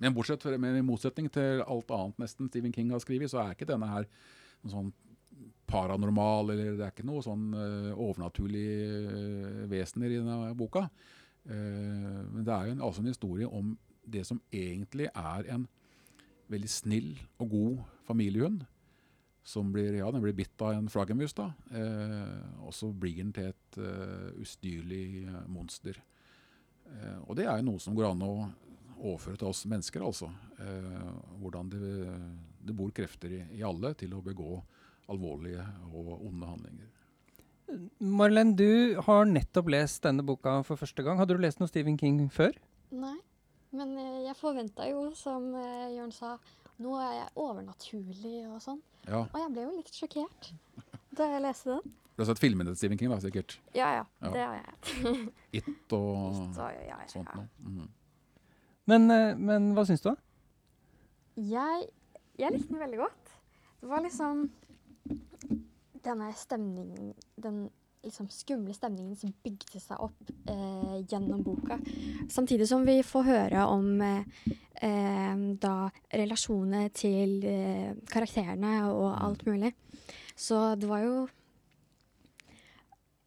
Men 0.00 0.14
bortsett 0.16 0.46
men 0.60 0.78
i 0.78 0.84
motsetning 0.84 1.28
til 1.32 1.62
alt 1.66 1.90
annet 1.92 2.22
nesten 2.22 2.48
Stephen 2.48 2.72
King 2.72 2.92
har 2.94 3.02
skrevet, 3.02 3.30
så 3.30 3.42
er 3.42 3.54
ikke 3.54 3.68
denne 3.68 3.88
her 3.90 4.06
noe 4.62 4.72
sånn 4.72 4.92
paranormal, 5.70 6.50
eller 6.50 6.74
det 6.78 6.86
er 6.86 6.94
ikke 6.94 7.06
noe 7.06 7.22
sånn 7.24 7.52
uh, 7.54 7.92
overnaturlige 7.94 8.88
uh, 9.06 9.60
vesener 9.70 10.10
i 10.10 10.18
denne 10.18 10.54
boka. 10.58 10.86
Uh, 11.44 12.26
men 12.32 12.42
det 12.46 12.54
er 12.54 12.68
jo 12.68 12.74
en, 12.74 12.82
altså 12.88 13.04
en 13.04 13.12
historie 13.12 13.46
om 13.46 13.76
det 14.10 14.24
som 14.26 14.40
egentlig 14.50 15.06
er 15.12 15.46
en 15.54 15.68
veldig 16.50 16.70
snill 16.72 17.12
og 17.38 17.52
god 17.52 17.82
familiehund 18.08 18.64
som 19.46 19.70
blir, 19.72 19.94
ja, 19.96 20.08
den 20.12 20.22
blir 20.22 20.34
bitt 20.36 20.62
av 20.62 20.74
en 20.74 20.88
flaggermus. 20.90 21.32
da, 21.34 21.52
eh, 21.72 22.60
Og 22.60 22.74
så 22.74 22.90
blir 22.92 23.16
den 23.16 23.32
til 23.32 23.50
et 23.50 23.78
ustyrlig 24.38 25.26
eh, 25.26 25.46
monster. 25.48 25.96
Eh, 26.90 27.18
og 27.26 27.36
det 27.38 27.46
er 27.46 27.60
jo 27.60 27.68
noe 27.70 27.82
som 27.82 27.96
går 27.96 28.10
an 28.10 28.24
å 28.26 28.34
overføre 29.00 29.40
til 29.40 29.50
oss 29.50 29.64
mennesker, 29.70 30.04
altså. 30.04 30.30
Eh, 30.60 31.10
hvordan 31.40 31.70
det, 31.72 31.90
det, 32.60 32.76
bor 32.76 32.92
krefter 32.94 33.36
i, 33.38 33.42
i, 33.58 33.62
alle 33.66 33.94
til 33.98 34.14
å 34.16 34.22
begå 34.24 34.58
alvorlige 35.10 35.64
og 35.90 36.12
onde 36.18 36.50
handlinger. 36.50 36.90
Marlen, 38.02 38.54
du 38.58 38.98
har 39.06 39.28
nettopp 39.30 39.70
lest 39.70 40.02
denne 40.06 40.24
boka 40.26 40.60
for 40.66 40.78
første 40.78 41.04
gang. 41.06 41.20
Hadde 41.20 41.36
du 41.38 41.42
lest 41.42 41.62
noe 41.62 41.70
Stephen 41.70 41.98
King 41.98 42.24
før? 42.34 42.56
Nei, 42.90 43.16
men 43.74 43.94
jeg 44.26 44.34
forventa 44.38 44.88
jo, 44.90 45.08
som 45.14 45.52
Jørn 45.94 46.10
sa, 46.14 46.34
nå 46.82 46.96
er 46.98 47.12
jeg 47.14 47.32
overnaturlig 47.38 48.36
og 48.50 48.58
sånn. 48.64 48.82
Ja. 49.06 49.22
Og 49.22 49.38
jeg 49.38 49.52
ble 49.54 49.66
jo 49.66 49.76
litt 49.78 49.94
sjokkert 49.94 50.50
da 51.16 51.30
jeg 51.30 51.44
leste 51.44 51.76
den. 51.76 51.94
Du 52.20 52.24
har 52.26 52.34
sett 52.34 52.42
filmene 52.42 52.68
til 52.68 52.76
Stephen 52.76 52.98
King, 53.00 53.08
da, 53.14 53.16
sikkert? 53.22 53.54
Ja, 53.72 53.86
ja. 53.96 54.02
ja. 54.20 54.30
Det 54.34 54.40
har 54.44 54.56
jeg. 54.58 55.12
It 55.62 55.94
og 55.96 56.34
It, 56.34 56.58
ja, 56.60 56.66
ja, 56.90 56.98
sånt 57.08 57.30
noe. 57.32 57.46
Mm. 57.64 57.86
Men, 58.92 59.06
eh, 59.14 59.40
men, 59.40 59.70
hva 59.72 59.86
syns 59.88 60.04
du, 60.04 60.10
da? 60.10 60.18
Jeg, 61.40 61.86
jeg 62.36 62.52
likte 62.58 62.74
den 62.74 62.82
veldig 62.82 63.00
godt. 63.00 63.32
Det 63.80 63.88
var 63.88 64.04
liksom 64.04 64.44
denne 66.04 66.28
stemningen 66.36 67.14
Den 67.40 67.64
liksom 68.04 68.28
skumle 68.32 68.76
stemningen 68.76 69.16
som 69.16 69.32
bygde 69.40 69.80
seg 69.80 70.04
opp 70.04 70.36
eh, 70.52 71.00
gjennom 71.08 71.40
boka. 71.44 71.80
Samtidig 72.28 72.68
som 72.68 72.84
vi 72.84 73.00
får 73.00 73.28
høre 73.32 73.64
om 73.72 73.90
eh, 74.04 74.46
eh, 74.84 75.48
da 75.64 75.74
relasjonene 76.20 76.92
til 76.92 77.38
eh, 77.48 77.92
karakterene 78.12 78.82
og 78.92 79.14
alt 79.16 79.48
mulig. 79.48 79.72
Så 80.36 80.74
det 80.76 80.88
var 80.92 81.08
jo 81.08 81.20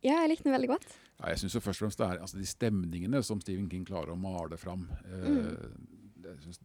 Ja, 0.03 0.19
jeg 0.23 0.33
likte 0.33 0.49
den 0.49 0.55
veldig 0.57 0.71
godt. 0.73 0.93
Ja, 1.21 1.31
jeg 1.31 1.39
syns 1.39 1.55
først 1.55 1.79
og 1.79 1.85
fremst 1.85 2.01
det 2.01 2.07
er 2.09 2.23
altså, 2.25 2.39
de 2.39 2.47
stemningene 2.47 3.21
som 3.23 3.41
Stephen 3.41 3.69
King 3.71 3.85
klarer 3.87 4.13
å 4.13 4.19
male 4.19 4.59
fram. 4.59 4.85
Eh, 5.07 5.27
mm. 5.31 5.91
det, 6.25 6.37
synes, 6.43 6.59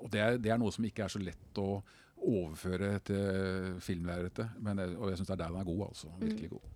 og 0.00 0.10
det 0.12 0.20
er, 0.20 0.40
det 0.42 0.52
er, 0.52 0.60
noe 0.60 0.74
som 0.74 0.84
ikke 0.84 1.06
er 1.06 1.14
så 1.14 1.22
lett 1.22 1.60
å 1.62 1.78
overføre 2.24 2.98
til 3.04 3.78
filmlerretet. 3.84 4.58
Og 4.60 5.08
jeg 5.10 5.20
syns 5.20 5.30
det 5.30 5.36
er 5.38 5.42
der 5.46 5.54
den 5.54 5.62
er 5.62 5.70
god. 5.70 5.86
altså, 5.88 6.12
Virkelig 6.20 6.50
mm. 6.50 6.56
god. 6.56 6.70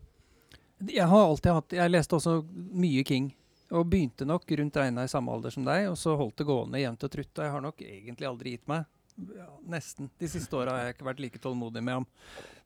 Jeg 0.94 1.10
har 1.10 1.24
alltid 1.26 1.56
hatt 1.56 1.74
Jeg 1.74 1.90
leste 1.90 2.16
også 2.16 2.38
mye 2.54 3.04
King. 3.04 3.32
Og 3.76 3.84
begynte 3.84 4.24
nok 4.24 4.48
rundt 4.56 4.78
regna 4.80 5.04
i 5.04 5.10
samme 5.12 5.32
alder 5.34 5.52
som 5.52 5.66
deg, 5.66 5.90
og 5.90 5.98
så 6.00 6.14
holdt 6.16 6.38
det 6.40 6.46
gående 6.48 6.80
jevnt 6.80 7.04
og 7.04 7.10
trutt. 7.12 7.32
Og 7.34 7.44
jeg 7.44 7.52
har 7.52 7.64
nok 7.64 7.82
egentlig 7.84 8.28
aldri 8.28 8.54
gitt 8.54 8.70
meg. 8.70 8.86
Ja, 9.34 9.48
nesten. 9.66 10.10
De 10.20 10.28
siste 10.30 10.54
åra 10.54 10.76
har 10.76 10.86
jeg 10.86 10.96
ikke 10.96 11.08
vært 11.08 11.22
like 11.24 11.40
tålmodig 11.42 11.82
med 11.82 11.98
ham. 11.98 12.06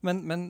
Men, 0.05 0.21
men 0.29 0.43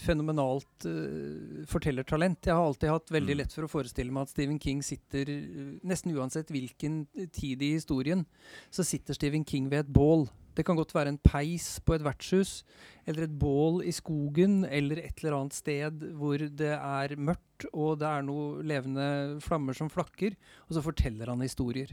fenomenalt 0.00 0.86
uh, 0.88 1.60
fortellertalent. 1.68 2.48
Jeg 2.48 2.56
har 2.56 2.64
alltid 2.64 2.94
hatt 2.94 3.12
veldig 3.12 3.36
mm. 3.36 3.40
lett 3.42 3.56
for 3.56 3.66
å 3.66 3.72
forestille 3.72 4.14
meg 4.14 4.28
at 4.28 4.32
Stephen 4.32 4.60
King 4.62 4.80
sitter 4.86 5.28
uh, 5.28 5.72
Nesten 5.84 6.16
uansett 6.16 6.52
hvilken 6.54 7.02
tid 7.36 7.62
i 7.66 7.74
historien, 7.76 8.24
så 8.72 8.86
sitter 8.86 9.18
Stephen 9.18 9.44
King 9.44 9.68
ved 9.72 9.84
et 9.84 9.92
bål 9.92 10.28
det 10.56 10.64
kan 10.66 10.78
godt 10.78 10.92
være 10.94 11.12
en 11.14 11.20
peis 11.22 11.78
på 11.86 11.94
et 11.94 12.02
vertshus, 12.04 12.64
eller 13.08 13.24
et 13.24 13.36
bål 13.38 13.84
i 13.86 13.92
skogen, 13.94 14.64
eller 14.66 14.98
et 15.00 15.22
eller 15.22 15.38
annet 15.38 15.56
sted 15.56 16.02
hvor 16.18 16.42
det 16.42 16.74
er 16.74 17.14
mørkt 17.16 17.68
og 17.70 18.00
det 18.00 18.08
er 18.08 18.24
noen 18.26 18.66
levende 18.68 19.06
flammer 19.44 19.76
som 19.76 19.90
flakker, 19.92 20.36
og 20.68 20.76
så 20.76 20.82
forteller 20.84 21.30
han 21.30 21.44
historier. 21.44 21.92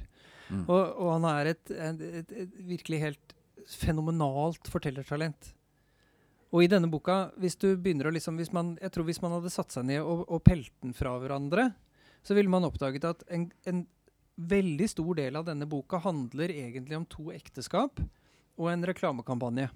Mm. 0.50 0.64
Og, 0.66 0.82
og, 0.82 1.10
han 1.16 1.28
er 1.32 1.52
et, 1.54 1.72
et, 1.72 2.04
et, 2.22 2.34
et, 2.44 2.58
virkelig 2.70 3.00
helt 3.04 3.36
fenomenalt 3.68 4.70
fortellertalent. 4.72 5.54
Og 6.56 6.64
i 6.64 6.70
denne 6.72 6.88
boka, 6.88 7.34
hvis 7.42 7.58
du 7.60 7.74
begynner 7.76 8.08
å 8.08 8.14
liksom 8.16 8.38
hvis 8.40 8.54
man, 8.56 8.78
Jeg 8.80 8.94
tror 8.96 9.04
hvis 9.10 9.20
man 9.20 9.34
hadde 9.36 9.52
satt 9.52 9.74
seg 9.76 9.90
ned 9.90 10.00
og, 10.00 10.24
og 10.32 10.44
pelt 10.48 10.72
den 10.84 10.96
fra 10.96 11.18
hverandre, 11.20 11.74
så 12.24 12.36
ville 12.38 12.52
man 12.52 12.68
oppdaget 12.68 13.08
at 13.08 13.26
en, 13.32 13.50
en 13.68 13.84
veldig 14.38 14.88
stor 14.90 15.18
del 15.18 15.36
av 15.40 15.48
denne 15.48 15.68
boka 15.68 16.00
handler 16.04 16.54
egentlig 16.54 16.98
om 16.98 17.06
to 17.10 17.32
ekteskap 17.34 18.00
og 18.58 18.72
en 18.72 18.86
reklamekampanje. 18.88 19.68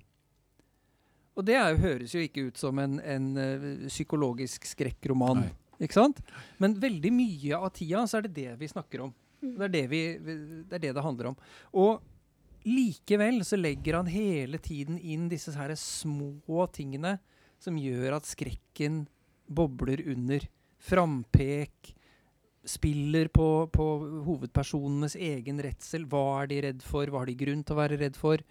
Og 1.38 1.46
det 1.48 1.56
er, 1.56 1.72
jo- 1.72 1.82
høres 1.82 2.14
jo 2.16 2.22
ikke 2.24 2.48
ut 2.50 2.60
som 2.60 2.80
en, 2.80 3.00
en 3.00 3.28
uh, 3.38 3.88
psykologisk 3.88 4.68
skrekkroman. 4.68 5.46
Nei. 5.46 5.52
Ikke 5.82 5.98
sant? 5.98 6.20
Men 6.62 6.76
veldig 6.78 7.12
mye 7.16 7.58
av 7.58 7.72
tida 7.74 8.04
så 8.06 8.20
er 8.20 8.28
det 8.28 8.36
det 8.36 8.52
vi 8.60 8.70
snakker 8.70 9.08
om. 9.08 9.14
Det 9.42 9.68
er 9.68 9.74
det, 9.74 9.84
vi, 9.92 10.02
det 10.70 10.78
er 10.78 10.86
det 10.88 10.96
det 10.98 11.06
handler 11.06 11.32
om. 11.32 11.40
Og 11.74 12.02
likevel 12.68 13.42
så 13.48 13.58
legger 13.58 13.98
han 14.00 14.12
hele 14.12 14.62
tiden 14.62 15.00
inn 15.02 15.28
disse 15.32 15.54
her 15.58 15.74
små 15.80 16.68
tingene 16.74 17.18
som 17.62 17.78
gjør 17.78 18.20
at 18.20 18.30
skrekken 18.30 19.04
bobler 19.52 20.04
under. 20.14 20.46
Frampek, 20.82 21.94
spiller 22.68 23.30
på, 23.34 23.48
på 23.74 23.86
hovedpersonenes 24.26 25.16
egen 25.18 25.62
redsel. 25.66 26.06
Hva 26.10 26.44
er 26.44 26.52
de 26.52 26.60
redd 26.68 26.84
for? 26.86 27.10
Hva 27.10 27.24
har 27.24 27.32
de 27.32 27.38
grunn 27.40 27.64
til 27.66 27.76
å 27.76 27.80
være 27.80 27.98
redd 28.02 28.20
for? 28.20 28.44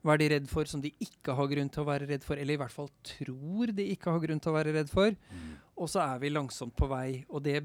Hva 0.00 0.14
er 0.14 0.22
de 0.22 0.28
redd 0.32 0.48
for 0.48 0.70
som 0.70 0.80
de 0.80 0.92
ikke 1.04 1.34
har 1.36 1.50
grunn 1.50 1.68
til 1.72 1.82
å 1.82 1.88
være 1.88 2.08
redd 2.08 2.24
for, 2.24 2.40
eller 2.40 2.56
i 2.56 2.60
hvert 2.60 2.74
fall 2.74 2.88
tror 3.04 3.72
de 3.76 3.88
ikke 3.92 4.14
har 4.14 4.22
grunn 4.22 4.40
til 4.40 4.52
å 4.52 4.56
være 4.56 4.74
redd 4.78 4.92
for? 4.92 5.16
Og 5.76 5.90
så 5.90 6.00
er 6.06 6.22
vi 6.22 6.32
langsomt 6.32 6.76
på 6.78 6.88
vei, 6.90 7.24
og 7.28 7.44
det 7.44 7.60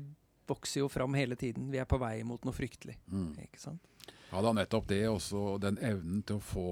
vokser 0.49 0.81
jo 0.83 0.89
fram 0.91 1.13
hele 1.17 1.35
tiden. 1.39 1.69
Vi 1.71 1.79
er 1.81 1.85
på 1.89 1.99
vei 2.01 2.23
mot 2.27 2.43
noe 2.45 2.53
fryktelig. 2.55 2.97
Mm. 3.11 3.31
Ikke 3.45 3.59
sant? 3.61 3.81
Ja, 4.31 4.41
det 4.41 4.49
er 4.49 4.57
nettopp 4.63 4.87
det, 4.89 5.01
også 5.09 5.57
den 5.61 5.77
evnen 5.77 6.23
til 6.25 6.39
å 6.39 6.43
få 6.43 6.67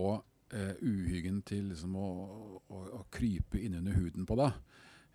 eh, 0.53 0.74
uhyggen 0.82 1.41
til 1.45 1.67
liksom 1.72 1.95
å, 1.95 2.07
å, 2.67 2.84
å 2.99 3.03
krype 3.13 3.59
innunder 3.61 3.93
huden 3.99 4.26
på 4.26 4.38
deg. 4.39 4.57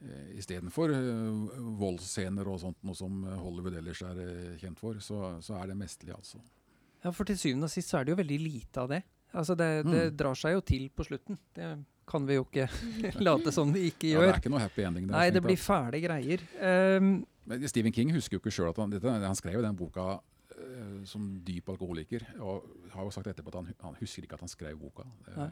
Eh, 0.06 0.36
Istedenfor 0.38 0.92
eh, 0.94 1.58
voldsscener 1.80 2.46
og 2.52 2.60
sånt, 2.62 2.78
noe 2.86 2.94
som 2.98 3.24
Hollywood 3.40 3.76
ellers 3.80 4.02
er 4.06 4.20
eh, 4.22 4.54
kjent 4.62 4.78
for, 4.80 5.00
så, 5.02 5.34
så 5.44 5.58
er 5.60 5.72
det 5.72 5.78
mesterlig, 5.80 6.14
altså. 6.16 6.38
Ja, 7.04 7.12
for 7.14 7.26
til 7.28 7.38
syvende 7.38 7.68
og 7.68 7.74
sist 7.74 7.90
så 7.92 7.98
er 8.00 8.06
det 8.08 8.14
jo 8.14 8.20
veldig 8.22 8.38
lite 8.40 8.82
av 8.82 8.88
det. 8.94 9.02
Altså 9.36 9.54
det, 9.58 9.66
det 9.84 10.02
Mm. 10.06 10.16
drar 10.16 10.38
seg 10.38 10.54
jo 10.54 10.60
til 10.64 10.86
på 10.96 11.04
slutten. 11.04 11.36
Det 11.54 11.66
kan 12.08 12.24
vi 12.26 12.36
jo 12.38 12.44
ikke 12.46 12.68
late 13.26 13.52
som 13.52 13.72
det 13.74 13.82
ikke 13.90 14.12
gjør. 14.14 14.22
Ja, 14.22 14.28
det 14.30 14.36
er 14.36 14.40
ikke 14.44 14.52
noe 14.54 14.62
happy 14.62 14.84
ending 14.86 15.08
Det 15.10 15.12
Nei, 15.16 15.26
det 15.34 15.42
blir 15.44 15.58
fæle 15.60 16.00
greier. 16.00 16.44
Ehm, 16.62 17.10
Men 17.46 17.62
Stephen 17.70 17.92
King 17.94 18.10
husker 18.16 18.36
jo 18.36 18.42
ikke 18.42 18.52
sjøl 18.54 18.70
at 18.72 18.78
han, 18.82 18.90
dette, 18.90 19.06
han 19.22 19.38
skrev 19.38 19.62
den 19.62 19.76
boka 19.78 20.18
uh, 20.18 21.00
som 21.06 21.28
dyp 21.46 21.68
alkoholiker. 21.74 22.24
Og 22.42 22.64
har 22.94 23.06
jo 23.06 23.14
sagt 23.14 23.28
etterpå 23.30 23.52
at 23.54 23.60
han, 23.62 23.72
han 23.84 23.98
husker 24.00 24.26
ikke 24.26 24.34
at 24.38 24.42
han 24.46 24.50
skrev 24.52 24.78
boka. 24.80 25.06
Uh, 25.30 25.48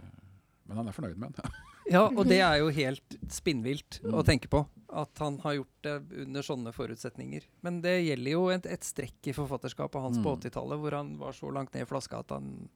men 0.67 0.79
han 0.81 0.89
er 0.89 0.97
fornøyd 0.97 1.19
med 1.21 1.37
den. 1.37 1.57
ja, 1.95 2.07
og 2.09 2.25
det 2.27 2.39
er 2.41 2.57
jo 2.63 2.71
helt 2.73 3.17
spinnvilt 3.31 4.01
å 4.09 4.23
Mm. 4.23 4.25
tenke 4.31 4.49
på. 4.49 4.63
At 4.95 5.19
han 5.21 5.37
har 5.43 5.57
gjort 5.59 5.83
det 5.87 5.95
under 6.25 6.43
sånne 6.47 6.73
forutsetninger. 6.73 7.45
Men 7.67 7.81
det 7.85 7.97
gjelder 8.07 8.33
jo 8.33 8.45
et, 8.55 8.67
et 8.71 8.87
strekk 8.87 9.29
i 9.29 9.35
forfatterskapet 9.37 10.01
hans 10.01 10.19
på 10.25 10.33
Mm. 10.35 10.41
80-tallet, 10.41 10.81
hvor 10.81 10.97
han 10.97 11.15
var 11.21 11.33
så 11.37 11.51
langt 11.53 11.75
ned 11.75 11.85
i 11.85 11.91
flaska 11.91 12.23
at 12.25 12.31
han 12.37 12.69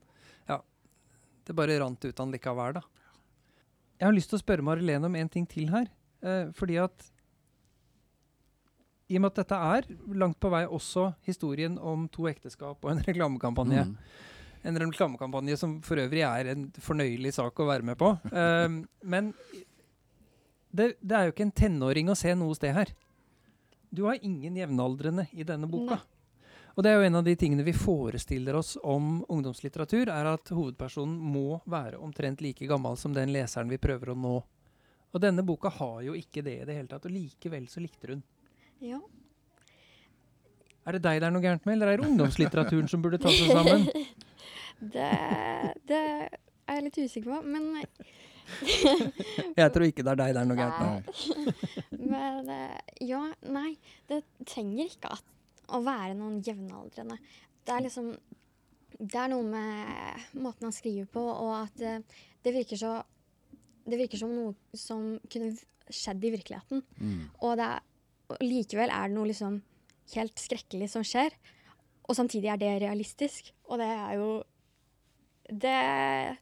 Ja. 0.48 0.60
Det 1.48 1.56
bare 1.56 1.78
rant 1.80 2.04
ut 2.04 2.18
han 2.20 2.30
likevel, 2.34 2.74
da. 2.76 2.82
Jeg 3.98 4.06
har 4.06 4.12
lyst 4.14 4.28
til 4.30 4.36
å 4.38 4.42
spørre 4.44 4.62
Marilene 4.62 5.08
om 5.08 5.16
en 5.16 5.28
ting 5.32 5.46
til 5.48 5.70
her. 5.72 5.88
Eh, 6.22 6.50
fordi 6.52 6.76
at 6.82 7.06
I 9.08 9.16
og 9.16 9.24
med 9.24 9.32
at 9.32 9.40
dette 9.40 9.58
er 9.58 9.86
langt 10.20 10.38
på 10.40 10.50
vei 10.52 10.64
også 10.66 11.12
historien 11.24 11.78
om 11.80 12.06
to 12.12 12.28
ekteskap 12.28 12.84
og 12.84 12.92
en 12.92 13.00
reklamekampanje. 13.08 13.86
Mm. 13.88 13.96
En 14.68 14.80
reklamekampanje 14.82 15.56
som 15.60 15.78
for 15.86 16.00
øvrig 16.02 16.24
er 16.26 16.52
en 16.52 16.68
fornøyelig 16.82 17.32
sak 17.38 17.60
å 17.60 17.68
være 17.70 17.86
med 17.88 17.98
på. 18.00 18.12
Um, 18.32 18.82
men 19.14 19.32
det, 20.68 20.94
det 21.00 21.16
er 21.16 21.28
jo 21.28 21.34
ikke 21.34 21.46
en 21.48 21.56
tenåring 21.62 22.12
å 22.12 22.18
se 22.18 22.34
noe 22.36 22.56
sted 22.58 22.76
her. 22.76 22.92
Du 23.88 24.04
har 24.04 24.20
ingen 24.20 24.56
jevnaldrende 24.60 25.28
i 25.32 25.46
denne 25.48 25.70
boka. 25.70 25.96
Nei. 25.96 26.14
Og 26.78 26.84
det 26.84 26.92
er 26.92 27.00
jo 27.00 27.06
en 27.08 27.18
av 27.18 27.24
de 27.26 27.32
tingene 27.34 27.64
vi 27.66 27.72
forestiller 27.74 28.54
oss 28.54 28.76
om 28.86 29.24
ungdomslitteratur, 29.26 30.12
er 30.14 30.28
at 30.30 30.52
hovedpersonen 30.54 31.16
må 31.18 31.56
være 31.66 31.98
omtrent 31.98 32.44
like 32.44 32.68
gammel 32.70 32.94
som 33.00 33.16
den 33.16 33.32
leseren 33.34 33.72
vi 33.72 33.80
prøver 33.82 34.12
å 34.12 34.14
nå. 34.14 34.34
Og 35.10 35.24
denne 35.24 35.42
boka 35.42 35.72
har 35.74 36.04
jo 36.06 36.14
ikke 36.14 36.44
det 36.46 36.54
i 36.60 36.68
det 36.68 36.76
hele 36.76 36.90
tatt, 36.92 37.08
og 37.08 37.16
likevel 37.16 37.66
så 37.72 37.82
likte 37.82 38.12
hun. 38.12 38.22
Ja. 38.84 39.00
Er 40.88 40.96
det 40.96 41.02
deg 41.04 41.20
det 41.20 41.28
er 41.28 41.34
noe 41.34 41.44
gærent 41.44 41.66
med, 41.66 41.76
eller 41.76 41.92
er 41.92 42.00
det 42.00 42.08
ungdomslitteraturen 42.08 42.88
som 42.88 43.02
burde 43.04 43.20
ta 43.20 43.32
seg 43.34 43.52
sammen? 43.52 43.88
Det, 44.78 45.06
det 45.90 45.96
er 45.98 46.76
jeg 46.76 46.82
litt 46.84 46.98
usikker 47.02 47.32
på, 47.32 47.38
men, 47.50 47.64
Jeg 49.58 49.72
tror 49.74 49.86
ikke 49.86 50.04
det 50.06 50.12
er 50.12 50.20
deg 50.20 50.34
det 50.36 50.42
er 50.42 50.48
noe 50.48 50.58
gærent 50.58 50.80
med. 50.86 51.02
Men 52.12 52.50
eh, 52.52 52.94
Ja, 53.08 53.22
nei. 53.52 53.72
Det 54.08 54.22
trenger 54.48 54.86
ikke 54.86 55.12
at, 55.18 55.24
å 55.74 55.82
være 55.84 56.16
noen 56.18 56.40
jevnaldrende. 56.44 57.18
Det 57.66 57.74
er 57.74 57.84
liksom 57.84 58.12
Det 58.98 59.20
er 59.20 59.32
noe 59.34 59.44
med 59.46 60.38
måten 60.40 60.68
han 60.68 60.74
skriver 60.74 61.10
på, 61.12 61.22
og 61.22 61.52
at 61.60 61.74
det, 61.80 61.98
det 62.44 62.54
virker 62.56 62.80
så 62.80 62.94
Det 63.88 63.98
virker 64.00 64.20
som 64.20 64.32
noe 64.32 64.78
som 64.78 65.14
kunne 65.32 65.52
skjedd 65.88 66.24
i 66.24 66.32
virkeligheten. 66.34 66.82
Mm. 67.00 67.20
Og, 67.40 67.54
det 67.56 67.64
er, 67.64 67.84
og 68.28 68.42
likevel 68.44 68.92
er 68.92 69.08
det 69.08 69.16
noe 69.16 69.30
liksom 69.30 69.60
helt 70.14 70.40
skrekkelig 70.40 70.90
som 70.92 71.04
skjer. 71.06 71.34
Og 72.08 72.16
samtidig 72.16 72.52
er 72.52 72.60
det 72.60 72.74
realistisk. 72.84 73.52
Og 73.68 73.80
det 73.80 73.88
er 73.88 74.12
jo 74.20 74.28
Det 75.48 76.36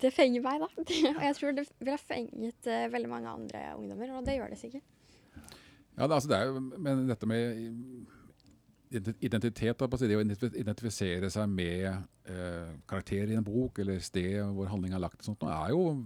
Det 0.00 0.12
fenger 0.12 0.40
meg, 0.40 0.60
da. 0.60 0.68
og 1.16 1.22
jeg 1.22 1.36
tror 1.36 1.52
det 1.52 1.68
ville 1.78 1.98
fenget 1.98 2.66
uh, 2.66 2.92
veldig 2.92 3.08
mange 3.08 3.28
andre 3.28 3.76
ungdommer, 3.76 4.16
og 4.16 4.26
det 4.26 4.38
gjør 4.38 4.48
det 4.48 4.58
sikkert. 4.58 4.82
Ja, 5.96 6.06
det, 6.06 6.14
altså, 6.14 6.28
det 6.28 6.38
er 6.38 6.44
jo 6.44 6.60
Men 6.60 7.08
dette 7.08 7.26
med 7.26 8.06
identitet, 8.94 9.78
da, 9.78 9.86
det 9.86 10.16
å 10.16 10.22
identifisere 10.22 11.30
seg 11.32 11.48
med 11.50 11.86
eh, 12.30 12.74
karakter 12.86 13.30
i 13.32 13.34
en 13.34 13.46
bok, 13.46 13.80
eller 13.82 13.98
sted 13.98 14.38
hvor 14.54 14.68
handling 14.70 14.94
er 14.94 15.02
lagt, 15.02 15.24
sånt, 15.24 15.42
er, 15.42 15.72
jo, 15.72 15.96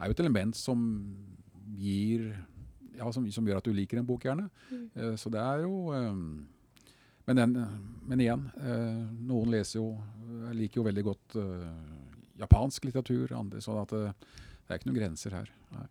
er 0.00 0.08
jo 0.08 0.16
et 0.16 0.22
element 0.24 0.56
som 0.58 0.80
gir 1.78 2.32
ja, 2.98 3.10
som, 3.12 3.26
som 3.32 3.46
gjør 3.48 3.58
at 3.60 3.68
du 3.68 3.72
liker 3.76 4.00
en 4.00 4.06
bok, 4.08 4.24
gjerne. 4.26 4.48
Mm. 4.70 4.84
Eh, 4.94 5.14
så 5.20 5.30
det 5.32 5.40
er 5.42 5.62
jo 5.64 5.92
eh, 5.94 6.12
men, 7.26 7.36
den, 7.40 7.54
men 8.06 8.22
igjen, 8.22 8.44
eh, 8.60 9.00
noen 9.28 9.50
leser 9.50 9.80
jo 9.80 9.88
liker 10.56 10.80
jo 10.80 10.84
veldig 10.86 11.02
godt 11.06 11.34
japansk 12.38 12.84
litteratur, 12.86 13.32
andre, 13.38 13.60
så 13.64 13.74
at, 13.82 13.92
det 13.96 14.68
er 14.68 14.78
ikke 14.78 14.90
noen 14.90 14.98
grenser 15.00 15.34
her. 15.34 15.48
Nei. 15.74 15.86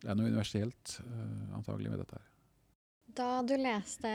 Det 0.00 0.08
er 0.10 0.16
noe 0.18 0.28
universelt 0.32 0.96
antagelig 1.56 1.90
med 1.92 2.00
dette 2.02 2.18
her. 2.18 2.26
Da 3.20 3.28
du 3.42 3.56
leste 3.58 4.10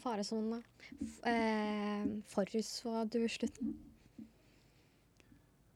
'Faresonene', 0.00 0.62
f- 1.02 1.22
eh, 1.26 2.04
forutså 2.30 3.04
du 3.10 3.18
slutten? 3.28 3.74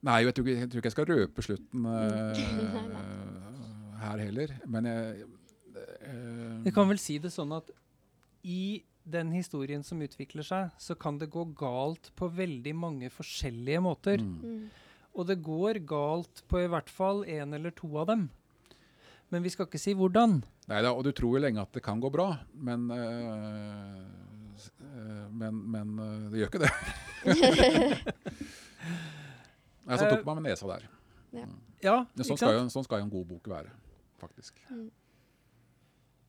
Nei, 0.06 0.20
jeg 0.24 0.34
tror, 0.34 0.46
ikke, 0.48 0.60
jeg 0.60 0.70
tror 0.70 0.80
ikke 0.80 0.88
jeg 0.88 0.94
skal 0.96 1.10
røpe 1.10 1.42
slutten 1.44 1.86
eh, 1.92 2.40
her 4.00 4.22
heller. 4.22 4.54
Men 4.66 4.88
jeg 4.88 5.26
eh, 6.10 6.60
Vi 6.66 6.72
kan 6.74 6.88
vel 6.90 6.98
si 7.00 7.18
det 7.22 7.30
sånn 7.34 7.54
at 7.56 7.70
i 8.44 8.82
den 9.10 9.30
historien 9.34 9.82
som 9.86 10.00
utvikler 10.04 10.44
seg, 10.46 10.70
så 10.78 10.94
kan 10.98 11.18
det 11.18 11.30
gå 11.32 11.44
galt 11.58 12.10
på 12.18 12.28
veldig 12.36 12.74
mange 12.76 13.08
forskjellige 13.10 13.80
måter. 13.84 14.20
mm. 14.22 14.40
Mm. 14.44 14.70
Og 15.18 15.26
det 15.26 15.40
går 15.42 15.80
galt 15.90 16.44
på 16.46 16.60
i 16.62 16.68
hvert 16.70 16.88
fall 16.92 17.24
én 17.26 17.50
eller 17.56 17.72
to 17.74 17.88
av 17.98 18.06
dem. 18.12 18.28
Men 19.30 19.42
vi 19.42 19.50
skal 19.50 19.66
ikke 19.66 19.78
si 19.82 19.92
hvordan. 19.98 20.36
Neida, 20.70 20.92
og 20.94 21.02
du 21.06 21.10
tror 21.14 21.34
jo 21.34 21.42
lenge 21.42 21.58
at 21.62 21.72
det 21.74 21.82
kan 21.82 21.98
gå 22.02 22.10
bra, 22.14 22.28
men 22.54 22.84
eh, 22.94 24.04
s- 24.56 24.70
eh, 24.78 25.26
men, 25.34 25.58
men 25.70 25.98
eh, 25.98 26.30
det 26.30 26.38
gjør 26.40 26.50
ikke 26.52 26.62
det. 26.62 26.70
Nei, 29.86 29.98
så 29.98 30.06
tok 30.10 30.24
man 30.28 30.38
med 30.40 30.50
nesa 30.52 30.68
der. 30.70 30.86
Ja, 31.34 31.44
mm. 31.46 31.58
ja 31.82 31.96
sånn, 32.20 32.24
skal 32.36 32.38
sant? 32.44 32.54
jo, 32.56 32.64
sånn 32.74 32.86
skal 32.86 33.00
jo 33.02 33.06
en 33.08 33.12
god 33.12 33.26
bok 33.34 33.50
være, 33.50 33.70
faktisk. 34.22 34.60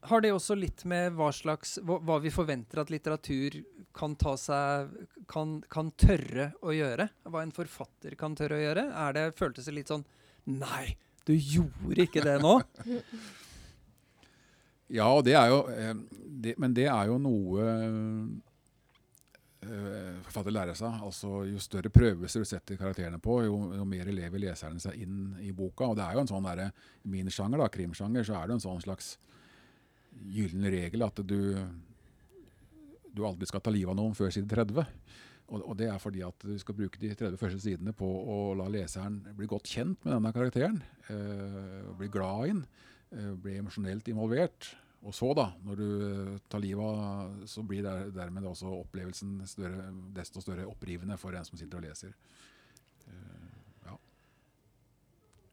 Har 0.09 0.23
det 0.23 0.31
også 0.33 0.55
litt 0.57 0.81
med 0.89 1.13
hva 1.13 1.29
slags 1.35 1.75
hva, 1.85 1.99
hva 2.01 2.17
vi 2.23 2.31
forventer 2.33 2.81
at 2.81 2.89
litteratur 2.89 3.59
kan 3.93 4.15
seg 4.39 4.95
kan, 5.29 5.59
kan 5.69 5.91
tørre 5.93 6.51
å 6.65 6.73
gjøre? 6.73 7.09
Hva 7.29 7.43
en 7.45 7.53
forfatter 7.53 8.15
kan 8.17 8.35
tørre 8.37 8.57
å 8.57 8.63
gjøre? 8.63 8.87
Er 9.03 9.17
det, 9.17 9.27
føltes 9.37 9.69
litt 9.69 9.91
sånn 9.91 10.07
Nei, 10.49 10.95
du 11.27 11.35
gjorde 11.35 12.01
ikke 12.07 12.25
det 12.25 12.39
nå? 12.41 12.57
Ja, 14.91 15.07
det 15.23 15.35
er 15.39 15.47
jo 15.47 15.59
eh, 15.71 15.93
det, 16.43 16.57
Men 16.59 16.73
det 16.75 16.87
er 16.91 17.07
jo 17.07 17.17
noe 17.21 17.67
eh, 19.63 20.17
forfatter 20.25 20.51
lærer 20.51 20.75
seg. 20.77 20.97
Altså, 21.05 21.45
jo 21.47 21.61
større 21.63 21.91
prøvelser 21.93 22.43
du 22.43 22.49
setter 22.49 22.79
karakterene 22.79 23.19
på, 23.23 23.37
jo, 23.45 23.59
jo 23.77 23.85
mer 23.87 24.11
lever 24.11 24.43
leserne 24.43 24.83
seg 24.83 24.99
inn 24.99 25.37
i 25.39 25.53
boka. 25.55 25.87
Og 25.87 25.95
det 25.95 26.03
er 26.03 26.17
jo 26.17 26.25
en 26.25 26.31
sånn 26.33 26.47
derre 26.49 26.71
min 27.07 27.31
sjanger, 27.31 27.61
da, 27.63 27.69
krimsjanger, 27.71 28.27
så 28.27 28.39
er 28.39 28.49
det 28.49 28.57
en 28.57 28.65
sånn 28.65 28.83
slags 28.83 29.13
gyllen 30.29 30.67
regel 30.71 31.07
at 31.07 31.23
du 31.25 31.39
du 33.11 33.25
aldri 33.27 33.47
skal 33.49 33.63
ta 33.63 33.71
livet 33.73 33.91
av 33.91 33.99
noen 33.99 34.15
før 34.17 34.31
side 34.33 34.49
30. 34.51 34.85
og, 35.51 35.57
og 35.59 35.73
det 35.79 35.89
er 35.91 35.99
fordi 35.99 36.23
at 36.23 36.45
du 36.47 36.53
skal 36.61 36.77
bruke 36.77 36.99
de 37.01 37.11
30 37.11 37.39
første 37.39 37.59
sidene 37.63 37.93
på 37.95 38.07
å 38.07 38.37
la 38.59 38.69
leseren 38.71 39.19
bli 39.37 39.49
godt 39.51 39.67
kjent 39.67 40.05
med 40.05 40.15
denne 40.15 40.31
karakteren. 40.35 40.79
Øh, 41.11 41.89
bli 41.99 42.07
glad 42.11 42.45
i 42.45 42.53
den. 42.53 42.61
Øh, 43.11 43.33
bli 43.43 43.57
emosjonelt 43.59 44.07
involvert. 44.07 44.69
Og 45.01 45.15
så, 45.17 45.31
da, 45.33 45.47
når 45.65 45.79
du 45.79 45.87
eh, 46.05 46.35
tar 46.47 46.61
livet 46.61 46.85
av, 46.85 47.33
så 47.49 47.63
blir 47.67 47.83
der, 47.83 48.11
dermed 48.13 48.45
også 48.47 48.69
opplevelsen 48.83 49.39
større, 49.49 49.89
desto 50.15 50.43
større 50.43 50.67
opprivende 50.69 51.17
for 51.19 51.35
en 51.35 51.47
som 51.47 51.57
sitter 51.59 51.81
og 51.81 51.87
leser. 51.87 52.13
Eh, 53.09 53.47
ja. 53.89 53.97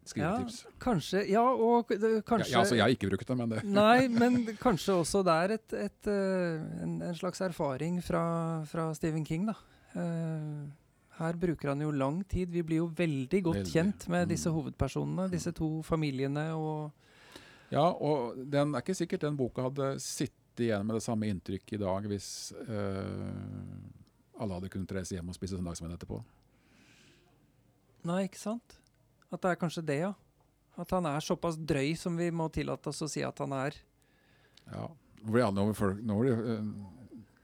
Skrivetips. 0.08 0.58
Ja, 0.64 0.70
kanskje 0.80 1.22
Ja, 1.28 1.42
og 1.52 1.90
kanskje 2.26 2.50
Ja, 2.54 2.62
altså, 2.62 2.74
jeg 2.78 2.82
har 2.86 2.94
ikke 2.94 3.10
brukt 3.10 3.26
det, 3.28 3.36
men 3.36 3.48
det 3.52 3.62
Nei, 3.64 4.08
men 4.20 4.38
kanskje 4.60 4.94
også 5.02 5.22
det 5.26 5.34
er 5.44 5.54
et, 5.58 5.74
et, 5.86 6.08
eh, 6.10 6.82
en, 6.86 6.94
en 7.10 7.14
slags 7.18 7.40
erfaring 7.44 8.00
fra, 8.04 8.22
fra 8.70 8.88
Stephen 8.96 9.24
King, 9.28 9.46
da. 9.50 9.56
Eh, 9.98 10.62
her 11.18 11.34
bruker 11.34 11.72
han 11.72 11.80
jo 11.82 11.90
lang 11.90 12.20
tid. 12.30 12.50
Vi 12.54 12.62
blir 12.62 12.78
jo 12.84 12.88
veldig 12.94 13.40
godt 13.42 13.56
Veldig. 13.64 13.72
kjent 13.74 14.08
med 14.08 14.26
Mm. 14.28 14.30
disse 14.30 14.50
hovedpersonene, 14.54 15.28
disse 15.32 15.50
to 15.52 15.82
familiene 15.82 16.52
og 16.54 16.92
Ja, 17.74 17.88
og 17.90 18.36
den 18.48 18.74
er 18.74 18.80
ikke 18.80 18.94
sikkert 18.96 19.20
den 19.26 19.36
boka 19.36 19.62
hadde 19.66 19.98
sittet 20.00 20.62
igjen 20.62 20.86
med 20.86 20.94
det 20.96 21.02
samme 21.04 21.26
inntrykk 21.28 21.72
i 21.74 21.80
dag 21.82 22.06
hvis 22.08 22.28
eh, 22.64 24.40
alle 24.40 24.54
hadde 24.54 24.70
kunnet 24.70 24.94
reise 24.94 25.16
hjem 25.18 25.28
og 25.28 25.34
spise 25.36 25.58
søndagsmenn 25.58 25.92
etterpå. 25.98 26.22
Nei, 28.08 28.22
ikke 28.28 28.38
sant? 28.40 28.78
At 29.32 29.42
det 29.44 29.50
er 29.54 29.58
kanskje 29.60 29.84
det, 29.84 29.98
ja. 30.06 30.12
At 30.78 30.90
han 30.94 31.06
er 31.10 31.20
såpass 31.24 31.56
drøy 31.58 31.96
som 31.98 32.16
vi 32.16 32.30
må 32.30 32.46
tillate 32.54 32.88
oss 32.92 33.02
å 33.02 33.08
si 33.10 33.24
at 33.26 33.38
han 33.42 33.52
er. 33.52 33.74
Ja. 34.72 34.86
Nå 35.24 35.32
blir, 35.34 35.42
alle, 35.44 35.64
folk, 35.74 35.98
nå 36.06 36.16
blir 36.20 36.38
eh, 36.38 36.68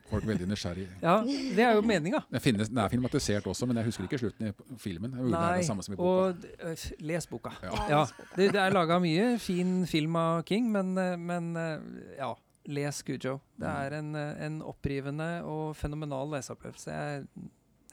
folk 0.09 0.27
veldig 0.29 0.47
nysgjerrig. 0.47 0.85
Ja, 1.03 1.17
det 1.27 1.65
er 1.65 1.75
jo 1.75 1.83
meninga. 1.83 2.21
Den, 2.31 2.61
den 2.63 2.79
er 2.79 2.93
filmatisert 2.93 3.49
også, 3.51 3.67
men 3.67 3.81
jeg 3.81 3.89
husker 3.89 4.07
ikke 4.07 4.21
slutten 4.23 4.53
i 4.53 4.79
filmen. 4.79 5.17
Nei, 5.33 5.59
det 5.59 5.67
samme 5.67 5.83
som 5.83 5.97
i 5.97 5.99
boka. 5.99 6.13
og 6.31 6.47
øh, 6.71 6.85
les 7.11 7.27
boka. 7.27 7.53
Ja. 7.67 7.73
Ja, 7.91 8.03
det, 8.37 8.53
det 8.55 8.63
er 8.63 8.77
laga 8.77 9.01
mye 9.03 9.33
fin 9.43 9.81
film 9.91 10.15
av 10.21 10.45
King, 10.49 10.71
men, 10.73 10.95
eh, 11.01 11.17
men 11.19 11.51
eh, 11.59 12.17
ja, 12.21 12.31
les 12.71 13.03
Gujo. 13.05 13.41
Det 13.59 13.67
Mm. 13.67 13.75
er 13.83 13.99
en, 13.99 14.15
en 14.47 14.63
opprivende 14.63 15.29
og 15.45 15.75
fenomenal 15.77 16.31
leseopplevelse. 16.39 16.95
Jeg, 16.95 17.27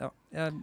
ja, 0.01 0.09
jeg 0.33 0.53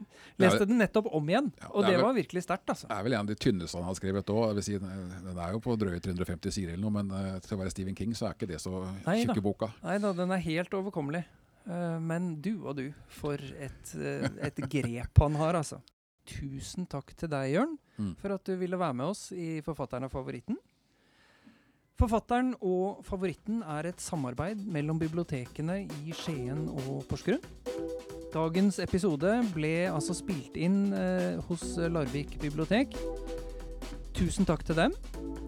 leste 0.42 0.66
den 0.66 0.78
nettopp 0.82 1.08
om 1.14 1.28
igjen, 1.30 1.48
Ja, 1.62 1.68
og 1.70 1.84
det 1.86 1.94
vel- 1.94 2.02
var 2.04 2.14
virkelig 2.16 2.42
sterkt, 2.44 2.68
altså. 2.74 2.88
Det 2.90 2.96
er 2.98 3.04
vel 3.06 3.12
en 3.14 3.20
av 3.24 3.26
de 3.30 3.36
tynneste 3.38 3.78
han 3.78 3.86
har 3.86 3.94
skrevet 3.98 4.32
òg. 4.34 4.60
Si, 4.66 4.76
den 4.78 5.38
er 5.38 5.52
jo 5.54 5.60
på 5.62 5.76
drøye 5.78 6.00
350 6.02 6.50
sider 6.56 6.72
eller 6.74 6.82
noe, 6.88 6.96
men 7.02 7.10
eh, 7.14 7.38
til 7.44 7.56
å 7.56 7.60
være 7.62 7.70
Stephen 7.74 7.94
King 7.94 8.12
så 8.18 8.26
er 8.28 8.34
ikke 8.34 8.48
det 8.50 8.58
så 8.64 8.72
tjukke 9.06 9.44
boka. 9.44 9.70
Nei 9.84 9.98
da, 10.02 10.12
den 10.12 10.30
er 10.34 10.42
helt 10.48 10.74
overkommelig. 10.74 11.24
Eh, 11.68 11.98
men 12.00 12.40
du 12.40 12.54
og 12.66 12.76
du, 12.80 12.86
for 13.08 13.34
et, 13.38 13.94
eh, 13.94 14.28
et 14.48 14.56
grep 14.74 15.22
han 15.22 15.34
har, 15.38 15.54
altså. 15.60 15.78
Tusen 16.28 16.84
takk 16.90 17.14
til 17.16 17.28
deg, 17.32 17.54
Jørn, 17.54 17.78
Mm. 17.98 18.12
for 18.20 18.30
at 18.30 18.44
du 18.46 18.52
ville 18.56 18.76
være 18.78 18.94
med 18.94 19.06
oss 19.10 19.32
i 19.32 19.60
Forfatteren 19.66 20.04
og 20.06 20.12
favoritten. 20.12 20.54
Forfatteren 21.98 22.52
og 22.62 23.00
favoritten 23.02 23.58
er 23.66 23.88
et 23.90 23.98
samarbeid 23.98 24.60
mellom 24.70 25.00
bibliotekene 25.02 25.80
i 26.06 26.12
Skien 26.14 26.68
og 26.70 27.02
Porsgrunn. 27.10 27.42
Dagens 28.28 28.76
episode 28.82 29.30
ble 29.54 29.88
altså 29.88 30.12
spilt 30.16 30.56
inn 30.60 30.90
eh, 30.92 31.38
hos 31.48 31.62
Larvik 31.88 32.34
bibliotek. 32.42 32.92
Tusen 34.18 34.44
takk 34.44 34.64
til 34.66 34.76
dem. 34.76 34.94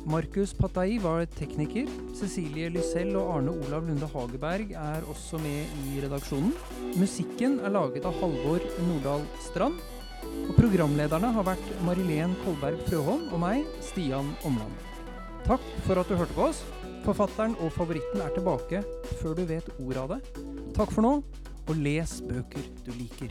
Markus 0.09 0.55
Patai 0.57 0.97
var 1.03 1.27
tekniker. 1.37 1.91
Cecilie 2.17 2.71
Lysell 2.73 3.13
og 3.21 3.35
Arne 3.35 3.53
Olav 3.53 3.85
Lunde 3.85 4.09
Hageberg 4.15 4.73
er 4.73 5.05
også 5.13 5.41
med 5.43 5.75
i 5.91 6.01
redaksjonen. 6.01 6.55
Musikken 6.97 7.59
er 7.61 7.75
laget 7.75 8.07
av 8.09 8.17
Halvor 8.23 8.65
Nordahl 8.87 9.27
Strand. 9.45 9.77
Og 10.47 10.55
programlederne 10.57 11.35
har 11.37 11.49
vært 11.51 11.69
Marilén 11.85 12.33
Kolberg 12.45 12.81
Frøholm 12.89 13.29
og 13.29 13.43
meg, 13.45 13.69
Stian 13.85 14.33
Omland. 14.49 14.73
Takk 15.45 15.65
for 15.85 16.01
at 16.01 16.09
du 16.09 16.17
hørte 16.17 16.37
på 16.37 16.49
oss. 16.49 16.65
Forfatteren 17.05 17.59
og 17.61 17.73
favoritten 17.77 18.25
er 18.25 18.33
tilbake 18.37 18.83
før 19.21 19.37
du 19.37 19.47
vet 19.49 19.69
ordet 19.79 20.03
av 20.05 20.15
det. 20.15 20.21
Takk 20.77 20.93
for 20.95 21.05
nå, 21.05 21.15
og 21.71 21.77
les 21.77 22.23
bøker 22.29 22.61
du 22.87 22.91
liker. 22.99 23.31